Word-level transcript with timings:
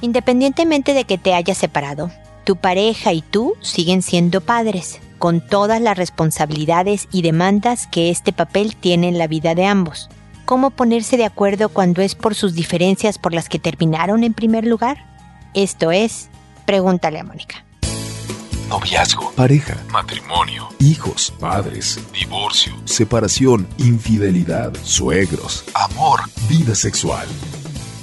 Independientemente 0.00 0.94
de 0.94 1.04
que 1.04 1.18
te 1.18 1.34
hayas 1.34 1.58
separado, 1.58 2.10
tu 2.44 2.56
pareja 2.56 3.12
y 3.12 3.22
tú 3.22 3.54
siguen 3.60 4.02
siendo 4.02 4.40
padres, 4.40 5.00
con 5.18 5.40
todas 5.40 5.80
las 5.80 5.98
responsabilidades 5.98 7.08
y 7.12 7.22
demandas 7.22 7.86
que 7.86 8.10
este 8.10 8.32
papel 8.32 8.76
tiene 8.76 9.08
en 9.08 9.18
la 9.18 9.26
vida 9.26 9.54
de 9.54 9.66
ambos. 9.66 10.08
¿Cómo 10.44 10.70
ponerse 10.70 11.16
de 11.16 11.26
acuerdo 11.26 11.68
cuando 11.68 12.00
es 12.00 12.14
por 12.14 12.34
sus 12.34 12.54
diferencias 12.54 13.18
por 13.18 13.34
las 13.34 13.48
que 13.48 13.58
terminaron 13.58 14.24
en 14.24 14.32
primer 14.32 14.66
lugar? 14.66 15.04
Esto 15.52 15.90
es, 15.90 16.28
pregúntale 16.64 17.18
a 17.18 17.24
Mónica. 17.24 17.64
Noviazgo, 18.68 19.32
pareja, 19.32 19.76
matrimonio, 19.90 20.68
hijos, 20.78 21.32
padres, 21.40 21.98
divorcio, 22.12 22.74
separación, 22.84 23.66
infidelidad, 23.78 24.74
suegros, 24.82 25.64
amor, 25.74 26.20
vida 26.48 26.74
sexual. 26.74 27.26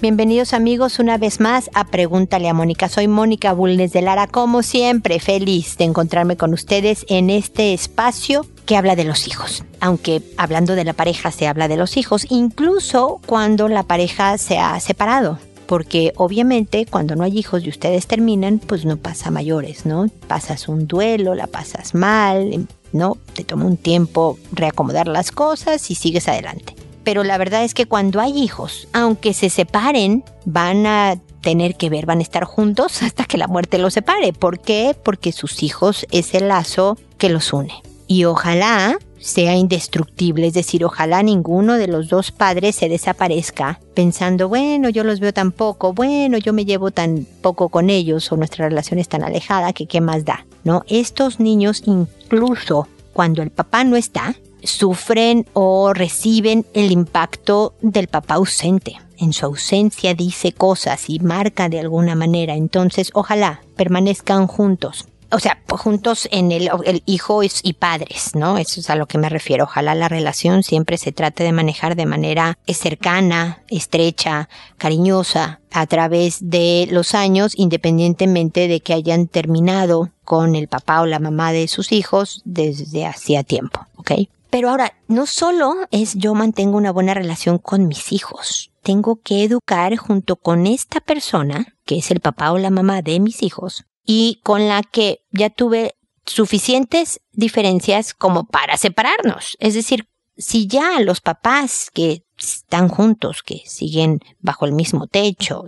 Bienvenidos 0.00 0.54
amigos 0.54 0.98
una 0.98 1.18
vez 1.18 1.40
más 1.40 1.68
a 1.74 1.84
Pregúntale 1.84 2.48
a 2.48 2.54
Mónica. 2.54 2.88
Soy 2.88 3.06
Mónica 3.06 3.52
Bulnes 3.52 3.92
de 3.92 4.00
Lara, 4.00 4.26
como 4.28 4.62
siempre, 4.62 5.20
feliz 5.20 5.76
de 5.76 5.84
encontrarme 5.84 6.38
con 6.38 6.54
ustedes 6.54 7.04
en 7.10 7.28
este 7.28 7.74
espacio 7.74 8.46
que 8.64 8.78
habla 8.78 8.96
de 8.96 9.04
los 9.04 9.28
hijos. 9.28 9.62
Aunque 9.78 10.22
hablando 10.38 10.74
de 10.74 10.84
la 10.84 10.94
pareja 10.94 11.30
se 11.30 11.46
habla 11.46 11.68
de 11.68 11.76
los 11.76 11.98
hijos, 11.98 12.26
incluso 12.30 13.20
cuando 13.26 13.68
la 13.68 13.82
pareja 13.82 14.38
se 14.38 14.58
ha 14.58 14.80
separado. 14.80 15.38
Porque 15.66 16.14
obviamente 16.16 16.86
cuando 16.86 17.14
no 17.14 17.22
hay 17.22 17.38
hijos 17.38 17.62
y 17.66 17.68
ustedes 17.68 18.06
terminan, 18.06 18.58
pues 18.58 18.86
no 18.86 18.96
pasa 18.96 19.30
mayores, 19.30 19.84
¿no? 19.84 20.06
Pasas 20.28 20.66
un 20.68 20.86
duelo, 20.86 21.34
la 21.34 21.46
pasas 21.46 21.94
mal, 21.94 22.66
¿no? 22.94 23.18
Te 23.34 23.44
toma 23.44 23.66
un 23.66 23.76
tiempo 23.76 24.38
reacomodar 24.50 25.08
las 25.08 25.30
cosas 25.30 25.90
y 25.90 25.94
sigues 25.94 26.26
adelante 26.26 26.79
pero 27.04 27.24
la 27.24 27.38
verdad 27.38 27.64
es 27.64 27.74
que 27.74 27.86
cuando 27.86 28.20
hay 28.20 28.36
hijos, 28.36 28.88
aunque 28.92 29.34
se 29.34 29.50
separen, 29.50 30.24
van 30.44 30.86
a 30.86 31.20
tener 31.40 31.76
que 31.76 31.90
ver, 31.90 32.06
van 32.06 32.18
a 32.18 32.22
estar 32.22 32.44
juntos 32.44 33.02
hasta 33.02 33.24
que 33.24 33.38
la 33.38 33.48
muerte 33.48 33.78
los 33.78 33.94
separe. 33.94 34.32
¿Por 34.32 34.60
qué? 34.60 34.96
Porque 35.02 35.32
sus 35.32 35.62
hijos 35.62 36.06
es 36.10 36.34
el 36.34 36.48
lazo 36.48 36.98
que 37.18 37.28
los 37.28 37.52
une. 37.52 37.82
Y 38.06 38.24
ojalá 38.24 38.98
sea 39.20 39.54
indestructible, 39.54 40.46
es 40.46 40.54
decir, 40.54 40.84
ojalá 40.84 41.22
ninguno 41.22 41.74
de 41.74 41.86
los 41.86 42.08
dos 42.08 42.32
padres 42.32 42.74
se 42.74 42.88
desaparezca 42.88 43.78
pensando, 43.94 44.48
bueno, 44.48 44.88
yo 44.88 45.04
los 45.04 45.20
veo 45.20 45.32
tan 45.32 45.52
poco, 45.52 45.92
bueno, 45.92 46.38
yo 46.38 46.52
me 46.52 46.64
llevo 46.64 46.90
tan 46.90 47.26
poco 47.42 47.68
con 47.68 47.90
ellos 47.90 48.32
o 48.32 48.36
nuestra 48.36 48.68
relación 48.68 48.98
es 48.98 49.08
tan 49.08 49.22
alejada 49.22 49.74
que 49.74 49.86
qué 49.86 50.00
más 50.00 50.24
da, 50.24 50.46
¿no? 50.64 50.84
Estos 50.88 51.38
niños 51.38 51.82
incluso 51.84 52.88
cuando 53.12 53.42
el 53.42 53.50
papá 53.50 53.84
no 53.84 53.96
está, 53.96 54.34
sufren 54.64 55.46
o 55.52 55.92
reciben 55.92 56.66
el 56.74 56.90
impacto 56.90 57.74
del 57.80 58.08
papá 58.08 58.34
ausente. 58.34 58.96
En 59.18 59.32
su 59.32 59.46
ausencia 59.46 60.14
dice 60.14 60.52
cosas 60.52 61.10
y 61.10 61.18
marca 61.20 61.68
de 61.68 61.80
alguna 61.80 62.14
manera. 62.14 62.54
Entonces, 62.54 63.10
ojalá 63.12 63.60
permanezcan 63.76 64.46
juntos. 64.46 65.06
O 65.32 65.38
sea, 65.38 65.58
juntos 65.68 66.28
en 66.32 66.50
el, 66.50 66.70
el 66.84 67.02
hijo 67.06 67.42
y 67.44 67.72
padres, 67.74 68.34
¿no? 68.34 68.58
Eso 68.58 68.80
es 68.80 68.90
a 68.90 68.96
lo 68.96 69.06
que 69.06 69.18
me 69.18 69.28
refiero. 69.28 69.64
Ojalá 69.64 69.94
la 69.94 70.08
relación 70.08 70.64
siempre 70.64 70.98
se 70.98 71.12
trate 71.12 71.44
de 71.44 71.52
manejar 71.52 71.94
de 71.94 72.06
manera 72.06 72.58
cercana, 72.66 73.62
estrecha, 73.68 74.48
cariñosa, 74.76 75.60
a 75.70 75.86
través 75.86 76.38
de 76.40 76.88
los 76.90 77.14
años, 77.14 77.52
independientemente 77.56 78.66
de 78.66 78.80
que 78.80 78.92
hayan 78.92 79.28
terminado 79.28 80.10
con 80.24 80.56
el 80.56 80.66
papá 80.66 81.00
o 81.00 81.06
la 81.06 81.20
mamá 81.20 81.52
de 81.52 81.68
sus 81.68 81.92
hijos 81.92 82.42
desde 82.44 83.06
hacía 83.06 83.44
tiempo, 83.44 83.86
¿ok? 83.96 84.12
Pero 84.50 84.70
ahora, 84.70 84.94
no 85.06 85.26
solo 85.26 85.74
es 85.92 86.14
yo 86.14 86.34
mantengo 86.34 86.76
una 86.76 86.90
buena 86.90 87.14
relación 87.14 87.58
con 87.58 87.86
mis 87.86 88.12
hijos, 88.12 88.72
tengo 88.82 89.20
que 89.20 89.44
educar 89.44 89.96
junto 89.96 90.36
con 90.36 90.66
esta 90.66 91.00
persona, 91.00 91.76
que 91.84 91.98
es 91.98 92.10
el 92.10 92.20
papá 92.20 92.50
o 92.52 92.58
la 92.58 92.70
mamá 92.70 93.00
de 93.00 93.20
mis 93.20 93.42
hijos, 93.42 93.84
y 94.04 94.40
con 94.42 94.68
la 94.68 94.82
que 94.82 95.20
ya 95.30 95.50
tuve 95.50 95.94
suficientes 96.26 97.20
diferencias 97.32 98.12
como 98.12 98.44
para 98.44 98.76
separarnos. 98.76 99.56
Es 99.60 99.74
decir, 99.74 100.08
si 100.36 100.66
ya 100.66 101.00
los 101.00 101.20
papás 101.20 101.90
que 101.92 102.24
están 102.38 102.88
juntos, 102.88 103.42
que 103.42 103.62
siguen 103.66 104.20
bajo 104.40 104.66
el 104.66 104.72
mismo 104.72 105.06
techo, 105.06 105.64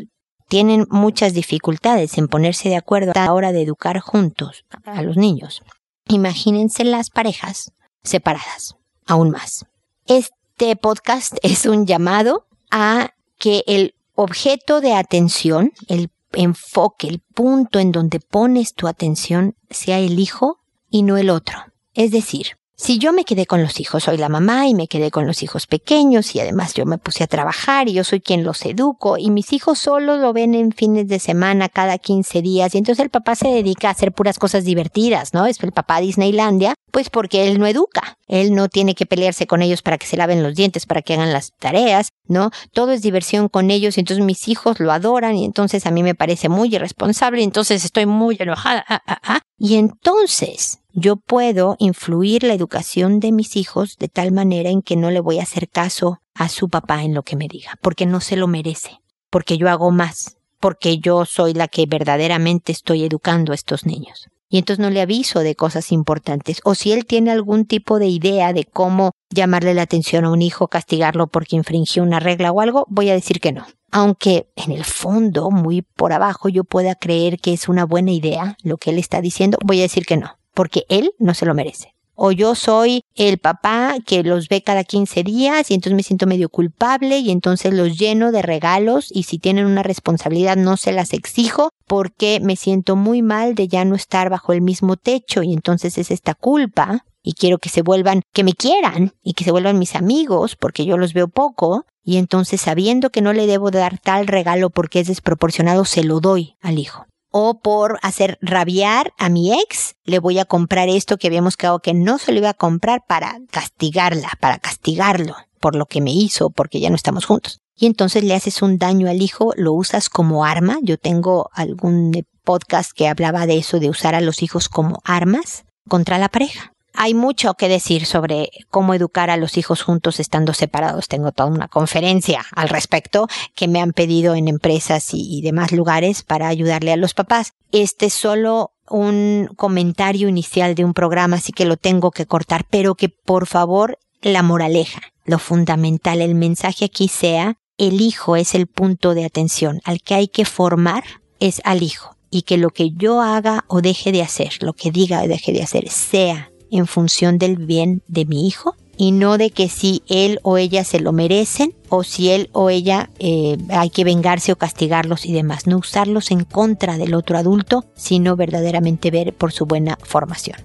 tienen 0.49 0.87
muchas 0.91 1.35
dificultades 1.35 2.19
en 2.19 2.29
ponerse 2.29 2.69
de 2.69 2.77
acuerdo 2.77 3.13
a 3.15 3.19
la 3.19 3.33
hora 3.33 3.53
de 3.53 3.63
educar 3.63 4.01
juntos 4.01 4.65
a 4.85 5.03
los 5.03 5.17
niños, 5.17 5.63
imagínense 6.09 6.85
las 6.85 7.11
parejas 7.11 7.73
separadas, 8.03 8.77
aún 9.07 9.31
más. 9.31 9.67
Este 10.07 10.77
podcast 10.77 11.37
es 11.43 11.67
un 11.67 11.87
llamado 11.87 12.47
a 12.71 13.15
que 13.39 13.65
el 13.67 13.95
objeto 14.15 14.81
de 14.81 14.95
atención, 14.95 15.73
el 15.89 16.11
enfoque, 16.33 17.09
el 17.09 17.21
punto 17.21 17.79
en 17.79 17.93
donde 17.93 18.21
pones 18.21 18.75
tu 18.75 18.89
atención 18.89 19.57
sea 19.71 19.99
el 19.99 20.19
hijo 20.19 20.61
y 20.91 21.03
no 21.03 21.17
el 21.17 21.31
otro. 21.31 21.59
Es 21.95 22.11
decir, 22.11 22.59
si 22.83 22.99
yo 22.99 23.13
me 23.13 23.25
quedé 23.25 23.47
con 23.47 23.63
los 23.63 23.79
hijos, 23.79 24.03
soy 24.03 24.17
la 24.17 24.29
mamá 24.29 24.67
y 24.67 24.75
me 24.75 24.89
quedé 24.89 25.13
con 25.13 25.25
los 25.25 25.45
hijos 25.45 25.69
pequeños 25.69 26.35
y 26.35 26.41
además 26.41 26.75
yo 26.75 26.85
me 26.85 26.99
puse 26.99 27.23
a 27.23 27.29
trabajar 27.29 27.89
y 27.89 27.93
yo 27.93 28.03
soy 28.03 28.21
quien 28.21 28.43
los 28.43 28.67
educo 28.67 29.19
y 29.19 29.31
mis 29.31 29.53
hijos 29.53 29.79
solo 29.79 30.17
lo 30.17 30.33
ven 30.33 30.57
en 30.57 30.73
fines 30.73 31.07
de 31.07 31.21
semana 31.21 31.69
cada 31.69 31.99
15 31.99 32.43
días 32.43 32.75
y 32.75 32.79
entonces 32.79 33.05
el 33.05 33.11
papá 33.11 33.37
se 33.37 33.47
dedica 33.47 33.87
a 33.87 33.93
hacer 33.93 34.11
puras 34.11 34.41
cosas 34.41 34.65
divertidas, 34.65 35.33
¿no? 35.33 35.47
Es 35.47 35.63
el 35.63 35.71
papá 35.71 36.01
Disneylandia, 36.01 36.75
pues 36.91 37.09
porque 37.09 37.47
él 37.47 37.61
no 37.61 37.69
educa. 37.69 38.19
Él 38.27 38.53
no 38.53 38.69
tiene 38.69 38.97
que 38.97 39.07
pelearse 39.07 39.47
con 39.47 39.63
ellos 39.63 39.83
para 39.83 39.97
que 39.97 40.07
se 40.09 40.17
laven 40.17 40.43
los 40.43 40.57
dientes, 40.57 40.85
para 40.85 41.03
que 41.03 41.15
hagan 41.15 41.33
las 41.33 41.53
tareas, 41.61 42.09
¿no? 42.27 42.51
Todo 42.73 42.91
es 42.91 43.03
diversión 43.03 43.49
con 43.49 43.71
ellos 43.71 43.97
y 43.97 44.01
entonces 44.01 44.25
mis 44.25 44.49
hijos 44.49 44.81
lo 44.81 44.91
adoran 44.91 45.37
y 45.37 45.45
entonces 45.45 45.87
a 45.87 45.93
mí 45.93 46.03
me 46.03 46.17
parece 46.17 46.49
muy 46.49 46.75
irresponsable 46.75 47.43
y 47.43 47.45
entonces 47.45 47.85
estoy 47.85 48.07
muy 48.07 48.37
enojada. 48.41 48.85
Ah, 48.89 49.03
ah, 49.07 49.21
ah. 49.23 49.41
Y 49.57 49.77
entonces 49.77 50.82
yo 50.95 51.17
puedo 51.17 51.77
influir 51.79 52.43
la 52.43 52.55
educación 52.55 53.21
de 53.21 53.33
mis 53.33 53.57
hijos 53.57 53.97
de 53.99 54.09
tal 54.09 54.33
manera 54.33 54.71
en 54.71 54.83
que 54.83 54.97
no 54.97 55.11
le 55.11 55.21
voy 55.21 55.39
a 55.39 55.43
hacer 55.43 55.69
caso 55.69 56.21
a 56.35 56.49
su 56.49 56.69
papá 56.69 57.03
en 57.03 57.15
lo 57.15 57.23
que 57.23 57.37
me 57.37 57.49
diga, 57.49 57.79
porque 57.81 58.07
no 58.07 58.21
se 58.21 58.37
lo 58.37 58.47
merece, 58.47 59.01
porque 59.31 59.59
yo 59.59 59.69
hago 59.69 59.91
más, 59.91 60.37
porque 60.61 60.99
yo 60.99 61.25
soy 61.25 61.55
la 61.55 61.69
que 61.69 61.87
verdaderamente 61.87 62.73
estoy 62.73 63.05
educando 63.05 63.53
a 63.53 63.55
estos 63.55 63.87
niños. 63.87 64.29
Y 64.49 64.59
entonces 64.59 64.83
no 64.83 64.91
le 64.91 65.01
aviso 65.01 65.41
de 65.41 65.57
cosas 65.57 65.93
importantes. 65.93 66.61
O 66.65 66.75
si 66.75 66.93
él 66.93 67.07
tiene 67.07 67.31
algún 67.31 67.65
tipo 67.65 67.99
de 67.99 68.09
idea 68.09 68.53
de 68.53 68.67
cómo 68.67 69.13
llamarle 69.31 69.73
la 69.73 69.81
atención 69.81 70.27
a 70.27 70.31
un 70.31 70.43
hijo, 70.43 70.69
castigarlo 70.69 71.27
porque 71.27 71.57
infringió 71.57 72.03
una 72.03 72.21
regla 72.21 72.53
o 72.53 72.61
algo, 72.61 72.85
voy 72.91 73.09
a 73.09 73.15
decir 73.15 73.41
que 73.41 73.53
no. 73.53 73.67
Aunque 73.91 74.51
en 74.57 74.73
el 74.73 74.85
fondo, 74.85 75.51
muy 75.51 75.81
por 75.81 76.13
abajo, 76.13 76.51
yo 76.51 76.65
pueda 76.65 76.95
creer 76.95 77.39
que 77.39 77.55
es 77.55 77.67
una 77.67 77.87
buena 77.87 78.13
idea 78.13 78.59
lo 78.63 78.77
que 78.77 78.91
él 78.91 78.99
está 78.99 79.23
diciendo, 79.23 79.57
voy 79.65 79.79
a 79.79 79.85
decir 79.85 80.05
que 80.05 80.19
no 80.19 80.37
porque 80.55 80.85
él 80.89 81.13
no 81.19 81.35
se 81.35 81.47
lo 81.47 81.55
merece. 81.55 81.95
O 82.15 82.31
yo 82.31 82.55
soy 82.55 83.05
el 83.15 83.39
papá 83.39 83.97
que 84.07 84.23
los 84.23 84.49
ve 84.49 84.63
cada 84.63 84.85
15 84.85 85.23
días 85.25 85.71
y 85.71 85.75
entonces 85.75 85.97
me 85.97 86.03
siento 86.03 86.27
medio 86.27 86.51
culpable 86.51 87.19
y 87.19 87.31
entonces 87.31 87.73
los 87.73 87.99
lleno 87.99 88.33
de 88.33 88.43
regalos 88.43 89.09
y 89.11 89.23
si 89.23 89.39
tienen 89.39 89.67
una 89.67 89.83
responsabilidad 89.83 90.57
no 90.57 90.77
se 90.77 90.93
las 90.93 91.15
exijo 91.15 91.71
porque 91.87 92.39
me 92.41 92.57
siento 92.57 92.97
muy 92.97 93.23
mal 93.23 93.55
de 93.55 93.67
ya 93.67 93.85
no 93.85 93.95
estar 93.95 94.29
bajo 94.29 94.53
el 94.53 94.61
mismo 94.61 94.97
techo 94.97 95.43
y 95.43 95.55
entonces 95.55 95.97
es 95.97 96.11
esta 96.11 96.35
culpa 96.35 97.07
y 97.23 97.33
quiero 97.33 97.59
que 97.59 97.71
se 97.71 97.83
vuelvan, 97.83 98.23
que 98.33 98.45
me 98.45 98.53
quieran 98.53 99.15
y 99.23 99.33
que 99.33 99.45
se 99.45 99.51
vuelvan 99.51 99.79
mis 99.79 99.95
amigos 99.95 100.55
porque 100.57 100.85
yo 100.85 100.99
los 100.99 101.15
veo 101.15 101.29
poco 101.29 101.87
y 102.05 102.19
entonces 102.19 102.61
sabiendo 102.61 103.11
que 103.11 103.23
no 103.23 103.33
le 103.33 103.47
debo 103.47 103.71
dar 103.71 103.99
tal 103.99 104.27
regalo 104.27 104.69
porque 104.71 105.01
es 105.01 105.09
desproporcionado 105.09 105.85
se 105.87 106.05
lo 106.05 106.21
doy 106.21 106.57
al 106.61 106.79
hijo 106.79 107.07
o 107.33 107.61
por 107.61 107.99
hacer 108.03 108.39
rabiar 108.41 109.13
a 109.19 109.29
mi 109.29 109.53
ex, 109.53 109.97
le 110.05 110.21
voy 110.21 110.39
a 110.39 110.45
comprar 110.45 110.89
esto 110.89 111.17
que 111.17 111.27
habíamos 111.27 111.57
quedado 111.57 111.81
que 111.81 111.95
no 111.95 112.19
se 112.19 112.31
lo 112.31 112.39
iba 112.39 112.51
a 112.51 112.55
comprar 112.55 113.05
para 113.09 113.39
castigarla, 113.51 114.31
para 114.39 114.59
castigarlo 114.59 115.35
por 115.59 115.75
lo 115.75 115.87
que 115.87 116.01
me 116.01 116.13
hizo, 116.13 116.51
porque 116.51 116.81
ya 116.81 116.91
no 116.91 116.97
estamos 116.97 117.25
juntos. 117.25 117.61
Y 117.75 117.87
entonces 117.87 118.23
le 118.23 118.35
haces 118.35 118.63
un 118.63 118.79
daño 118.79 119.09
al 119.09 119.23
hijo, 119.23 119.53
lo 119.57 119.73
usas 119.73 120.09
como 120.09 120.45
arma. 120.45 120.79
Yo 120.83 120.99
tengo 120.99 121.51
algún 121.53 122.13
podcast 122.45 122.93
que 122.95 123.09
hablaba 123.09 123.47
de 123.47 123.59
eso, 123.59 123.81
de 123.81 123.89
usar 123.89 124.15
a 124.15 124.21
los 124.21 124.43
hijos 124.43 124.69
como 124.69 125.01
armas 125.05 125.65
contra 125.89 126.19
la 126.19 126.29
pareja. 126.29 126.75
Hay 126.95 127.15
mucho 127.15 127.55
que 127.55 127.69
decir 127.69 128.07
sobre 128.07 128.51
cómo 128.71 128.95
educar 128.95 129.31
a 129.31 129.37
los 129.37 129.57
hijos 129.57 129.83
juntos 129.83 130.21
estando 130.21 130.53
separados. 130.53 131.09
Tengo 131.09 131.33
toda 131.33 131.49
una 131.49 131.69
conferencia 131.69 132.45
al 132.55 132.69
respecto 132.69 133.29
que 133.55 133.69
me 133.69 133.81
han 133.81 133.93
pedido 133.93 134.35
en 134.35 134.49
empresas 134.49 135.11
y, 135.13 135.41
demás 135.43 135.73
lugares 135.73 136.23
para 136.23 136.49
ayudarle 136.49 136.93
a 136.93 136.97
los 136.97 137.15
papás. 137.15 137.55
Este 137.73 138.07
es 138.07 138.15
solo 138.15 138.73
un 138.89 139.49
comentario 139.57 140.29
inicial 140.29 140.75
de 140.75 140.85
un 140.85 140.95
programa, 140.95 141.37
así 141.37 141.53
que 141.53 141.65
lo 141.65 141.77
tengo 141.77 142.11
que 142.11 142.27
cortar, 142.27 142.67
pero 142.69 142.95
que 142.95 143.09
por 143.09 143.47
favor 143.47 143.99
la 144.21 144.43
moraleja, 144.43 145.01
lo 145.25 145.39
fundamental, 145.39 146.21
el 146.21 146.35
mensaje 146.35 146.85
aquí 146.85 147.09
sea, 147.09 147.57
el 147.79 148.01
hijo 148.01 148.37
es 148.37 148.55
el 148.55 148.67
punto 148.67 149.15
de 149.15 149.25
atención, 149.25 149.81
al 149.85 150.03
que 150.03 150.15
hay 150.15 150.29
que 150.29 150.45
formar 150.45 151.03
es 151.41 151.61
al 151.65 151.83
hijo, 151.83 152.17
y 152.31 152.43
que 152.43 152.57
lo 152.57 152.71
que 152.71 152.91
yo 152.91 153.21
haga 153.21 153.65
o 153.67 153.81
deje 153.81 154.13
de 154.13 154.23
hacer, 154.23 154.59
lo 154.61 154.75
que 154.75 154.93
diga 154.93 155.23
o 155.23 155.29
deje 155.29 155.53
de 155.53 155.63
hacer, 155.63 155.89
sea 155.89 156.52
en 156.73 156.87
función 156.87 157.39
del 157.39 157.57
bien 157.57 158.03
de 158.09 158.25
mi 158.25 158.47
hijo 158.47 158.75
y 158.97 159.13
no 159.13 159.39
de 159.39 159.51
que 159.51 159.69
si 159.69 160.03
él 160.09 160.39
o 160.43 160.59
ella 160.59 160.85
se 160.85 161.01
lo 161.01 161.13
merecen 161.13 161.75
o 161.89 162.05
si 162.05 162.31
él 162.31 162.51
o 162.53 162.71
ella 162.71 163.11
eh, 163.19 163.59
hay 163.71 163.91
que 163.91 164.05
vengarse 164.05 164.53
o 164.53 164.57
castigarlos 164.57 165.27
y 165.27 165.33
demás. 165.33 165.67
No 165.67 165.79
usarlos 165.79 166.31
en 166.31 166.45
contra 166.45 166.99
del 166.99 167.15
otro 167.15 167.39
adulto, 167.39 167.85
sino 167.95 168.37
verdaderamente 168.37 169.11
ver 169.11 169.35
por 169.35 169.53
su 169.53 169.67
buena 169.67 169.99
formación. 170.03 170.57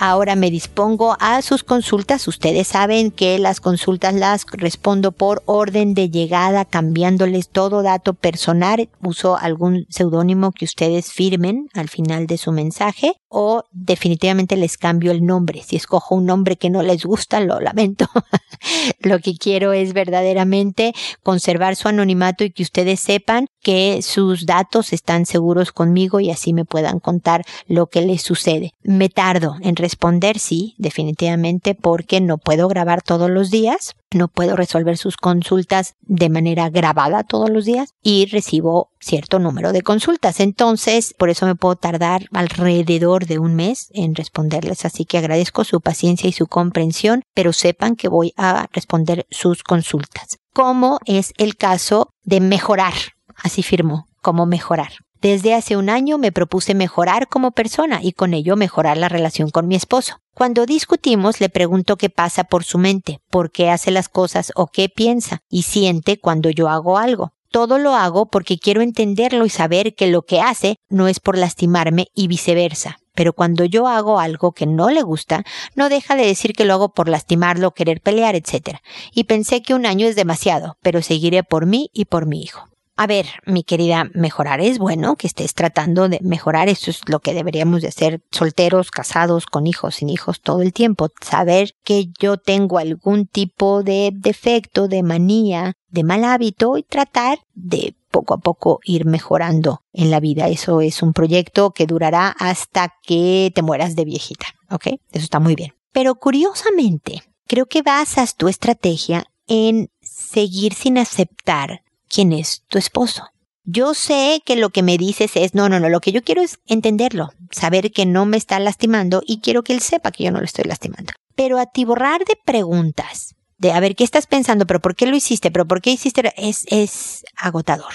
Ahora 0.00 0.36
me 0.36 0.50
dispongo 0.50 1.16
a 1.18 1.42
sus 1.42 1.64
consultas. 1.64 2.28
Ustedes 2.28 2.68
saben 2.68 3.10
que 3.10 3.36
las 3.40 3.60
consultas 3.60 4.14
las 4.14 4.46
respondo 4.52 5.10
por 5.10 5.42
orden 5.44 5.92
de 5.94 6.08
llegada, 6.08 6.64
cambiándoles 6.64 7.48
todo 7.48 7.82
dato 7.82 8.14
personal. 8.14 8.88
Uso 9.02 9.36
algún 9.36 9.86
seudónimo 9.88 10.52
que 10.52 10.66
ustedes 10.66 11.12
firmen 11.12 11.68
al 11.74 11.88
final 11.88 12.28
de 12.28 12.38
su 12.38 12.52
mensaje 12.52 13.16
o 13.28 13.64
definitivamente 13.72 14.56
les 14.56 14.78
cambio 14.78 15.12
el 15.12 15.24
nombre. 15.24 15.62
Si 15.62 15.76
escojo 15.76 16.14
un 16.14 16.26
nombre 16.26 16.56
que 16.56 16.70
no 16.70 16.82
les 16.82 17.04
gusta, 17.04 17.40
lo 17.40 17.60
lamento. 17.60 18.08
lo 19.00 19.18
que 19.18 19.36
quiero 19.36 19.72
es 19.72 19.92
verdaderamente 19.92 20.94
conservar 21.22 21.76
su 21.76 21.88
anonimato 21.88 22.44
y 22.44 22.50
que 22.50 22.62
ustedes 22.62 23.00
sepan 23.00 23.46
que 23.60 24.00
sus 24.02 24.46
datos 24.46 24.92
están 24.92 25.26
seguros 25.26 25.72
conmigo 25.72 26.20
y 26.20 26.30
así 26.30 26.52
me 26.52 26.64
puedan 26.64 27.00
contar 27.00 27.44
lo 27.66 27.86
que 27.86 28.00
les 28.00 28.22
sucede. 28.22 28.72
Me 28.82 29.08
tardo 29.08 29.56
en 29.60 29.76
responder, 29.76 30.38
sí, 30.38 30.74
definitivamente, 30.78 31.74
porque 31.74 32.20
no 32.20 32.38
puedo 32.38 32.68
grabar 32.68 33.02
todos 33.02 33.30
los 33.30 33.50
días, 33.50 33.94
no 34.12 34.28
puedo 34.28 34.56
resolver 34.56 34.96
sus 34.96 35.16
consultas 35.16 35.94
de 36.02 36.28
manera 36.28 36.70
grabada 36.70 37.24
todos 37.24 37.50
los 37.50 37.64
días 37.64 37.94
y 38.02 38.26
recibo 38.26 38.90
cierto 39.00 39.38
número 39.38 39.72
de 39.72 39.82
consultas. 39.82 40.40
Entonces, 40.40 41.14
por 41.16 41.30
eso 41.30 41.46
me 41.46 41.54
puedo 41.54 41.76
tardar 41.76 42.26
alrededor 42.32 43.26
de 43.26 43.38
un 43.38 43.54
mes 43.54 43.90
en 43.92 44.14
responderles. 44.14 44.84
Así 44.84 45.04
que 45.04 45.18
agradezco 45.18 45.64
su 45.64 45.80
paciencia 45.80 46.28
y 46.28 46.32
su 46.32 46.46
comprensión, 46.46 47.22
pero 47.34 47.52
sepan 47.52 47.96
que 47.96 48.08
voy 48.08 48.32
a 48.36 48.68
responder 48.72 49.26
sus 49.30 49.62
consultas. 49.62 50.38
Como 50.54 50.98
es 51.04 51.32
el 51.36 51.56
caso 51.56 52.10
de 52.24 52.40
mejorar, 52.40 52.94
así 53.36 53.62
firmó, 53.62 54.06
como 54.22 54.46
mejorar. 54.46 54.92
Desde 55.20 55.52
hace 55.52 55.76
un 55.76 55.90
año 55.90 56.16
me 56.16 56.30
propuse 56.30 56.74
mejorar 56.74 57.26
como 57.26 57.50
persona 57.50 57.98
y 58.00 58.12
con 58.12 58.34
ello 58.34 58.54
mejorar 58.54 58.96
la 58.96 59.08
relación 59.08 59.50
con 59.50 59.66
mi 59.66 59.74
esposo. 59.74 60.20
Cuando 60.32 60.64
discutimos 60.64 61.40
le 61.40 61.48
pregunto 61.48 61.96
qué 61.96 62.08
pasa 62.08 62.44
por 62.44 62.62
su 62.62 62.78
mente, 62.78 63.18
por 63.28 63.50
qué 63.50 63.68
hace 63.68 63.90
las 63.90 64.08
cosas 64.08 64.52
o 64.54 64.68
qué 64.68 64.88
piensa 64.88 65.40
y 65.48 65.62
siente 65.62 66.20
cuando 66.20 66.50
yo 66.50 66.68
hago 66.68 66.98
algo. 66.98 67.32
Todo 67.50 67.78
lo 67.78 67.94
hago 67.96 68.26
porque 68.26 68.58
quiero 68.58 68.80
entenderlo 68.80 69.44
y 69.44 69.50
saber 69.50 69.96
que 69.96 70.06
lo 70.06 70.22
que 70.22 70.40
hace 70.40 70.76
no 70.88 71.08
es 71.08 71.18
por 71.18 71.36
lastimarme 71.36 72.06
y 72.14 72.28
viceversa. 72.28 72.98
Pero 73.14 73.32
cuando 73.32 73.64
yo 73.64 73.88
hago 73.88 74.20
algo 74.20 74.52
que 74.52 74.66
no 74.66 74.90
le 74.90 75.02
gusta, 75.02 75.42
no 75.74 75.88
deja 75.88 76.14
de 76.14 76.26
decir 76.26 76.52
que 76.52 76.64
lo 76.64 76.74
hago 76.74 76.90
por 76.90 77.08
lastimarlo, 77.08 77.72
querer 77.72 78.00
pelear, 78.00 78.36
etc. 78.36 78.78
Y 79.12 79.24
pensé 79.24 79.62
que 79.62 79.74
un 79.74 79.86
año 79.86 80.06
es 80.06 80.14
demasiado, 80.14 80.76
pero 80.80 81.02
seguiré 81.02 81.42
por 81.42 81.66
mí 81.66 81.90
y 81.92 82.04
por 82.04 82.26
mi 82.26 82.40
hijo. 82.42 82.68
A 83.00 83.06
ver, 83.06 83.26
mi 83.46 83.62
querida, 83.62 84.10
mejorar 84.12 84.60
es 84.60 84.80
bueno 84.80 85.14
que 85.14 85.28
estés 85.28 85.54
tratando 85.54 86.08
de 86.08 86.18
mejorar. 86.20 86.68
Eso 86.68 86.90
es 86.90 87.00
lo 87.06 87.20
que 87.20 87.32
deberíamos 87.32 87.80
de 87.80 87.86
hacer 87.86 88.22
solteros, 88.32 88.90
casados, 88.90 89.46
con 89.46 89.68
hijos, 89.68 89.94
sin 89.94 90.08
hijos, 90.08 90.40
todo 90.40 90.62
el 90.62 90.72
tiempo. 90.72 91.08
Saber 91.20 91.76
que 91.84 92.08
yo 92.18 92.38
tengo 92.38 92.76
algún 92.78 93.28
tipo 93.28 93.84
de 93.84 94.10
defecto, 94.12 94.88
de 94.88 95.04
manía, 95.04 95.74
de 95.86 96.02
mal 96.02 96.24
hábito 96.24 96.76
y 96.76 96.82
tratar 96.82 97.38
de 97.54 97.94
poco 98.10 98.34
a 98.34 98.38
poco 98.38 98.80
ir 98.82 99.04
mejorando 99.04 99.84
en 99.92 100.10
la 100.10 100.18
vida. 100.18 100.48
Eso 100.48 100.80
es 100.80 101.00
un 101.00 101.12
proyecto 101.12 101.70
que 101.70 101.86
durará 101.86 102.34
hasta 102.36 102.94
que 103.04 103.52
te 103.54 103.62
mueras 103.62 103.94
de 103.94 104.06
viejita. 104.06 104.46
¿Ok? 104.72 104.86
Eso 105.12 105.22
está 105.22 105.38
muy 105.38 105.54
bien. 105.54 105.72
Pero 105.92 106.16
curiosamente, 106.16 107.22
creo 107.46 107.66
que 107.66 107.82
basas 107.82 108.34
tu 108.34 108.48
estrategia 108.48 109.26
en 109.46 109.88
seguir 110.00 110.74
sin 110.74 110.98
aceptar 110.98 111.82
quién 112.08 112.32
es 112.32 112.64
tu 112.68 112.78
esposo. 112.78 113.24
Yo 113.64 113.92
sé 113.92 114.40
que 114.46 114.56
lo 114.56 114.70
que 114.70 114.82
me 114.82 114.96
dices 114.96 115.32
es, 115.36 115.54
no, 115.54 115.68
no, 115.68 115.78
no, 115.78 115.90
lo 115.90 116.00
que 116.00 116.12
yo 116.12 116.22
quiero 116.22 116.40
es 116.40 116.58
entenderlo, 116.66 117.30
saber 117.50 117.92
que 117.92 118.06
no 118.06 118.24
me 118.24 118.38
está 118.38 118.58
lastimando 118.58 119.22
y 119.26 119.40
quiero 119.40 119.62
que 119.62 119.74
él 119.74 119.80
sepa 119.80 120.10
que 120.10 120.24
yo 120.24 120.30
no 120.30 120.38
lo 120.38 120.46
estoy 120.46 120.64
lastimando. 120.64 121.12
Pero 121.34 121.58
atiborrar 121.58 122.24
de 122.24 122.38
preguntas, 122.42 123.34
de 123.58 123.72
a 123.72 123.80
ver 123.80 123.94
qué 123.94 124.04
estás 124.04 124.26
pensando, 124.26 124.66
pero 124.66 124.80
por 124.80 124.96
qué 124.96 125.06
lo 125.06 125.16
hiciste, 125.16 125.50
pero 125.50 125.66
por 125.66 125.82
qué 125.82 125.90
hiciste, 125.90 126.32
es, 126.38 126.64
es 126.70 127.24
agotador, 127.36 127.92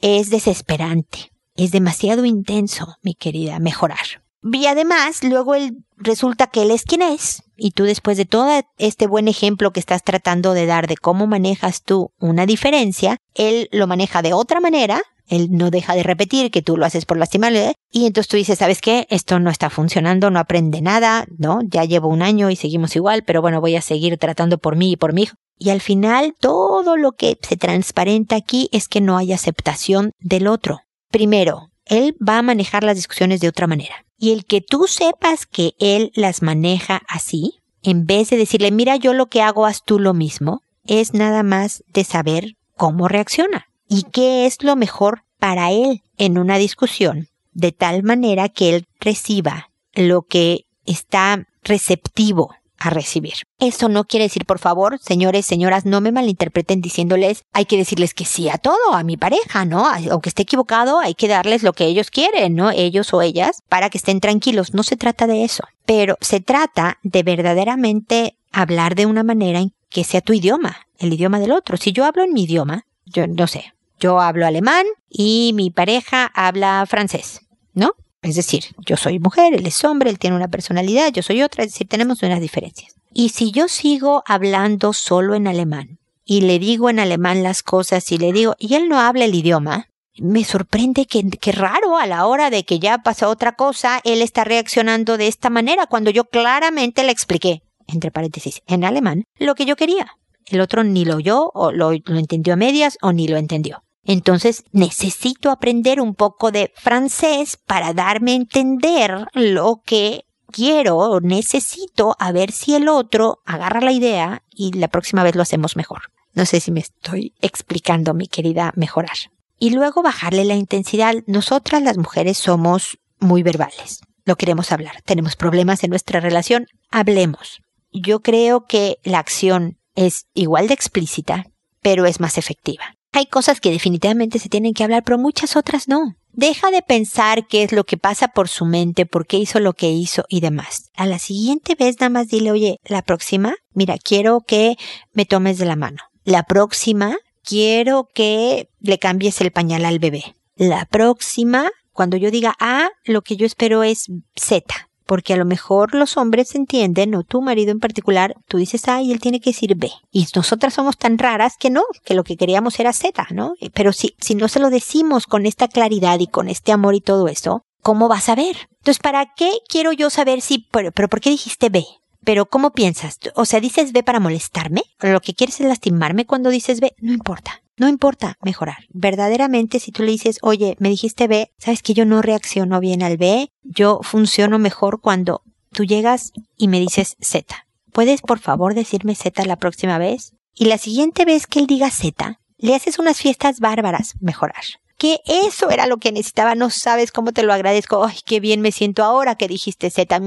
es 0.00 0.28
desesperante, 0.28 1.32
es 1.56 1.70
demasiado 1.70 2.26
intenso, 2.26 2.96
mi 3.02 3.14
querida, 3.14 3.58
mejorar. 3.60 4.23
Y 4.52 4.66
además, 4.66 5.24
luego 5.24 5.54
él 5.54 5.84
resulta 5.96 6.48
que 6.48 6.62
él 6.62 6.70
es 6.70 6.82
quien 6.84 7.02
es, 7.02 7.42
y 7.56 7.70
tú 7.70 7.84
después 7.84 8.18
de 8.18 8.26
todo 8.26 8.62
este 8.78 9.06
buen 9.06 9.26
ejemplo 9.26 9.72
que 9.72 9.80
estás 9.80 10.02
tratando 10.02 10.52
de 10.52 10.66
dar 10.66 10.86
de 10.86 10.96
cómo 10.96 11.26
manejas 11.26 11.82
tú 11.82 12.10
una 12.18 12.44
diferencia, 12.44 13.16
él 13.34 13.68
lo 13.72 13.86
maneja 13.86 14.20
de 14.20 14.34
otra 14.34 14.60
manera, 14.60 15.00
él 15.28 15.48
no 15.50 15.70
deja 15.70 15.94
de 15.94 16.02
repetir 16.02 16.50
que 16.50 16.60
tú 16.60 16.76
lo 16.76 16.84
haces 16.84 17.06
por 17.06 17.16
lastimarle, 17.16 17.74
y 17.90 18.06
entonces 18.06 18.28
tú 18.28 18.36
dices, 18.36 18.58
¿sabes 18.58 18.82
qué? 18.82 19.06
Esto 19.08 19.40
no 19.40 19.48
está 19.48 19.70
funcionando, 19.70 20.30
no 20.30 20.38
aprende 20.38 20.82
nada, 20.82 21.24
¿no? 21.38 21.60
Ya 21.62 21.84
llevo 21.84 22.08
un 22.08 22.20
año 22.20 22.50
y 22.50 22.56
seguimos 22.56 22.94
igual, 22.96 23.24
pero 23.24 23.40
bueno, 23.40 23.62
voy 23.62 23.76
a 23.76 23.82
seguir 23.82 24.18
tratando 24.18 24.58
por 24.58 24.76
mí 24.76 24.92
y 24.92 24.96
por 24.96 25.14
mi 25.14 25.22
hijo. 25.22 25.36
Y 25.56 25.70
al 25.70 25.80
final, 25.80 26.34
todo 26.38 26.96
lo 26.96 27.12
que 27.12 27.38
se 27.40 27.56
transparenta 27.56 28.36
aquí 28.36 28.68
es 28.72 28.88
que 28.88 29.00
no 29.00 29.16
hay 29.16 29.32
aceptación 29.32 30.10
del 30.18 30.48
otro. 30.48 30.80
Primero, 31.10 31.70
él 31.86 32.16
va 32.26 32.38
a 32.38 32.42
manejar 32.42 32.82
las 32.82 32.96
discusiones 32.96 33.40
de 33.40 33.48
otra 33.48 33.66
manera. 33.66 34.03
Y 34.18 34.32
el 34.32 34.44
que 34.44 34.60
tú 34.60 34.86
sepas 34.86 35.46
que 35.46 35.72
él 35.78 36.12
las 36.14 36.42
maneja 36.42 37.02
así, 37.08 37.60
en 37.82 38.06
vez 38.06 38.30
de 38.30 38.36
decirle, 38.36 38.70
mira 38.70 38.96
yo 38.96 39.12
lo 39.12 39.26
que 39.26 39.42
hago, 39.42 39.66
haz 39.66 39.82
tú 39.84 39.98
lo 39.98 40.14
mismo, 40.14 40.62
es 40.86 41.14
nada 41.14 41.42
más 41.42 41.84
de 41.88 42.04
saber 42.04 42.56
cómo 42.76 43.08
reacciona. 43.08 43.66
Y 43.88 44.04
qué 44.04 44.46
es 44.46 44.62
lo 44.62 44.76
mejor 44.76 45.24
para 45.38 45.70
él 45.70 46.02
en 46.16 46.38
una 46.38 46.56
discusión, 46.56 47.28
de 47.52 47.72
tal 47.72 48.02
manera 48.02 48.48
que 48.48 48.74
él 48.74 48.86
reciba 49.00 49.70
lo 49.94 50.22
que 50.22 50.66
está 50.86 51.46
receptivo 51.62 52.54
recibir. 52.90 53.34
Eso 53.58 53.88
no 53.88 54.04
quiere 54.04 54.24
decir, 54.24 54.44
por 54.44 54.58
favor, 54.58 54.98
señores, 55.00 55.46
señoras, 55.46 55.84
no 55.84 56.00
me 56.00 56.12
malinterpreten 56.12 56.80
diciéndoles, 56.80 57.42
hay 57.52 57.64
que 57.64 57.76
decirles 57.76 58.14
que 58.14 58.24
sí 58.24 58.48
a 58.48 58.58
todo, 58.58 58.92
a 58.92 59.02
mi 59.02 59.16
pareja, 59.16 59.64
¿no? 59.64 59.86
Aunque 60.10 60.28
esté 60.28 60.42
equivocado, 60.42 60.98
hay 60.98 61.14
que 61.14 61.28
darles 61.28 61.62
lo 61.62 61.72
que 61.72 61.86
ellos 61.86 62.10
quieren, 62.10 62.54
¿no? 62.54 62.70
Ellos 62.70 63.12
o 63.14 63.22
ellas, 63.22 63.62
para 63.68 63.90
que 63.90 63.98
estén 63.98 64.20
tranquilos. 64.20 64.74
No 64.74 64.82
se 64.82 64.96
trata 64.96 65.26
de 65.26 65.44
eso, 65.44 65.64
pero 65.86 66.16
se 66.20 66.40
trata 66.40 66.98
de 67.02 67.22
verdaderamente 67.22 68.36
hablar 68.52 68.94
de 68.94 69.06
una 69.06 69.22
manera 69.22 69.60
en 69.60 69.72
que 69.88 70.04
sea 70.04 70.20
tu 70.20 70.32
idioma, 70.32 70.86
el 70.98 71.12
idioma 71.12 71.38
del 71.38 71.52
otro. 71.52 71.76
Si 71.76 71.92
yo 71.92 72.04
hablo 72.04 72.24
en 72.24 72.32
mi 72.32 72.44
idioma, 72.44 72.86
yo 73.06 73.26
no 73.26 73.46
sé, 73.46 73.74
yo 73.98 74.20
hablo 74.20 74.46
alemán 74.46 74.86
y 75.08 75.52
mi 75.54 75.70
pareja 75.70 76.30
habla 76.34 76.84
francés, 76.88 77.40
¿no? 77.72 77.92
Es 78.24 78.36
decir, 78.36 78.64
yo 78.86 78.96
soy 78.96 79.18
mujer, 79.18 79.52
él 79.52 79.66
es 79.66 79.84
hombre, 79.84 80.08
él 80.08 80.18
tiene 80.18 80.34
una 80.34 80.48
personalidad, 80.48 81.12
yo 81.12 81.22
soy 81.22 81.42
otra, 81.42 81.62
es 81.62 81.72
decir, 81.72 81.86
tenemos 81.86 82.22
unas 82.22 82.40
diferencias. 82.40 82.94
Y 83.12 83.28
si 83.28 83.52
yo 83.52 83.68
sigo 83.68 84.22
hablando 84.26 84.94
solo 84.94 85.34
en 85.34 85.46
alemán 85.46 85.98
y 86.24 86.40
le 86.40 86.58
digo 86.58 86.88
en 86.88 87.00
alemán 87.00 87.42
las 87.42 87.62
cosas 87.62 88.10
y 88.10 88.16
le 88.16 88.32
digo, 88.32 88.56
y 88.58 88.76
él 88.76 88.88
no 88.88 88.98
habla 88.98 89.26
el 89.26 89.34
idioma, 89.34 89.90
me 90.16 90.42
sorprende 90.42 91.04
que, 91.04 91.52
raro 91.52 91.98
a 91.98 92.06
la 92.06 92.26
hora 92.26 92.48
de 92.48 92.64
que 92.64 92.78
ya 92.78 92.98
pasa 92.98 93.28
otra 93.28 93.56
cosa, 93.56 94.00
él 94.04 94.22
está 94.22 94.42
reaccionando 94.42 95.18
de 95.18 95.26
esta 95.26 95.50
manera 95.50 95.86
cuando 95.86 96.10
yo 96.10 96.24
claramente 96.24 97.04
le 97.04 97.12
expliqué, 97.12 97.62
entre 97.86 98.10
paréntesis, 98.10 98.62
en 98.66 98.84
alemán, 98.84 99.24
lo 99.38 99.54
que 99.54 99.66
yo 99.66 99.76
quería. 99.76 100.16
El 100.46 100.62
otro 100.62 100.82
ni 100.82 101.04
lo 101.04 101.16
oyó 101.16 101.50
o 101.52 101.72
lo 101.72 101.92
entendió 101.92 102.54
a 102.54 102.56
medias 102.56 102.96
o 103.02 103.12
ni 103.12 103.28
lo 103.28 103.36
entendió. 103.36 103.83
Entonces 104.04 104.64
necesito 104.72 105.50
aprender 105.50 106.00
un 106.00 106.14
poco 106.14 106.50
de 106.50 106.72
francés 106.76 107.56
para 107.56 107.94
darme 107.94 108.32
a 108.32 108.36
entender 108.36 109.26
lo 109.32 109.82
que 109.84 110.26
quiero 110.50 110.98
o 110.98 111.20
necesito 111.20 112.16
a 112.18 112.30
ver 112.32 112.52
si 112.52 112.74
el 112.74 112.88
otro 112.88 113.40
agarra 113.44 113.80
la 113.80 113.92
idea 113.92 114.42
y 114.50 114.72
la 114.72 114.88
próxima 114.88 115.22
vez 115.22 115.34
lo 115.34 115.42
hacemos 115.42 115.76
mejor. 115.76 116.02
No 116.32 116.46
sé 116.46 116.60
si 116.60 116.70
me 116.70 116.80
estoy 116.80 117.34
explicando, 117.40 118.14
mi 118.14 118.26
querida 118.26 118.72
mejorar. 118.76 119.16
Y 119.58 119.70
luego 119.70 120.02
bajarle 120.02 120.44
la 120.44 120.54
intensidad. 120.54 121.14
Nosotras 121.26 121.82
las 121.82 121.96
mujeres 121.96 122.38
somos 122.38 122.98
muy 123.20 123.42
verbales. 123.42 124.00
Lo 124.24 124.36
queremos 124.36 124.72
hablar. 124.72 125.02
Tenemos 125.04 125.36
problemas 125.36 125.84
en 125.84 125.90
nuestra 125.90 126.20
relación. 126.20 126.66
Hablemos. 126.90 127.60
Yo 127.92 128.20
creo 128.20 128.66
que 128.66 128.98
la 129.04 129.20
acción 129.20 129.78
es 129.94 130.26
igual 130.34 130.66
de 130.66 130.74
explícita, 130.74 131.46
pero 131.82 132.06
es 132.06 132.18
más 132.18 132.38
efectiva. 132.38 132.96
Hay 133.16 133.26
cosas 133.26 133.60
que 133.60 133.70
definitivamente 133.70 134.40
se 134.40 134.48
tienen 134.48 134.74
que 134.74 134.82
hablar, 134.82 135.04
pero 135.04 135.18
muchas 135.18 135.54
otras 135.54 135.86
no. 135.86 136.16
Deja 136.32 136.72
de 136.72 136.82
pensar 136.82 137.46
qué 137.46 137.62
es 137.62 137.70
lo 137.70 137.84
que 137.84 137.96
pasa 137.96 138.26
por 138.26 138.48
su 138.48 138.64
mente, 138.64 139.06
por 139.06 139.24
qué 139.24 139.36
hizo 139.36 139.60
lo 139.60 139.74
que 139.74 139.88
hizo 139.88 140.24
y 140.28 140.40
demás. 140.40 140.90
A 140.96 141.06
la 141.06 141.20
siguiente 141.20 141.76
vez 141.76 142.00
nada 142.00 142.10
más 142.10 142.26
dile, 142.26 142.50
oye, 142.50 142.80
la 142.84 143.02
próxima, 143.02 143.54
mira, 143.72 143.98
quiero 143.98 144.40
que 144.40 144.74
me 145.12 145.26
tomes 145.26 145.58
de 145.58 145.64
la 145.64 145.76
mano. 145.76 146.02
La 146.24 146.42
próxima, 146.42 147.16
quiero 147.44 148.08
que 148.12 148.68
le 148.80 148.98
cambies 148.98 149.40
el 149.40 149.52
pañal 149.52 149.84
al 149.84 150.00
bebé. 150.00 150.34
La 150.56 150.84
próxima, 150.84 151.70
cuando 151.92 152.16
yo 152.16 152.32
diga 152.32 152.56
A, 152.58 152.88
lo 153.04 153.22
que 153.22 153.36
yo 153.36 153.46
espero 153.46 153.84
es 153.84 154.06
Z 154.34 154.88
porque 155.06 155.34
a 155.34 155.36
lo 155.36 155.44
mejor 155.44 155.94
los 155.94 156.16
hombres 156.16 156.54
entienden, 156.54 157.14
o 157.14 157.22
tu 157.22 157.42
marido 157.42 157.70
en 157.72 157.80
particular, 157.80 158.34
tú 158.48 158.58
dices 158.58 158.88
A 158.88 159.02
y 159.02 159.12
él 159.12 159.20
tiene 159.20 159.40
que 159.40 159.50
decir 159.50 159.74
B. 159.76 159.90
Y 160.10 160.26
nosotras 160.34 160.74
somos 160.74 160.96
tan 160.96 161.18
raras 161.18 161.54
que 161.58 161.70
no, 161.70 161.82
que 162.04 162.14
lo 162.14 162.24
que 162.24 162.36
queríamos 162.36 162.78
era 162.80 162.92
Z, 162.92 163.26
¿no? 163.30 163.54
Pero 163.72 163.92
si, 163.92 164.14
si 164.20 164.34
no 164.34 164.48
se 164.48 164.60
lo 164.60 164.70
decimos 164.70 165.26
con 165.26 165.46
esta 165.46 165.68
claridad 165.68 166.18
y 166.20 166.26
con 166.26 166.48
este 166.48 166.72
amor 166.72 166.94
y 166.94 167.00
todo 167.00 167.28
eso, 167.28 167.64
¿cómo 167.82 168.08
vas 168.08 168.28
a 168.28 168.34
ver? 168.34 168.68
Entonces, 168.78 169.00
¿para 169.00 169.34
qué 169.34 169.50
quiero 169.68 169.92
yo 169.92 170.10
saber 170.10 170.40
si, 170.40 170.66
pero, 170.70 170.92
pero 170.92 171.08
¿por 171.08 171.20
qué 171.20 171.30
dijiste 171.30 171.68
B? 171.68 171.84
Pero 172.24 172.46
¿cómo 172.46 172.72
piensas? 172.72 173.18
O 173.34 173.44
sea, 173.44 173.60
¿dices 173.60 173.92
B 173.92 174.02
para 174.02 174.20
molestarme? 174.20 174.82
¿Lo 175.00 175.20
que 175.20 175.34
quieres 175.34 175.60
es 175.60 175.66
lastimarme 175.66 176.24
cuando 176.24 176.48
dices 176.48 176.80
B? 176.80 176.94
No 176.98 177.12
importa. 177.12 177.60
No 177.76 177.88
importa 177.88 178.38
mejorar. 178.42 178.86
Verdaderamente, 178.90 179.80
si 179.80 179.90
tú 179.90 180.02
le 180.02 180.12
dices, 180.12 180.38
oye, 180.42 180.76
me 180.78 180.88
dijiste 180.88 181.26
B, 181.26 181.50
sabes 181.58 181.82
que 181.82 181.94
yo 181.94 182.04
no 182.04 182.22
reacciono 182.22 182.80
bien 182.80 183.02
al 183.02 183.16
B, 183.16 183.50
yo 183.62 184.00
funciono 184.02 184.58
mejor 184.58 185.00
cuando 185.00 185.42
tú 185.72 185.84
llegas 185.84 186.32
y 186.56 186.68
me 186.68 186.78
dices 186.78 187.16
Z. 187.20 187.66
¿Puedes 187.92 188.22
por 188.22 188.38
favor 188.38 188.74
decirme 188.74 189.14
Z 189.14 189.44
la 189.44 189.56
próxima 189.56 189.98
vez? 189.98 190.34
Y 190.54 190.66
la 190.66 190.78
siguiente 190.78 191.24
vez 191.24 191.46
que 191.46 191.58
él 191.58 191.66
diga 191.66 191.90
Z, 191.90 192.40
le 192.58 192.74
haces 192.74 192.98
unas 192.98 193.18
fiestas 193.18 193.58
bárbaras, 193.60 194.14
mejorar 194.20 194.62
que 194.98 195.20
eso 195.26 195.70
era 195.70 195.86
lo 195.86 195.98
que 195.98 196.12
necesitaba. 196.12 196.54
No 196.54 196.70
sabes 196.70 197.12
cómo 197.12 197.32
te 197.32 197.42
lo 197.42 197.52
agradezco. 197.52 198.04
Ay, 198.04 198.18
qué 198.24 198.40
bien 198.40 198.60
me 198.60 198.72
siento 198.72 199.04
ahora 199.04 199.34
que 199.34 199.48
dijiste 199.48 199.90
Z. 199.90 200.20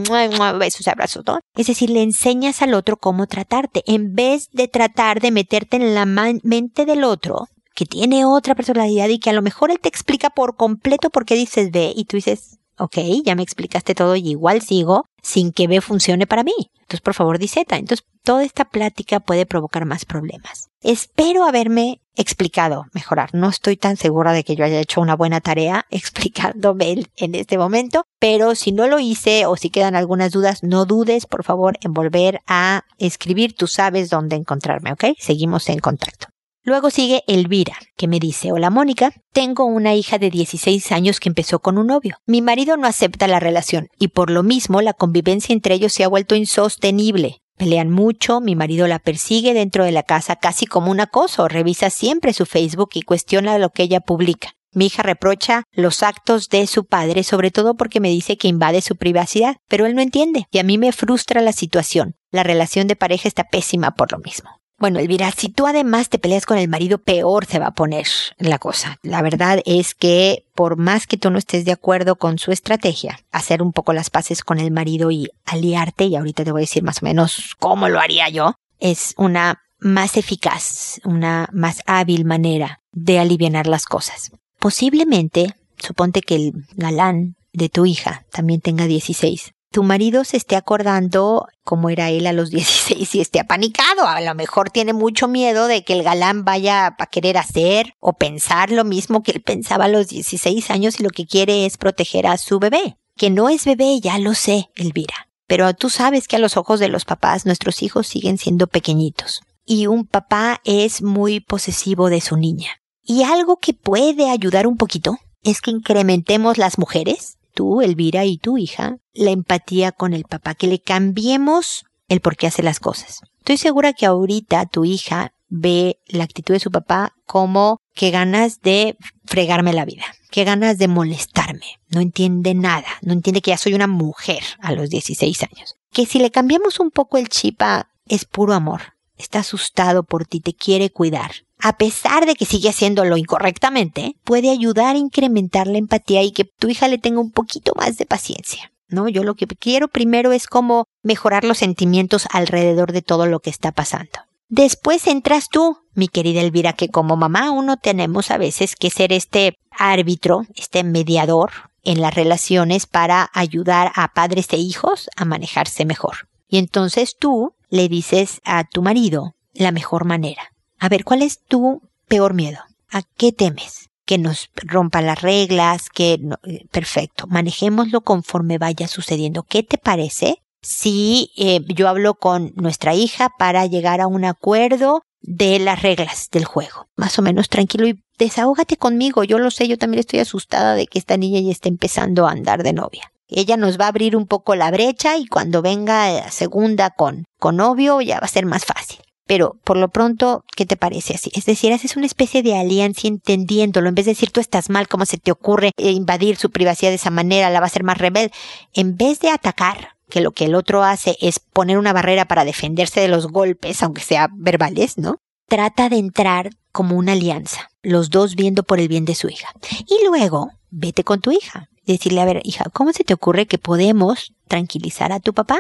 Besos 0.59 0.87
abrazos, 0.87 1.23
¿no? 1.25 1.39
Es 1.55 1.67
decir, 1.67 1.89
le 1.89 2.01
enseñas 2.01 2.61
al 2.61 2.73
otro 2.73 2.97
cómo 2.97 3.27
tratarte. 3.27 3.83
En 3.85 4.13
vez 4.13 4.49
de 4.51 4.67
tratar 4.67 5.21
de 5.21 5.31
meterte 5.31 5.77
en 5.77 5.93
la 5.95 6.05
mente 6.05 6.85
del 6.85 7.03
otro, 7.03 7.47
que 7.73 7.85
tiene 7.85 8.25
otra 8.25 8.55
personalidad 8.55 9.07
y 9.09 9.19
que 9.19 9.29
a 9.29 9.33
lo 9.33 9.41
mejor 9.41 9.69
él 9.71 9.79
te 9.79 9.89
explica 9.89 10.31
por 10.31 10.55
completo 10.55 11.09
por 11.09 11.25
qué 11.25 11.35
dices 11.35 11.69
B 11.71 11.93
y 11.95 12.05
tú 12.05 12.17
dices, 12.17 12.57
ok, 12.79 12.97
ya 13.23 13.35
me 13.35 13.43
explicaste 13.43 13.93
todo 13.93 14.15
y 14.15 14.29
igual 14.29 14.61
sigo 14.61 15.05
sin 15.27 15.51
que 15.51 15.67
B 15.67 15.81
funcione 15.81 16.25
para 16.25 16.43
mí. 16.43 16.53
Entonces, 16.79 17.01
por 17.01 17.13
favor, 17.13 17.37
di. 17.37 17.51
Entonces, 17.53 18.05
toda 18.23 18.45
esta 18.45 18.63
plática 18.63 19.19
puede 19.19 19.45
provocar 19.45 19.83
más 19.83 20.05
problemas. 20.05 20.69
Espero 20.81 21.43
haberme 21.43 21.99
explicado 22.15 22.85
mejorar. 22.93 23.31
No 23.33 23.49
estoy 23.49 23.75
tan 23.75 23.97
segura 23.97 24.31
de 24.31 24.45
que 24.45 24.55
yo 24.55 24.63
haya 24.63 24.79
hecho 24.79 25.01
una 25.01 25.17
buena 25.17 25.41
tarea 25.41 25.85
explicándome 25.91 27.05
en 27.17 27.35
este 27.35 27.57
momento, 27.57 28.05
pero 28.19 28.55
si 28.55 28.71
no 28.71 28.87
lo 28.87 28.99
hice 28.99 29.45
o 29.45 29.57
si 29.57 29.69
quedan 29.69 29.95
algunas 29.95 30.31
dudas, 30.31 30.63
no 30.63 30.85
dudes, 30.85 31.25
por 31.25 31.43
favor, 31.43 31.77
en 31.81 31.93
volver 31.93 32.39
a 32.47 32.85
escribir. 32.97 33.53
Tú 33.53 33.67
sabes 33.67 34.09
dónde 34.09 34.37
encontrarme, 34.37 34.93
¿ok? 34.93 35.05
Seguimos 35.19 35.67
en 35.67 35.79
contacto. 35.79 36.27
Luego 36.67 36.89
sigue 36.89 37.23
Elvira, 37.27 37.77
que 37.95 38.09
me 38.09 38.19
dice, 38.19 38.51
hola 38.51 38.69
Mónica, 38.69 39.13
tengo 39.31 39.63
una 39.63 39.95
hija 39.95 40.17
de 40.17 40.29
16 40.29 40.91
años 40.91 41.21
que 41.21 41.29
empezó 41.29 41.59
con 41.59 41.77
un 41.77 41.87
novio. 41.87 42.17
Mi 42.25 42.41
marido 42.41 42.75
no 42.75 42.87
acepta 42.87 43.25
la 43.29 43.39
relación 43.39 43.87
y 43.97 44.09
por 44.09 44.29
lo 44.29 44.43
mismo 44.43 44.81
la 44.81 44.91
convivencia 44.91 45.53
entre 45.53 45.75
ellos 45.75 45.93
se 45.93 46.03
ha 46.03 46.09
vuelto 46.09 46.35
insostenible. 46.35 47.37
Pelean 47.55 47.89
mucho, 47.89 48.41
mi 48.41 48.57
marido 48.57 48.85
la 48.85 48.99
persigue 48.99 49.53
dentro 49.53 49.85
de 49.85 49.93
la 49.93 50.03
casa 50.03 50.35
casi 50.35 50.65
como 50.65 50.91
un 50.91 50.99
acoso, 50.99 51.47
revisa 51.47 51.89
siempre 51.89 52.33
su 52.33 52.45
Facebook 52.45 52.89
y 52.95 53.03
cuestiona 53.03 53.57
lo 53.59 53.69
que 53.69 53.83
ella 53.83 54.01
publica. 54.01 54.49
Mi 54.73 54.87
hija 54.87 55.03
reprocha 55.03 55.63
los 55.71 56.03
actos 56.03 56.49
de 56.49 56.67
su 56.67 56.83
padre, 56.83 57.23
sobre 57.23 57.49
todo 57.49 57.75
porque 57.77 58.01
me 58.01 58.09
dice 58.09 58.35
que 58.35 58.49
invade 58.49 58.81
su 58.81 58.97
privacidad, 58.97 59.55
pero 59.69 59.85
él 59.85 59.95
no 59.95 60.01
entiende 60.01 60.47
y 60.51 60.59
a 60.59 60.63
mí 60.63 60.77
me 60.77 60.91
frustra 60.91 61.39
la 61.39 61.53
situación. 61.53 62.15
La 62.29 62.43
relación 62.43 62.87
de 62.87 62.97
pareja 62.97 63.29
está 63.29 63.45
pésima 63.45 63.91
por 63.91 64.11
lo 64.11 64.17
mismo. 64.17 64.49
Bueno, 64.79 64.99
Elvira, 64.99 65.31
si 65.31 65.49
tú 65.49 65.65
además 65.65 66.09
te 66.09 66.19
peleas 66.19 66.45
con 66.45 66.59
el 66.59 66.67
marido, 66.67 66.99
peor 66.99 67.45
se 67.45 67.57
va 67.57 67.67
a 67.67 67.73
poner 67.73 68.05
la 68.37 68.59
cosa. 68.59 68.99
La 69.01 69.23
verdad 69.23 69.59
es 69.65 69.95
que 69.95 70.45
por 70.53 70.77
más 70.77 71.07
que 71.07 71.17
tú 71.17 71.31
no 71.31 71.39
estés 71.39 71.65
de 71.65 71.71
acuerdo 71.71 72.15
con 72.15 72.37
su 72.37 72.51
estrategia, 72.51 73.19
hacer 73.31 73.63
un 73.63 73.73
poco 73.73 73.93
las 73.93 74.11
paces 74.11 74.43
con 74.43 74.59
el 74.59 74.69
marido 74.69 75.09
y 75.09 75.31
aliarte, 75.45 76.05
y 76.05 76.15
ahorita 76.15 76.43
te 76.43 76.51
voy 76.51 76.59
a 76.59 76.67
decir 76.69 76.83
más 76.83 77.01
o 77.01 77.05
menos 77.05 77.55
cómo 77.57 77.89
lo 77.89 77.99
haría 77.99 78.29
yo, 78.29 78.53
es 78.79 79.15
una 79.17 79.63
más 79.79 80.15
eficaz, 80.15 81.01
una 81.03 81.49
más 81.51 81.81
hábil 81.87 82.25
manera 82.25 82.81
de 82.91 83.17
aliviar 83.17 83.65
las 83.65 83.85
cosas. 83.85 84.31
Posiblemente, 84.59 85.55
suponte 85.77 86.21
que 86.21 86.35
el 86.35 86.53
galán 86.75 87.35
de 87.51 87.69
tu 87.69 87.87
hija 87.87 88.25
también 88.31 88.61
tenga 88.61 88.85
16 88.85 89.53
tu 89.77 89.83
marido 89.83 90.23
se 90.23 90.37
esté 90.37 90.55
acordando 90.55 91.49
cómo 91.63 91.91
era 91.91 92.09
él 92.09 92.25
a 92.25 92.33
los 92.33 92.49
16 92.49 93.13
y 93.13 93.21
esté 93.21 93.39
apanicado. 93.39 94.07
A 94.07 94.21
lo 94.21 94.33
mejor 94.33 94.71
tiene 94.71 94.91
mucho 94.91 95.27
miedo 95.27 95.67
de 95.67 95.83
que 95.83 95.93
el 95.93 96.01
galán 96.01 96.43
vaya 96.43 96.95
a 96.97 97.05
querer 97.05 97.37
hacer 97.37 97.93
o 97.99 98.13
pensar 98.13 98.71
lo 98.71 98.83
mismo 98.83 99.21
que 99.21 99.33
él 99.33 99.43
pensaba 99.43 99.85
a 99.85 99.87
los 99.87 100.07
16 100.07 100.71
años 100.71 100.99
y 100.99 101.03
lo 101.03 101.11
que 101.11 101.27
quiere 101.27 101.67
es 101.67 101.77
proteger 101.77 102.25
a 102.25 102.39
su 102.39 102.57
bebé. 102.57 102.97
Que 103.15 103.29
no 103.29 103.49
es 103.49 103.65
bebé, 103.65 103.99
ya 103.99 104.17
lo 104.17 104.33
sé, 104.33 104.71
Elvira. 104.75 105.29
Pero 105.45 105.71
tú 105.75 105.91
sabes 105.91 106.27
que 106.27 106.37
a 106.37 106.39
los 106.39 106.57
ojos 106.57 106.79
de 106.79 106.87
los 106.87 107.05
papás 107.05 107.45
nuestros 107.45 107.83
hijos 107.83 108.07
siguen 108.07 108.39
siendo 108.39 108.65
pequeñitos. 108.65 109.41
Y 109.63 109.85
un 109.85 110.07
papá 110.07 110.59
es 110.63 111.03
muy 111.03 111.39
posesivo 111.39 112.09
de 112.09 112.21
su 112.21 112.35
niña. 112.35 112.81
Y 113.03 113.21
algo 113.21 113.57
que 113.57 113.75
puede 113.75 114.31
ayudar 114.31 114.65
un 114.65 114.77
poquito 114.77 115.19
es 115.43 115.61
que 115.61 115.69
incrementemos 115.69 116.57
las 116.57 116.79
mujeres 116.79 117.37
tú, 117.57 117.81
Elvira, 117.81 118.23
y 118.23 118.37
tu 118.37 118.59
hija, 118.59 118.97
la 119.13 119.31
empatía 119.31 119.91
con 119.91 120.13
el 120.13 120.25
papá, 120.25 120.53
que 120.53 120.67
le 120.67 120.79
cambiemos 120.79 121.85
el 122.07 122.21
por 122.21 122.37
qué 122.37 122.45
hace 122.45 122.61
las 122.61 122.79
cosas. 122.79 123.21
Estoy 123.39 123.57
segura 123.57 123.93
que 123.93 124.05
ahorita 124.05 124.67
tu 124.67 124.85
hija 124.85 125.33
ve 125.49 125.97
la 126.05 126.23
actitud 126.23 126.53
de 126.53 126.59
su 126.59 126.69
papá 126.69 127.13
como 127.25 127.79
que 127.95 128.11
ganas 128.11 128.61
de 128.61 128.95
fregarme 129.25 129.73
la 129.73 129.85
vida, 129.85 130.05
que 130.29 130.43
ganas 130.43 130.77
de 130.77 130.87
molestarme, 130.87 131.79
no 131.89 131.99
entiende 131.99 132.53
nada, 132.53 132.87
no 133.01 133.13
entiende 133.13 133.41
que 133.41 133.51
ya 133.51 133.57
soy 133.57 133.73
una 133.73 133.87
mujer 133.87 134.43
a 134.59 134.73
los 134.73 134.89
16 134.89 135.43
años. 135.43 135.77
Que 135.91 136.05
si 136.05 136.19
le 136.19 136.29
cambiamos 136.29 136.79
un 136.79 136.91
poco 136.91 137.17
el 137.17 137.29
chip 137.29 137.59
a 137.63 137.89
es 138.07 138.25
puro 138.25 138.53
amor, 138.53 138.93
está 139.17 139.39
asustado 139.39 140.03
por 140.03 140.27
ti, 140.27 140.41
te 140.41 140.53
quiere 140.53 140.91
cuidar, 140.91 141.31
a 141.67 141.75
pesar 141.75 142.25
de 142.25 142.35
que 142.35 142.45
sigue 142.45 142.69
haciéndolo 142.69 143.17
incorrectamente, 143.17 144.15
puede 144.23 144.51
ayudar 144.51 144.95
a 144.95 144.99
incrementar 144.99 145.67
la 145.67 145.77
empatía 145.77 146.23
y 146.23 146.31
que 146.31 146.45
tu 146.45 146.69
hija 146.69 146.87
le 146.87 146.97
tenga 146.97 147.19
un 147.19 147.31
poquito 147.31 147.73
más 147.75 147.97
de 147.97 148.05
paciencia. 148.05 148.71
¿No? 148.87 149.09
Yo 149.09 149.25
lo 149.25 149.35
que 149.35 149.47
quiero 149.47 149.89
primero 149.89 150.31
es 150.31 150.47
como 150.47 150.85
mejorar 151.03 151.43
los 151.43 151.57
sentimientos 151.57 152.25
alrededor 152.31 152.93
de 152.93 153.01
todo 153.01 153.25
lo 153.25 153.41
que 153.41 153.49
está 153.49 153.73
pasando. 153.73 154.13
Después 154.47 155.07
entras 155.07 155.49
tú, 155.49 155.77
mi 155.93 156.07
querida 156.07 156.39
Elvira, 156.39 156.71
que 156.71 156.87
como 156.87 157.17
mamá 157.17 157.51
uno 157.51 157.75
tenemos 157.75 158.31
a 158.31 158.37
veces 158.37 158.77
que 158.77 158.89
ser 158.89 159.11
este 159.11 159.57
árbitro, 159.69 160.43
este 160.55 160.85
mediador 160.85 161.51
en 161.83 161.99
las 161.99 162.15
relaciones 162.15 162.85
para 162.85 163.29
ayudar 163.33 163.91
a 163.95 164.13
padres 164.13 164.47
e 164.53 164.57
hijos 164.57 165.09
a 165.17 165.25
manejarse 165.25 165.83
mejor. 165.83 166.29
Y 166.47 166.59
entonces 166.59 167.17
tú 167.19 167.55
le 167.69 167.89
dices 167.89 168.39
a 168.45 168.63
tu 168.63 168.81
marido 168.81 169.35
la 169.53 169.73
mejor 169.73 170.05
manera. 170.05 170.53
A 170.79 170.89
ver, 170.89 171.03
¿cuál 171.03 171.21
es 171.21 171.39
tu 171.39 171.81
peor 172.07 172.33
miedo? 172.33 172.59
¿A 172.91 173.01
qué 173.17 173.31
temes? 173.31 173.89
Que 174.05 174.17
nos 174.17 174.49
rompan 174.55 175.05
las 175.05 175.21
reglas, 175.21 175.89
que 175.89 176.13
eh, 176.43 176.65
perfecto, 176.71 177.27
manejémoslo 177.27 178.01
conforme 178.01 178.57
vaya 178.57 178.87
sucediendo. 178.87 179.43
¿Qué 179.43 179.63
te 179.63 179.77
parece 179.77 180.43
si 180.61 181.31
eh, 181.35 181.61
yo 181.67 181.89
hablo 181.89 182.15
con 182.15 182.53
nuestra 182.55 182.93
hija 182.93 183.29
para 183.37 183.65
llegar 183.65 184.01
a 184.01 184.07
un 184.07 184.23
acuerdo 184.23 185.01
de 185.21 185.59
las 185.59 185.81
reglas 185.81 186.29
del 186.31 186.45
juego? 186.45 186.87
Más 186.95 187.17
o 187.19 187.21
menos 187.21 187.49
tranquilo 187.49 187.87
y 187.87 187.99
desahógate 188.17 188.77
conmigo. 188.77 189.23
Yo 189.23 189.39
lo 189.39 189.51
sé, 189.51 189.67
yo 189.67 189.77
también 189.77 189.99
estoy 189.99 190.19
asustada 190.19 190.75
de 190.75 190.87
que 190.87 190.99
esta 190.99 191.17
niña 191.17 191.41
ya 191.41 191.51
esté 191.51 191.69
empezando 191.69 192.27
a 192.27 192.31
andar 192.31 192.63
de 192.63 192.73
novia. 192.73 193.11
Ella 193.27 193.57
nos 193.57 193.77
va 193.77 193.85
a 193.85 193.89
abrir 193.89 194.15
un 194.15 194.25
poco 194.25 194.55
la 194.55 194.71
brecha 194.71 195.17
y 195.17 195.27
cuando 195.27 195.61
venga 195.61 196.09
la 196.11 196.31
segunda 196.31 196.91
con, 196.91 197.25
con 197.39 197.57
novio 197.57 197.99
ya 197.99 198.21
va 198.21 198.25
a 198.25 198.29
ser 198.29 198.45
más 198.45 198.63
fácil. 198.63 198.99
Pero 199.27 199.57
por 199.63 199.77
lo 199.77 199.89
pronto, 199.89 200.43
¿qué 200.55 200.65
te 200.65 200.77
parece 200.77 201.13
así? 201.13 201.31
Es 201.35 201.45
decir, 201.45 201.73
haces 201.73 201.97
una 201.97 202.05
especie 202.05 202.41
de 202.41 202.57
alianza 202.57 203.07
entendiéndolo. 203.07 203.89
En 203.89 203.95
vez 203.95 204.05
de 204.05 204.11
decir 204.11 204.31
tú 204.31 204.39
estás 204.39 204.69
mal, 204.69 204.87
¿cómo 204.87 205.05
se 205.05 205.17
te 205.17 205.31
ocurre 205.31 205.71
invadir 205.77 206.37
su 206.37 206.49
privacidad 206.49 206.91
de 206.91 206.95
esa 206.95 207.11
manera? 207.11 207.49
La 207.49 207.59
va 207.59 207.65
a 207.65 207.67
hacer 207.67 207.83
más 207.83 207.97
rebelde. 207.97 208.31
En 208.73 208.95
vez 208.95 209.19
de 209.19 209.29
atacar, 209.29 209.97
que 210.09 210.21
lo 210.21 210.31
que 210.31 210.45
el 210.45 210.55
otro 210.55 210.83
hace 210.83 211.17
es 211.19 211.39
poner 211.39 211.77
una 211.77 211.93
barrera 211.93 212.25
para 212.25 212.45
defenderse 212.45 213.01
de 213.01 213.09
los 213.09 213.27
golpes, 213.27 213.83
aunque 213.83 214.01
sea 214.01 214.29
verbales, 214.33 214.97
¿no? 214.97 215.17
Trata 215.47 215.89
de 215.89 215.97
entrar 215.97 216.49
como 216.71 216.95
una 216.95 217.13
alianza, 217.13 217.69
los 217.81 218.09
dos 218.09 218.35
viendo 218.35 218.63
por 218.63 218.79
el 218.79 218.87
bien 218.87 219.05
de 219.05 219.15
su 219.15 219.29
hija. 219.29 219.49
Y 219.87 220.05
luego, 220.05 220.51
vete 220.69 221.03
con 221.03 221.21
tu 221.21 221.31
hija. 221.31 221.69
Decirle, 221.85 222.21
a 222.21 222.25
ver, 222.25 222.41
hija, 222.43 222.65
¿cómo 222.73 222.91
se 222.93 223.03
te 223.03 223.13
ocurre 223.13 223.47
que 223.47 223.57
podemos 223.57 224.33
tranquilizar 224.47 225.11
a 225.11 225.19
tu 225.19 225.33
papá? 225.33 225.59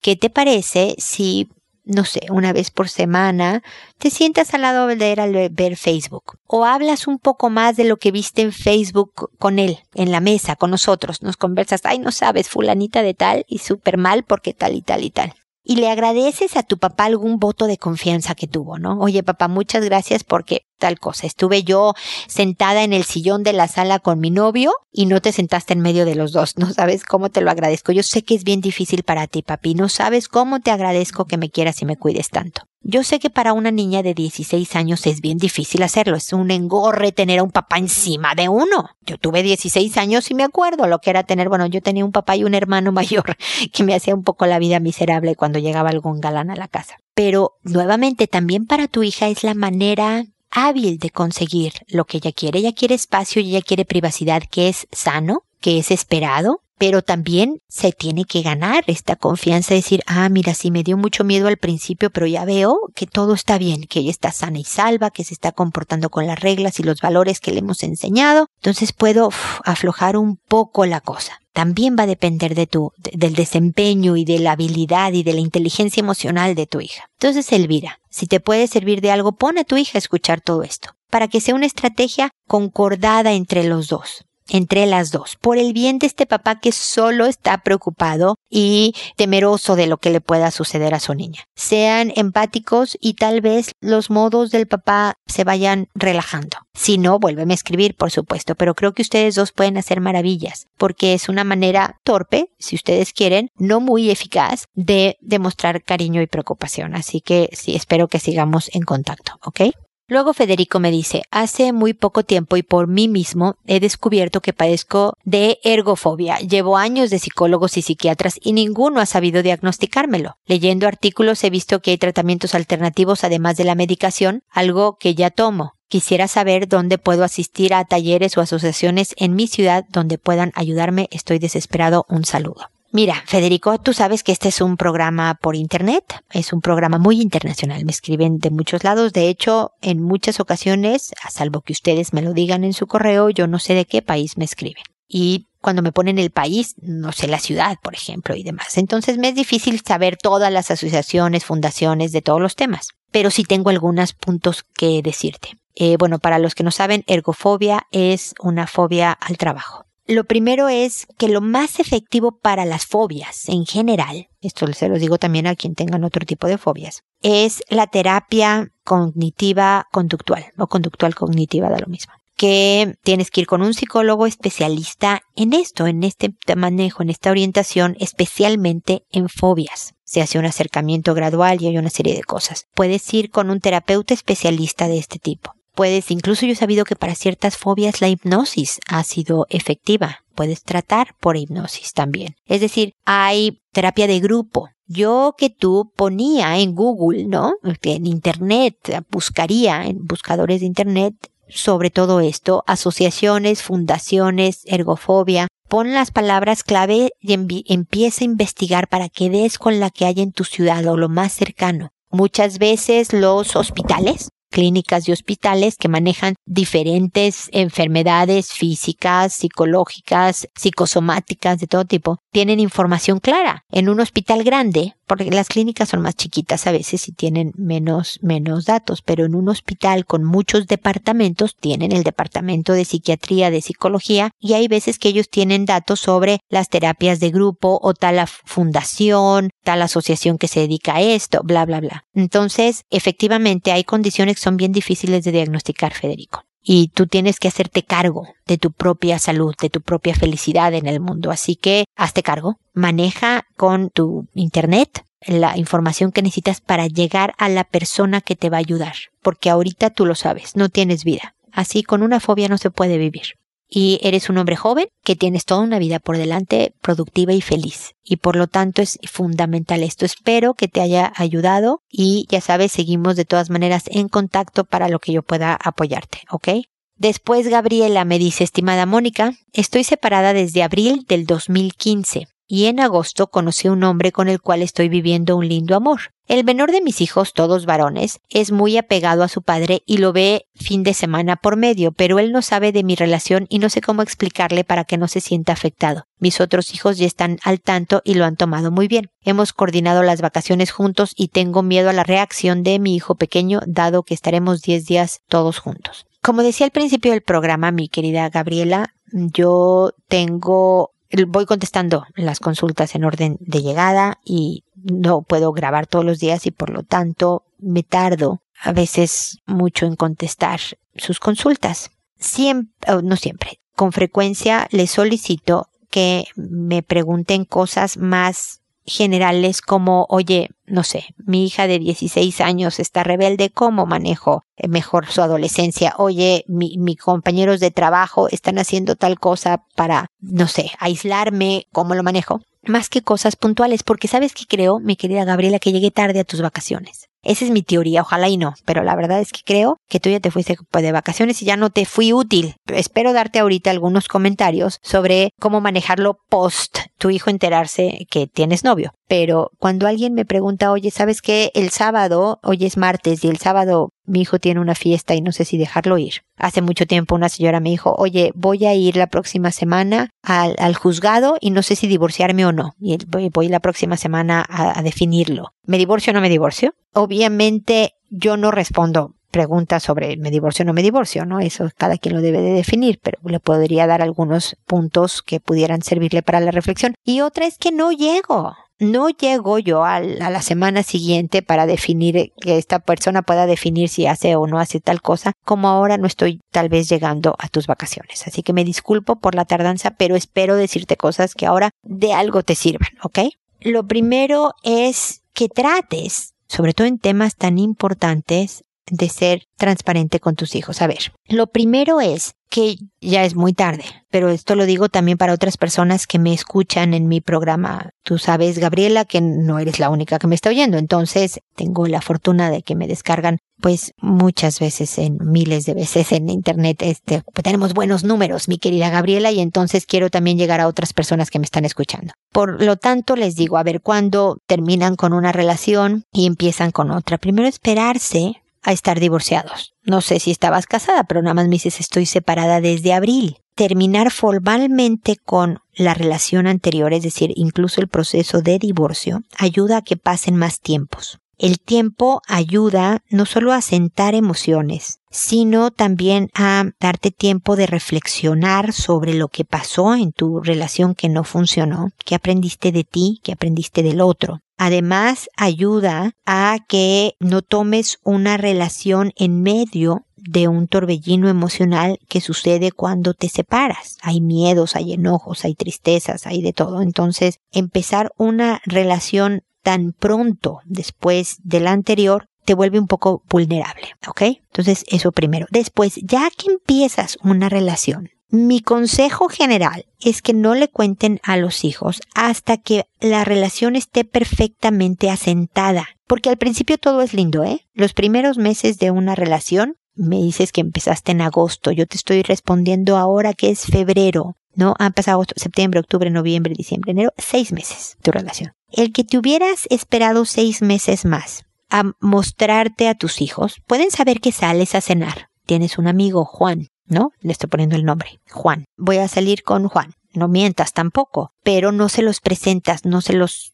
¿Qué 0.00 0.16
te 0.16 0.30
parece 0.30 0.94
si 0.98 1.48
no 1.88 2.04
sé, 2.04 2.20
una 2.30 2.52
vez 2.52 2.70
por 2.70 2.88
semana, 2.88 3.62
te 3.98 4.10
sientas 4.10 4.54
al 4.54 4.62
lado 4.62 4.86
de 4.86 5.12
él 5.12 5.18
al 5.18 5.48
ver 5.50 5.76
Facebook 5.76 6.38
o 6.46 6.64
hablas 6.64 7.06
un 7.06 7.18
poco 7.18 7.50
más 7.50 7.76
de 7.76 7.84
lo 7.84 7.96
que 7.96 8.12
viste 8.12 8.42
en 8.42 8.52
Facebook 8.52 9.30
con 9.38 9.58
él, 9.58 9.78
en 9.94 10.12
la 10.12 10.20
mesa, 10.20 10.54
con 10.54 10.70
nosotros, 10.70 11.22
nos 11.22 11.36
conversas, 11.36 11.80
ay, 11.84 11.98
no 11.98 12.12
sabes, 12.12 12.48
fulanita 12.48 13.02
de 13.02 13.14
tal 13.14 13.44
y 13.48 13.58
súper 13.58 13.96
mal 13.96 14.22
porque 14.22 14.54
tal 14.54 14.74
y 14.74 14.82
tal 14.82 15.02
y 15.02 15.10
tal 15.10 15.34
y 15.64 15.76
le 15.76 15.90
agradeces 15.90 16.56
a 16.56 16.62
tu 16.62 16.78
papá 16.78 17.04
algún 17.04 17.38
voto 17.38 17.66
de 17.66 17.76
confianza 17.76 18.34
que 18.34 18.46
tuvo, 18.46 18.78
¿no? 18.78 18.98
Oye, 19.00 19.22
papá, 19.22 19.48
muchas 19.48 19.84
gracias 19.84 20.24
porque 20.24 20.67
tal 20.78 20.98
cosa. 20.98 21.26
Estuve 21.26 21.62
yo 21.62 21.94
sentada 22.26 22.84
en 22.84 22.92
el 22.92 23.04
sillón 23.04 23.42
de 23.42 23.52
la 23.52 23.68
sala 23.68 23.98
con 23.98 24.20
mi 24.20 24.30
novio 24.30 24.72
y 24.92 25.06
no 25.06 25.20
te 25.20 25.32
sentaste 25.32 25.74
en 25.74 25.80
medio 25.80 26.04
de 26.04 26.14
los 26.14 26.32
dos. 26.32 26.56
No 26.56 26.72
sabes 26.72 27.04
cómo 27.04 27.28
te 27.28 27.40
lo 27.40 27.50
agradezco. 27.50 27.92
Yo 27.92 28.02
sé 28.02 28.24
que 28.24 28.34
es 28.34 28.44
bien 28.44 28.60
difícil 28.60 29.02
para 29.02 29.26
ti, 29.26 29.42
papi. 29.42 29.74
No 29.74 29.88
sabes 29.88 30.28
cómo 30.28 30.60
te 30.60 30.70
agradezco 30.70 31.26
que 31.26 31.36
me 31.36 31.50
quieras 31.50 31.82
y 31.82 31.84
me 31.84 31.96
cuides 31.96 32.30
tanto. 32.30 32.62
Yo 32.80 33.02
sé 33.02 33.18
que 33.18 33.28
para 33.28 33.52
una 33.52 33.70
niña 33.70 34.02
de 34.02 34.14
16 34.14 34.76
años 34.76 35.06
es 35.06 35.20
bien 35.20 35.36
difícil 35.36 35.82
hacerlo, 35.82 36.16
es 36.16 36.32
un 36.32 36.50
engorre 36.50 37.10
tener 37.12 37.40
a 37.40 37.42
un 37.42 37.50
papá 37.50 37.76
encima 37.76 38.34
de 38.34 38.48
uno. 38.48 38.90
Yo 39.04 39.18
tuve 39.18 39.42
16 39.42 39.96
años 39.96 40.30
y 40.30 40.34
me 40.34 40.44
acuerdo 40.44 40.86
lo 40.86 41.00
que 41.00 41.10
era 41.10 41.24
tener, 41.24 41.48
bueno, 41.48 41.66
yo 41.66 41.82
tenía 41.82 42.04
un 42.04 42.12
papá 42.12 42.36
y 42.36 42.44
un 42.44 42.54
hermano 42.54 42.92
mayor 42.92 43.36
que 43.72 43.82
me 43.82 43.94
hacía 43.94 44.14
un 44.14 44.22
poco 44.22 44.46
la 44.46 44.58
vida 44.58 44.80
miserable 44.80 45.34
cuando 45.34 45.58
llegaba 45.58 45.90
algún 45.90 46.20
galán 46.20 46.50
a 46.50 46.56
la 46.56 46.68
casa. 46.68 46.96
Pero 47.14 47.58
nuevamente 47.62 48.28
también 48.28 48.64
para 48.64 48.86
tu 48.86 49.02
hija 49.02 49.28
es 49.28 49.42
la 49.42 49.54
manera 49.54 50.24
hábil 50.66 50.98
de 50.98 51.10
conseguir 51.10 51.72
lo 51.88 52.04
que 52.04 52.18
ella 52.18 52.32
quiere. 52.32 52.58
Ella 52.58 52.72
quiere 52.72 52.94
espacio 52.94 53.40
y 53.40 53.50
ella 53.50 53.62
quiere 53.62 53.84
privacidad 53.84 54.42
que 54.42 54.68
es 54.68 54.86
sano, 54.92 55.44
que 55.60 55.78
es 55.78 55.90
esperado, 55.90 56.62
pero 56.78 57.02
también 57.02 57.60
se 57.68 57.92
tiene 57.92 58.24
que 58.24 58.42
ganar 58.42 58.84
esta 58.86 59.16
confianza, 59.16 59.70
de 59.70 59.80
decir, 59.80 60.02
ah, 60.06 60.28
mira, 60.28 60.54
sí 60.54 60.70
me 60.70 60.84
dio 60.84 60.96
mucho 60.96 61.24
miedo 61.24 61.48
al 61.48 61.56
principio, 61.56 62.10
pero 62.10 62.26
ya 62.26 62.44
veo 62.44 62.78
que 62.94 63.06
todo 63.06 63.34
está 63.34 63.58
bien, 63.58 63.82
que 63.82 64.00
ella 64.00 64.10
está 64.10 64.32
sana 64.32 64.58
y 64.60 64.64
salva, 64.64 65.10
que 65.10 65.24
se 65.24 65.34
está 65.34 65.52
comportando 65.52 66.08
con 66.08 66.26
las 66.26 66.40
reglas 66.40 66.78
y 66.78 66.84
los 66.84 67.00
valores 67.00 67.40
que 67.40 67.52
le 67.52 67.58
hemos 67.58 67.82
enseñado, 67.82 68.48
entonces 68.56 68.92
puedo 68.92 69.30
aflojar 69.64 70.16
un 70.16 70.36
poco 70.36 70.86
la 70.86 71.00
cosa. 71.00 71.40
También 71.52 71.96
va 71.98 72.04
a 72.04 72.06
depender 72.06 72.54
de 72.54 72.68
tu, 72.68 72.92
del 72.98 73.34
desempeño 73.34 74.16
y 74.16 74.24
de 74.24 74.38
la 74.38 74.52
habilidad 74.52 75.12
y 75.12 75.24
de 75.24 75.32
la 75.32 75.40
inteligencia 75.40 76.00
emocional 76.00 76.54
de 76.54 76.68
tu 76.68 76.80
hija. 76.80 77.10
Entonces, 77.14 77.50
Elvira, 77.50 77.98
si 78.10 78.26
te 78.26 78.38
puede 78.38 78.68
servir 78.68 79.00
de 79.00 79.10
algo, 79.10 79.32
pon 79.32 79.58
a 79.58 79.64
tu 79.64 79.76
hija 79.76 79.98
a 79.98 79.98
escuchar 79.98 80.40
todo 80.40 80.62
esto, 80.62 80.90
para 81.10 81.26
que 81.26 81.40
sea 81.40 81.56
una 81.56 81.66
estrategia 81.66 82.30
concordada 82.46 83.32
entre 83.32 83.64
los 83.64 83.88
dos 83.88 84.27
entre 84.48 84.86
las 84.86 85.10
dos, 85.10 85.36
por 85.40 85.58
el 85.58 85.72
bien 85.72 85.98
de 85.98 86.06
este 86.06 86.26
papá 86.26 86.60
que 86.60 86.72
solo 86.72 87.26
está 87.26 87.58
preocupado 87.58 88.36
y 88.50 88.94
temeroso 89.16 89.76
de 89.76 89.86
lo 89.86 89.98
que 89.98 90.10
le 90.10 90.20
pueda 90.20 90.50
suceder 90.50 90.94
a 90.94 91.00
su 91.00 91.14
niña. 91.14 91.44
Sean 91.54 92.12
empáticos 92.16 92.96
y 93.00 93.14
tal 93.14 93.40
vez 93.40 93.72
los 93.80 94.10
modos 94.10 94.50
del 94.50 94.66
papá 94.66 95.14
se 95.26 95.44
vayan 95.44 95.86
relajando. 95.94 96.58
Si 96.74 96.98
no, 96.98 97.18
vuélveme 97.18 97.54
a 97.54 97.56
escribir, 97.56 97.96
por 97.96 98.10
supuesto, 98.10 98.54
pero 98.54 98.74
creo 98.74 98.92
que 98.92 99.02
ustedes 99.02 99.34
dos 99.34 99.52
pueden 99.52 99.76
hacer 99.76 100.00
maravillas, 100.00 100.66
porque 100.76 101.14
es 101.14 101.28
una 101.28 101.44
manera 101.44 101.96
torpe, 102.04 102.50
si 102.58 102.76
ustedes 102.76 103.12
quieren, 103.12 103.48
no 103.56 103.80
muy 103.80 104.10
eficaz, 104.10 104.66
de 104.74 105.16
demostrar 105.20 105.82
cariño 105.82 106.22
y 106.22 106.26
preocupación. 106.26 106.94
Así 106.94 107.20
que 107.20 107.50
sí, 107.52 107.74
espero 107.74 108.08
que 108.08 108.20
sigamos 108.20 108.70
en 108.72 108.82
contacto, 108.82 109.32
¿ok? 109.42 109.60
Luego 110.10 110.32
Federico 110.32 110.80
me 110.80 110.90
dice, 110.90 111.24
hace 111.30 111.74
muy 111.74 111.92
poco 111.92 112.22
tiempo 112.22 112.56
y 112.56 112.62
por 112.62 112.88
mí 112.88 113.08
mismo 113.08 113.56
he 113.66 113.78
descubierto 113.78 114.40
que 114.40 114.54
padezco 114.54 115.12
de 115.24 115.58
ergofobia. 115.62 116.38
Llevo 116.38 116.78
años 116.78 117.10
de 117.10 117.18
psicólogos 117.18 117.76
y 117.76 117.82
psiquiatras 117.82 118.40
y 118.42 118.54
ninguno 118.54 119.00
ha 119.00 119.06
sabido 119.06 119.42
diagnosticármelo. 119.42 120.38
Leyendo 120.46 120.88
artículos 120.88 121.44
he 121.44 121.50
visto 121.50 121.80
que 121.80 121.90
hay 121.90 121.98
tratamientos 121.98 122.54
alternativos 122.54 123.22
además 123.22 123.58
de 123.58 123.64
la 123.64 123.74
medicación, 123.74 124.44
algo 124.50 124.96
que 124.98 125.14
ya 125.14 125.30
tomo. 125.30 125.74
Quisiera 125.88 126.26
saber 126.26 126.68
dónde 126.68 126.96
puedo 126.96 127.22
asistir 127.22 127.74
a 127.74 127.84
talleres 127.84 128.38
o 128.38 128.40
asociaciones 128.40 129.14
en 129.18 129.34
mi 129.34 129.46
ciudad 129.46 129.84
donde 129.90 130.16
puedan 130.16 130.52
ayudarme. 130.54 131.08
Estoy 131.10 131.38
desesperado. 131.38 132.06
Un 132.08 132.24
saludo. 132.24 132.70
Mira, 132.90 133.22
Federico, 133.26 133.78
tú 133.78 133.92
sabes 133.92 134.22
que 134.22 134.32
este 134.32 134.48
es 134.48 134.62
un 134.62 134.78
programa 134.78 135.34
por 135.34 135.54
Internet, 135.56 136.04
es 136.32 136.54
un 136.54 136.62
programa 136.62 136.96
muy 136.98 137.20
internacional, 137.20 137.84
me 137.84 137.92
escriben 137.92 138.38
de 138.38 138.50
muchos 138.50 138.82
lados, 138.82 139.12
de 139.12 139.28
hecho, 139.28 139.72
en 139.82 140.02
muchas 140.02 140.40
ocasiones, 140.40 141.12
a 141.22 141.30
salvo 141.30 141.60
que 141.60 141.74
ustedes 141.74 142.14
me 142.14 142.22
lo 142.22 142.32
digan 142.32 142.64
en 142.64 142.72
su 142.72 142.86
correo, 142.86 143.28
yo 143.28 143.46
no 143.46 143.58
sé 143.58 143.74
de 143.74 143.84
qué 143.84 144.00
país 144.00 144.38
me 144.38 144.46
escriben. 144.46 144.84
Y 145.06 145.48
cuando 145.60 145.82
me 145.82 145.92
ponen 145.92 146.18
el 146.18 146.30
país, 146.30 146.76
no 146.80 147.12
sé 147.12 147.28
la 147.28 147.40
ciudad, 147.40 147.76
por 147.82 147.94
ejemplo, 147.94 148.34
y 148.34 148.42
demás. 148.42 148.78
Entonces 148.78 149.18
me 149.18 149.28
es 149.28 149.34
difícil 149.34 149.82
saber 149.86 150.16
todas 150.16 150.50
las 150.50 150.70
asociaciones, 150.70 151.44
fundaciones 151.44 152.12
de 152.12 152.22
todos 152.22 152.40
los 152.40 152.56
temas, 152.56 152.88
pero 153.10 153.30
sí 153.30 153.44
tengo 153.44 153.68
algunos 153.68 154.14
puntos 154.14 154.64
que 154.74 155.02
decirte. 155.02 155.58
Eh, 155.74 155.96
bueno, 155.98 156.18
para 156.18 156.38
los 156.38 156.54
que 156.54 156.64
no 156.64 156.70
saben, 156.70 157.04
ergofobia 157.06 157.86
es 157.92 158.34
una 158.40 158.66
fobia 158.66 159.12
al 159.12 159.36
trabajo. 159.36 159.84
Lo 160.08 160.24
primero 160.24 160.70
es 160.70 161.06
que 161.18 161.28
lo 161.28 161.42
más 161.42 161.80
efectivo 161.80 162.38
para 162.38 162.64
las 162.64 162.86
fobias 162.86 163.46
en 163.50 163.66
general, 163.66 164.28
esto 164.40 164.66
se 164.72 164.88
lo 164.88 164.98
digo 164.98 165.18
también 165.18 165.46
a 165.46 165.54
quien 165.54 165.74
tengan 165.74 166.02
otro 166.02 166.24
tipo 166.24 166.46
de 166.46 166.56
fobias, 166.56 167.02
es 167.20 167.62
la 167.68 167.88
terapia 167.88 168.72
cognitiva 168.84 169.86
conductual 169.92 170.46
o 170.56 170.66
conductual 170.66 171.14
cognitiva 171.14 171.68
da 171.68 171.78
lo 171.78 171.88
mismo 171.88 172.14
que 172.38 172.94
tienes 173.02 173.32
que 173.32 173.40
ir 173.40 173.46
con 173.48 173.62
un 173.62 173.74
psicólogo 173.74 174.24
especialista 174.24 175.22
en 175.34 175.52
esto, 175.52 175.88
en 175.88 176.04
este 176.04 176.32
manejo, 176.56 177.02
en 177.02 177.10
esta 177.10 177.32
orientación, 177.32 177.96
especialmente 177.98 179.02
en 179.10 179.28
fobias. 179.28 179.94
Se 180.04 180.22
hace 180.22 180.38
un 180.38 180.44
acercamiento 180.44 181.14
gradual 181.14 181.60
y 181.60 181.66
hay 181.66 181.78
una 181.78 181.90
serie 181.90 182.14
de 182.14 182.22
cosas. 182.22 182.66
Puedes 182.74 183.12
ir 183.12 183.30
con 183.30 183.50
un 183.50 183.58
terapeuta 183.58 184.14
especialista 184.14 184.86
de 184.86 184.98
este 184.98 185.18
tipo. 185.18 185.57
Puedes, 185.78 186.10
incluso 186.10 186.44
yo 186.44 186.54
he 186.54 186.56
sabido 186.56 186.84
que 186.84 186.96
para 186.96 187.14
ciertas 187.14 187.56
fobias 187.56 188.00
la 188.00 188.08
hipnosis 188.08 188.80
ha 188.88 189.04
sido 189.04 189.46
efectiva. 189.48 190.24
Puedes 190.34 190.64
tratar 190.64 191.14
por 191.20 191.36
hipnosis 191.36 191.92
también. 191.92 192.34
Es 192.46 192.60
decir, 192.60 192.94
hay 193.04 193.60
terapia 193.72 194.08
de 194.08 194.18
grupo. 194.18 194.70
Yo 194.88 195.36
que 195.38 195.50
tú 195.50 195.92
ponía 195.94 196.58
en 196.58 196.74
Google, 196.74 197.26
¿no? 197.26 197.52
En 197.82 198.06
Internet, 198.06 198.74
buscaría 199.08 199.86
en 199.86 200.04
buscadores 200.04 200.62
de 200.62 200.66
Internet 200.66 201.14
sobre 201.48 201.90
todo 201.90 202.18
esto, 202.18 202.64
asociaciones, 202.66 203.62
fundaciones, 203.62 204.62
ergofobia. 204.64 205.46
Pon 205.68 205.94
las 205.94 206.10
palabras 206.10 206.64
clave 206.64 207.10
y 207.20 207.34
empieza 207.68 208.24
a 208.24 208.26
investigar 208.26 208.88
para 208.88 209.08
que 209.08 209.30
des 209.30 209.58
con 209.58 209.78
la 209.78 209.90
que 209.90 210.06
hay 210.06 210.22
en 210.22 210.32
tu 210.32 210.42
ciudad 210.42 210.84
o 210.88 210.96
lo 210.96 211.08
más 211.08 211.34
cercano. 211.34 211.90
Muchas 212.10 212.58
veces 212.58 213.12
los 213.12 213.54
hospitales 213.54 214.30
clínicas 214.50 215.08
y 215.08 215.12
hospitales 215.12 215.76
que 215.76 215.88
manejan 215.88 216.34
diferentes 216.46 217.48
enfermedades 217.52 218.52
físicas, 218.52 219.32
psicológicas, 219.32 220.48
psicosomáticas 220.54 221.58
de 221.58 221.66
todo 221.66 221.84
tipo, 221.84 222.18
tienen 222.32 222.60
información 222.60 223.20
clara. 223.20 223.64
En 223.70 223.88
un 223.88 224.00
hospital 224.00 224.44
grande, 224.44 224.94
porque 225.08 225.30
las 225.30 225.48
clínicas 225.48 225.88
son 225.88 226.02
más 226.02 226.14
chiquitas 226.14 226.66
a 226.66 226.72
veces 226.72 227.08
y 227.08 227.12
tienen 227.12 227.52
menos, 227.56 228.20
menos 228.22 228.66
datos, 228.66 229.02
pero 229.02 229.24
en 229.24 229.34
un 229.34 229.48
hospital 229.48 230.06
con 230.06 230.22
muchos 230.22 230.66
departamentos 230.68 231.56
tienen 231.56 231.90
el 231.90 232.04
departamento 232.04 232.72
de 232.74 232.84
psiquiatría, 232.84 233.50
de 233.50 233.62
psicología, 233.62 234.30
y 234.38 234.52
hay 234.52 234.68
veces 234.68 234.98
que 234.98 235.08
ellos 235.08 235.28
tienen 235.28 235.64
datos 235.64 236.00
sobre 236.00 236.38
las 236.48 236.68
terapias 236.68 237.18
de 237.18 237.30
grupo 237.30 237.80
o 237.82 237.94
tal 237.94 238.18
fundación, 238.44 239.50
tal 239.64 239.82
asociación 239.82 240.38
que 240.38 240.48
se 240.48 240.60
dedica 240.60 240.96
a 240.96 241.02
esto, 241.02 241.40
bla, 241.42 241.64
bla, 241.64 241.80
bla. 241.80 242.04
Entonces, 242.14 242.82
efectivamente, 242.90 243.72
hay 243.72 243.84
condiciones 243.84 244.36
que 244.36 244.42
son 244.42 244.56
bien 244.56 244.72
difíciles 244.72 245.24
de 245.24 245.32
diagnosticar, 245.32 245.94
Federico 245.94 246.47
y 246.70 246.88
tú 246.88 247.06
tienes 247.06 247.40
que 247.40 247.48
hacerte 247.48 247.82
cargo 247.82 248.28
de 248.46 248.58
tu 248.58 248.72
propia 248.72 249.18
salud, 249.18 249.54
de 249.58 249.70
tu 249.70 249.80
propia 249.80 250.14
felicidad 250.14 250.74
en 250.74 250.86
el 250.86 251.00
mundo. 251.00 251.30
Así 251.30 251.56
que 251.56 251.86
hazte 251.96 252.22
cargo, 252.22 252.58
maneja 252.74 253.46
con 253.56 253.88
tu 253.88 254.26
internet 254.34 255.02
la 255.26 255.56
información 255.56 256.12
que 256.12 256.20
necesitas 256.20 256.60
para 256.60 256.86
llegar 256.86 257.34
a 257.38 257.48
la 257.48 257.64
persona 257.64 258.20
que 258.20 258.36
te 258.36 258.50
va 258.50 258.58
a 258.58 258.60
ayudar, 258.60 258.92
porque 259.22 259.48
ahorita 259.48 259.88
tú 259.88 260.04
lo 260.04 260.14
sabes, 260.14 260.56
no 260.56 260.68
tienes 260.68 261.04
vida. 261.04 261.34
Así 261.52 261.82
con 261.82 262.02
una 262.02 262.20
fobia 262.20 262.48
no 262.48 262.58
se 262.58 262.70
puede 262.70 262.98
vivir 262.98 263.38
y 263.68 264.00
eres 264.02 264.30
un 264.30 264.38
hombre 264.38 264.56
joven 264.56 264.88
que 265.04 265.16
tienes 265.16 265.44
toda 265.44 265.60
una 265.60 265.78
vida 265.78 265.98
por 265.98 266.16
delante 266.16 266.74
productiva 266.80 267.32
y 267.32 267.40
feliz. 267.40 267.94
Y 268.02 268.16
por 268.16 268.36
lo 268.36 268.46
tanto 268.46 268.80
es 268.80 268.98
fundamental 269.04 269.82
esto. 269.82 270.06
Espero 270.06 270.54
que 270.54 270.68
te 270.68 270.80
haya 270.80 271.12
ayudado 271.16 271.82
y 271.90 272.26
ya 272.30 272.40
sabes, 272.40 272.72
seguimos 272.72 273.16
de 273.16 273.24
todas 273.24 273.50
maneras 273.50 273.84
en 273.86 274.08
contacto 274.08 274.64
para 274.64 274.88
lo 274.88 274.98
que 274.98 275.12
yo 275.12 275.22
pueda 275.22 275.54
apoyarte, 275.54 276.22
¿ok? 276.30 276.48
Después 276.96 277.46
Gabriela 277.46 278.04
me 278.04 278.18
dice, 278.18 278.42
estimada 278.42 278.84
Mónica, 278.84 279.34
estoy 279.52 279.84
separada 279.84 280.32
desde 280.32 280.64
abril 280.64 281.04
del 281.08 281.26
2015. 281.26 282.26
Y 282.48 282.64
en 282.64 282.80
agosto 282.80 283.28
conocí 283.28 283.68
un 283.68 283.84
hombre 283.84 284.10
con 284.10 284.28
el 284.28 284.40
cual 284.40 284.62
estoy 284.62 284.88
viviendo 284.88 285.36
un 285.36 285.46
lindo 285.46 285.76
amor. 285.76 286.00
El 286.26 286.44
menor 286.44 286.72
de 286.72 286.82
mis 286.82 287.00
hijos, 287.00 287.32
todos 287.32 287.64
varones, 287.64 288.20
es 288.28 288.52
muy 288.52 288.76
apegado 288.76 289.22
a 289.22 289.28
su 289.28 289.42
padre 289.42 289.82
y 289.86 289.98
lo 289.98 290.12
ve 290.12 290.46
fin 290.54 290.82
de 290.82 290.92
semana 290.92 291.36
por 291.36 291.56
medio, 291.56 291.92
pero 291.92 292.18
él 292.18 292.32
no 292.32 292.42
sabe 292.42 292.72
de 292.72 292.84
mi 292.84 292.96
relación 292.96 293.46
y 293.48 293.58
no 293.60 293.70
sé 293.70 293.80
cómo 293.80 294.02
explicarle 294.02 294.64
para 294.64 294.84
que 294.84 294.98
no 294.98 295.08
se 295.08 295.20
sienta 295.20 295.52
afectado. 295.52 296.04
Mis 296.18 296.40
otros 296.40 296.74
hijos 296.74 296.98
ya 296.98 297.06
están 297.06 297.38
al 297.44 297.60
tanto 297.60 298.02
y 298.04 298.14
lo 298.14 298.24
han 298.24 298.36
tomado 298.36 298.70
muy 298.70 298.88
bien. 298.88 299.10
Hemos 299.22 299.52
coordinado 299.52 300.02
las 300.02 300.20
vacaciones 300.20 300.70
juntos 300.70 301.12
y 301.16 301.28
tengo 301.28 301.62
miedo 301.62 301.88
a 301.88 301.94
la 301.94 302.04
reacción 302.04 302.62
de 302.62 302.78
mi 302.78 302.94
hijo 302.94 303.14
pequeño, 303.14 303.60
dado 303.66 304.02
que 304.02 304.14
estaremos 304.14 304.62
10 304.62 304.84
días 304.86 305.20
todos 305.28 305.58
juntos. 305.58 306.06
Como 306.22 306.42
decía 306.42 306.66
al 306.66 306.72
principio 306.72 307.12
del 307.12 307.22
programa, 307.22 307.70
mi 307.70 307.88
querida 307.88 308.28
Gabriela, 308.28 308.94
yo 309.12 309.92
tengo 310.08 310.92
voy 311.26 311.46
contestando 311.46 312.06
las 312.14 312.40
consultas 312.40 312.94
en 312.94 313.04
orden 313.04 313.36
de 313.40 313.62
llegada 313.62 314.18
y 314.24 314.64
no 314.74 315.22
puedo 315.22 315.52
grabar 315.52 315.86
todos 315.86 316.04
los 316.04 316.18
días 316.18 316.46
y 316.46 316.50
por 316.50 316.70
lo 316.70 316.82
tanto 316.82 317.44
me 317.58 317.82
tardo 317.82 318.42
a 318.60 318.72
veces 318.72 319.38
mucho 319.46 319.86
en 319.86 319.96
contestar 319.96 320.60
sus 320.96 321.20
consultas. 321.20 321.90
Siempre, 322.18 323.02
no 323.02 323.16
siempre, 323.16 323.60
con 323.74 323.92
frecuencia 323.92 324.68
les 324.70 324.90
solicito 324.90 325.68
que 325.90 326.24
me 326.36 326.82
pregunten 326.82 327.44
cosas 327.44 327.96
más 327.96 328.57
generales 328.88 329.60
como, 329.60 330.06
oye, 330.08 330.50
no 330.66 330.84
sé, 330.84 331.06
mi 331.16 331.46
hija 331.46 331.66
de 331.66 331.78
16 331.78 332.40
años 332.40 332.78
está 332.80 333.04
rebelde, 333.04 333.50
¿cómo 333.50 333.86
manejo 333.86 334.44
mejor 334.68 335.06
su 335.06 335.22
adolescencia? 335.22 335.94
Oye, 335.98 336.44
mi, 336.46 336.76
mis 336.78 336.98
compañeros 336.98 337.60
de 337.60 337.70
trabajo 337.70 338.28
están 338.28 338.58
haciendo 338.58 338.96
tal 338.96 339.18
cosa 339.18 339.64
para, 339.74 340.10
no 340.20 340.46
sé, 340.46 340.70
aislarme, 340.78 341.66
¿cómo 341.72 341.94
lo 341.94 342.02
manejo? 342.02 342.40
Más 342.62 342.88
que 342.88 343.02
cosas 343.02 343.36
puntuales, 343.36 343.82
porque 343.82 344.08
sabes 344.08 344.34
que 344.34 344.46
creo, 344.46 344.78
mi 344.80 344.96
querida 344.96 345.24
Gabriela, 345.24 345.58
que 345.58 345.72
llegué 345.72 345.90
tarde 345.90 346.20
a 346.20 346.24
tus 346.24 346.42
vacaciones. 346.42 347.08
Esa 347.22 347.44
es 347.44 347.50
mi 347.50 347.62
teoría, 347.62 348.02
ojalá 348.02 348.28
y 348.28 348.36
no, 348.36 348.54
pero 348.64 348.82
la 348.82 348.94
verdad 348.94 349.20
es 349.20 349.32
que 349.32 349.42
creo 349.44 349.78
que 349.88 350.00
tú 350.00 350.08
ya 350.08 350.20
te 350.20 350.30
fuiste 350.30 350.56
de 350.72 350.92
vacaciones 350.92 351.42
y 351.42 351.44
ya 351.44 351.56
no 351.56 351.70
te 351.70 351.84
fui 351.84 352.12
útil. 352.12 352.56
Espero 352.66 353.12
darte 353.12 353.40
ahorita 353.40 353.70
algunos 353.70 354.08
comentarios 354.08 354.78
sobre 354.82 355.32
cómo 355.40 355.60
manejarlo 355.60 356.18
post 356.28 356.78
tu 356.98 357.10
hijo 357.10 357.30
enterarse 357.30 358.06
que 358.10 358.26
tienes 358.26 358.64
novio. 358.64 358.92
Pero 359.08 359.52
cuando 359.58 359.86
alguien 359.86 360.14
me 360.14 360.24
pregunta, 360.24 360.70
oye, 360.70 360.90
¿sabes 360.90 361.22
qué? 361.22 361.50
El 361.54 361.70
sábado, 361.70 362.40
hoy 362.42 362.66
es 362.66 362.76
martes 362.76 363.24
y 363.24 363.28
el 363.28 363.38
sábado 363.38 363.90
mi 364.04 364.20
hijo 364.20 364.38
tiene 364.38 364.60
una 364.60 364.74
fiesta 364.74 365.14
y 365.14 365.20
no 365.20 365.32
sé 365.32 365.44
si 365.44 365.58
dejarlo 365.58 365.98
ir. 365.98 366.22
Hace 366.36 366.60
mucho 366.60 366.86
tiempo 366.86 367.14
una 367.14 367.28
señora 367.28 367.60
me 367.60 367.70
dijo, 367.70 367.94
oye, 367.96 368.32
voy 368.34 368.66
a 368.66 368.74
ir 368.74 368.96
la 368.96 369.06
próxima 369.06 369.50
semana 369.50 370.10
al, 370.22 370.74
juzgado 370.74 371.36
y 371.40 371.50
no 371.50 371.62
sé 371.62 371.76
si 371.76 371.86
divorciarme 371.86 372.44
o 372.46 372.52
no. 372.52 372.74
Y 372.80 372.98
voy, 373.32 373.48
la 373.48 373.60
próxima 373.60 373.96
semana 373.96 374.44
a 374.48 374.82
definirlo. 374.82 375.52
¿Me 375.68 375.76
divorcio 375.76 376.12
o 376.12 376.14
no 376.14 376.22
me 376.22 376.30
divorcio? 376.30 376.74
Obviamente 376.94 377.92
yo 378.08 378.38
no 378.38 378.50
respondo 378.50 379.14
preguntas 379.30 379.82
sobre 379.82 380.16
me 380.16 380.30
divorcio 380.30 380.62
o 380.62 380.66
no 380.66 380.72
me 380.72 380.82
divorcio, 380.82 381.26
¿no? 381.26 381.40
Eso 381.40 381.68
cada 381.76 381.98
quien 381.98 382.14
lo 382.14 382.22
debe 382.22 382.40
de 382.40 382.52
definir, 382.52 382.98
pero 383.02 383.18
le 383.26 383.38
podría 383.38 383.86
dar 383.86 384.00
algunos 384.00 384.56
puntos 384.64 385.20
que 385.20 385.40
pudieran 385.40 385.82
servirle 385.82 386.22
para 386.22 386.40
la 386.40 386.52
reflexión. 386.52 386.94
Y 387.04 387.20
otra 387.20 387.44
es 387.44 387.58
que 387.58 387.70
no 387.70 387.92
llego 387.92 388.56
no 388.80 389.08
llego 389.10 389.58
yo 389.58 389.84
a 389.84 390.00
la 390.00 390.40
semana 390.40 390.82
siguiente 390.84 391.42
para 391.42 391.66
definir 391.66 392.32
que 392.40 392.58
esta 392.58 392.78
persona 392.78 393.22
pueda 393.22 393.46
definir 393.46 393.88
si 393.88 394.06
hace 394.06 394.36
o 394.36 394.46
no 394.46 394.60
hace 394.60 394.80
tal 394.80 395.02
cosa, 395.02 395.32
como 395.44 395.68
ahora 395.68 395.98
no 395.98 396.06
estoy 396.06 396.40
tal 396.52 396.68
vez 396.68 396.88
llegando 396.88 397.34
a 397.40 397.48
tus 397.48 397.66
vacaciones. 397.66 398.26
Así 398.26 398.42
que 398.42 398.52
me 398.52 398.64
disculpo 398.64 399.16
por 399.16 399.34
la 399.34 399.44
tardanza, 399.44 399.90
pero 399.90 400.14
espero 400.14 400.54
decirte 400.54 400.96
cosas 400.96 401.34
que 401.34 401.44
ahora 401.44 401.70
de 401.82 402.12
algo 402.12 402.44
te 402.44 402.54
sirvan, 402.54 402.90
¿ok? 403.02 403.18
Lo 403.60 403.84
primero 403.86 404.54
es 404.62 405.24
que 405.38 405.48
trates, 405.48 406.34
sobre 406.48 406.74
todo 406.74 406.88
en 406.88 406.98
temas 406.98 407.36
tan 407.36 407.58
importantes, 407.58 408.64
de 408.90 409.08
ser 409.08 409.44
transparente 409.56 410.20
con 410.20 410.34
tus 410.34 410.54
hijos. 410.54 410.82
A 410.82 410.86
ver, 410.86 411.12
lo 411.26 411.48
primero 411.48 412.00
es 412.00 412.34
que 412.50 412.76
ya 413.00 413.24
es 413.24 413.34
muy 413.34 413.52
tarde, 413.52 413.84
pero 414.10 414.30
esto 414.30 414.54
lo 414.54 414.64
digo 414.64 414.88
también 414.88 415.18
para 415.18 415.34
otras 415.34 415.56
personas 415.56 416.06
que 416.06 416.18
me 416.18 416.32
escuchan 416.32 416.94
en 416.94 417.08
mi 417.08 417.20
programa. 417.20 417.90
Tú 418.02 418.18
sabes, 418.18 418.58
Gabriela, 418.58 419.04
que 419.04 419.20
no 419.20 419.58
eres 419.58 419.78
la 419.78 419.90
única 419.90 420.18
que 420.18 420.26
me 420.26 420.34
está 420.34 420.48
oyendo, 420.48 420.78
entonces 420.78 421.40
tengo 421.54 421.86
la 421.86 422.00
fortuna 422.00 422.50
de 422.50 422.62
que 422.62 422.74
me 422.74 422.86
descargan 422.86 423.38
pues 423.60 423.92
muchas 424.00 424.60
veces 424.60 424.98
en 424.98 425.18
miles 425.20 425.66
de 425.66 425.74
veces 425.74 426.12
en 426.12 426.30
internet 426.30 426.80
este 426.82 427.22
tenemos 427.42 427.74
buenos 427.74 428.04
números 428.04 428.48
mi 428.48 428.56
querida 428.58 428.88
Gabriela 428.88 429.32
y 429.32 429.40
entonces 429.40 429.84
quiero 429.84 430.10
también 430.10 430.38
llegar 430.38 430.60
a 430.60 430.68
otras 430.68 430.92
personas 430.92 431.28
que 431.28 431.40
me 431.40 431.44
están 431.44 431.64
escuchando. 431.64 432.12
Por 432.32 432.62
lo 432.62 432.76
tanto 432.76 433.16
les 433.16 433.34
digo, 433.34 433.58
a 433.58 433.62
ver, 433.62 433.80
cuando 433.80 434.38
terminan 434.46 434.96
con 434.96 435.12
una 435.12 435.32
relación 435.32 436.04
y 436.12 436.26
empiezan 436.26 436.70
con 436.70 436.90
otra, 436.90 437.18
primero 437.18 437.48
esperarse 437.48 438.40
a 438.68 438.72
estar 438.72 439.00
divorciados. 439.00 439.72
No 439.82 440.02
sé 440.02 440.20
si 440.20 440.30
estabas 440.30 440.66
casada, 440.66 441.04
pero 441.04 441.22
nada 441.22 441.32
más 441.32 441.46
me 441.46 441.52
dices 441.52 441.80
estoy 441.80 442.04
separada 442.04 442.60
desde 442.60 442.92
abril. 442.92 443.38
Terminar 443.54 444.10
formalmente 444.10 445.16
con 445.16 445.60
la 445.74 445.94
relación 445.94 446.46
anterior, 446.46 446.92
es 446.92 447.02
decir, 447.02 447.32
incluso 447.34 447.80
el 447.80 447.88
proceso 447.88 448.42
de 448.42 448.58
divorcio, 448.58 449.22
ayuda 449.38 449.78
a 449.78 449.82
que 449.82 449.96
pasen 449.96 450.36
más 450.36 450.60
tiempos. 450.60 451.18
El 451.38 451.60
tiempo 451.60 452.20
ayuda 452.28 453.02
no 453.08 453.24
solo 453.24 453.54
a 453.54 453.62
sentar 453.62 454.14
emociones, 454.14 454.97
sino 455.10 455.70
también 455.70 456.30
a 456.34 456.64
darte 456.80 457.10
tiempo 457.10 457.56
de 457.56 457.66
reflexionar 457.66 458.72
sobre 458.72 459.14
lo 459.14 459.28
que 459.28 459.44
pasó 459.44 459.94
en 459.94 460.12
tu 460.12 460.40
relación 460.40 460.94
que 460.94 461.08
no 461.08 461.24
funcionó, 461.24 461.90
qué 462.04 462.14
aprendiste 462.14 462.72
de 462.72 462.84
ti, 462.84 463.20
qué 463.22 463.32
aprendiste 463.32 463.82
del 463.82 464.00
otro. 464.00 464.40
Además, 464.56 465.28
ayuda 465.36 466.12
a 466.26 466.58
que 466.68 467.14
no 467.20 467.42
tomes 467.42 467.98
una 468.02 468.36
relación 468.36 469.12
en 469.16 469.40
medio 469.42 470.04
de 470.16 470.48
un 470.48 470.66
torbellino 470.66 471.28
emocional 471.28 471.98
que 472.08 472.20
sucede 472.20 472.72
cuando 472.72 473.14
te 473.14 473.28
separas. 473.28 473.96
Hay 474.02 474.20
miedos, 474.20 474.74
hay 474.74 474.92
enojos, 474.92 475.44
hay 475.44 475.54
tristezas, 475.54 476.26
hay 476.26 476.42
de 476.42 476.52
todo. 476.52 476.82
Entonces, 476.82 477.38
empezar 477.52 478.12
una 478.16 478.60
relación 478.64 479.42
tan 479.62 479.92
pronto 479.92 480.60
después 480.64 481.36
de 481.44 481.60
la 481.60 481.72
anterior 481.72 482.28
te 482.48 482.54
vuelve 482.54 482.78
un 482.78 482.86
poco 482.86 483.22
vulnerable, 483.28 483.88
¿ok? 484.06 484.22
Entonces, 484.22 484.86
eso 484.88 485.12
primero. 485.12 485.46
Después, 485.50 485.96
ya 486.02 486.30
que 486.34 486.50
empiezas 486.50 487.18
una 487.22 487.50
relación, 487.50 488.08
mi 488.30 488.62
consejo 488.62 489.28
general 489.28 489.84
es 490.00 490.22
que 490.22 490.32
no 490.32 490.54
le 490.54 490.68
cuenten 490.68 491.20
a 491.22 491.36
los 491.36 491.62
hijos 491.62 492.00
hasta 492.14 492.56
que 492.56 492.86
la 493.00 493.26
relación 493.26 493.76
esté 493.76 494.04
perfectamente 494.04 495.10
asentada. 495.10 495.88
Porque 496.06 496.30
al 496.30 496.38
principio 496.38 496.78
todo 496.78 497.02
es 497.02 497.12
lindo, 497.12 497.44
¿eh? 497.44 497.66
Los 497.74 497.92
primeros 497.92 498.38
meses 498.38 498.78
de 498.78 498.92
una 498.92 499.14
relación, 499.14 499.76
me 499.94 500.16
dices 500.16 500.50
que 500.50 500.62
empezaste 500.62 501.12
en 501.12 501.20
agosto, 501.20 501.70
yo 501.70 501.84
te 501.84 501.98
estoy 501.98 502.22
respondiendo 502.22 502.96
ahora 502.96 503.34
que 503.34 503.50
es 503.50 503.66
febrero, 503.66 504.36
¿no? 504.54 504.74
Han 504.78 504.94
pasado 504.94 505.22
septiembre, 505.36 505.80
octubre, 505.80 506.08
noviembre, 506.08 506.54
diciembre, 506.56 506.92
enero, 506.92 507.12
seis 507.18 507.52
meses 507.52 507.98
tu 508.02 508.10
relación. 508.10 508.52
El 508.72 508.94
que 508.94 509.04
te 509.04 509.18
hubieras 509.18 509.66
esperado 509.68 510.24
seis 510.24 510.62
meses 510.62 511.04
más 511.04 511.44
a 511.70 511.92
mostrarte 512.00 512.88
a 512.88 512.94
tus 512.94 513.20
hijos, 513.20 513.62
pueden 513.66 513.90
saber 513.90 514.20
que 514.20 514.32
sales 514.32 514.74
a 514.74 514.80
cenar. 514.80 515.28
Tienes 515.46 515.78
un 515.78 515.88
amigo, 515.88 516.24
Juan, 516.24 516.68
¿no? 516.86 517.12
Le 517.20 517.32
estoy 517.32 517.48
poniendo 517.48 517.76
el 517.76 517.84
nombre, 517.84 518.20
Juan. 518.30 518.64
Voy 518.76 518.98
a 518.98 519.08
salir 519.08 519.42
con 519.42 519.68
Juan. 519.68 519.94
No 520.12 520.26
mientas 520.26 520.72
tampoco, 520.72 521.32
pero 521.42 521.70
no 521.70 521.88
se 521.88 522.02
los 522.02 522.20
presentas, 522.20 522.84
no 522.84 523.02
se 523.02 523.12
los, 523.12 523.52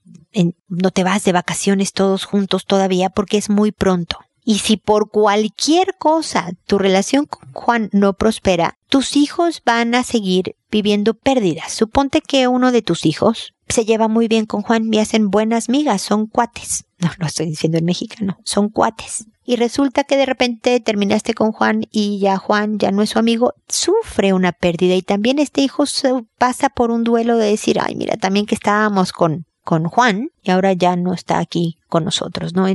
no 0.69 0.91
te 0.93 1.03
vas 1.03 1.25
de 1.25 1.33
vacaciones 1.33 1.93
todos 1.93 2.25
juntos 2.25 2.65
todavía 2.65 3.11
porque 3.11 3.37
es 3.37 3.51
muy 3.51 3.73
pronto. 3.73 4.19
Y 4.45 4.59
si 4.59 4.77
por 4.77 5.11
cualquier 5.11 5.97
cosa 5.99 6.51
tu 6.67 6.79
relación 6.79 7.27
con 7.27 7.51
Juan 7.53 7.89
no 7.93 8.13
prospera, 8.13 8.77
tus 8.89 9.17
hijos 9.17 9.63
van 9.65 9.95
a 9.95 10.05
seguir 10.05 10.57
viviendo 10.71 11.15
pérdidas. 11.15 11.73
Suponte 11.73 12.21
que 12.21 12.47
uno 12.47 12.71
de 12.71 12.83
tus 12.83 13.07
hijos 13.07 13.55
se 13.69 13.85
lleva 13.85 14.09
muy 14.09 14.29
bien 14.29 14.45
con 14.45 14.63
Juan 14.63 14.93
y 14.93 14.99
hacen 14.99 15.31
buenas 15.31 15.69
migas, 15.69 16.03
son 16.03 16.27
cuates. 16.27 16.85
No, 17.05 17.11
lo 17.19 17.27
estoy 17.27 17.45
diciendo 17.47 17.77
en 17.77 17.85
mexicano, 17.85 18.39
son 18.45 18.71
cuates. 18.71 19.27
Y 19.45 19.57
resulta 19.57 20.05
que 20.05 20.17
de 20.17 20.25
repente 20.25 20.81
terminaste 20.81 21.35
con 21.35 21.53
Juan 21.53 21.85
y 21.91 22.19
ya 22.19 22.39
Juan 22.39 22.79
ya 22.79 22.93
no 22.93 23.03
es 23.03 23.11
su 23.11 23.19
amigo, 23.19 23.53
sufre 23.69 24.33
una 24.33 24.53
pérdida 24.53 24.95
y 24.95 25.03
también 25.03 25.39
este 25.39 25.61
hijo 25.61 25.85
pasa 26.39 26.71
por 26.71 26.91
un 26.91 27.05
duelo 27.05 27.37
de 27.37 27.51
decir, 27.51 27.79
ay, 27.79 27.95
mira, 27.95 28.17
también 28.17 28.47
que 28.47 28.55
estábamos 28.55 29.13
con 29.13 29.45
con 29.65 29.89
Juan 29.89 30.31
y 30.43 30.51
ahora 30.51 30.73
ya 30.75 30.95
no 30.95 31.15
está 31.15 31.39
aquí 31.39 31.79
con 31.89 32.05
nosotros, 32.05 32.55
¿no? 32.55 32.67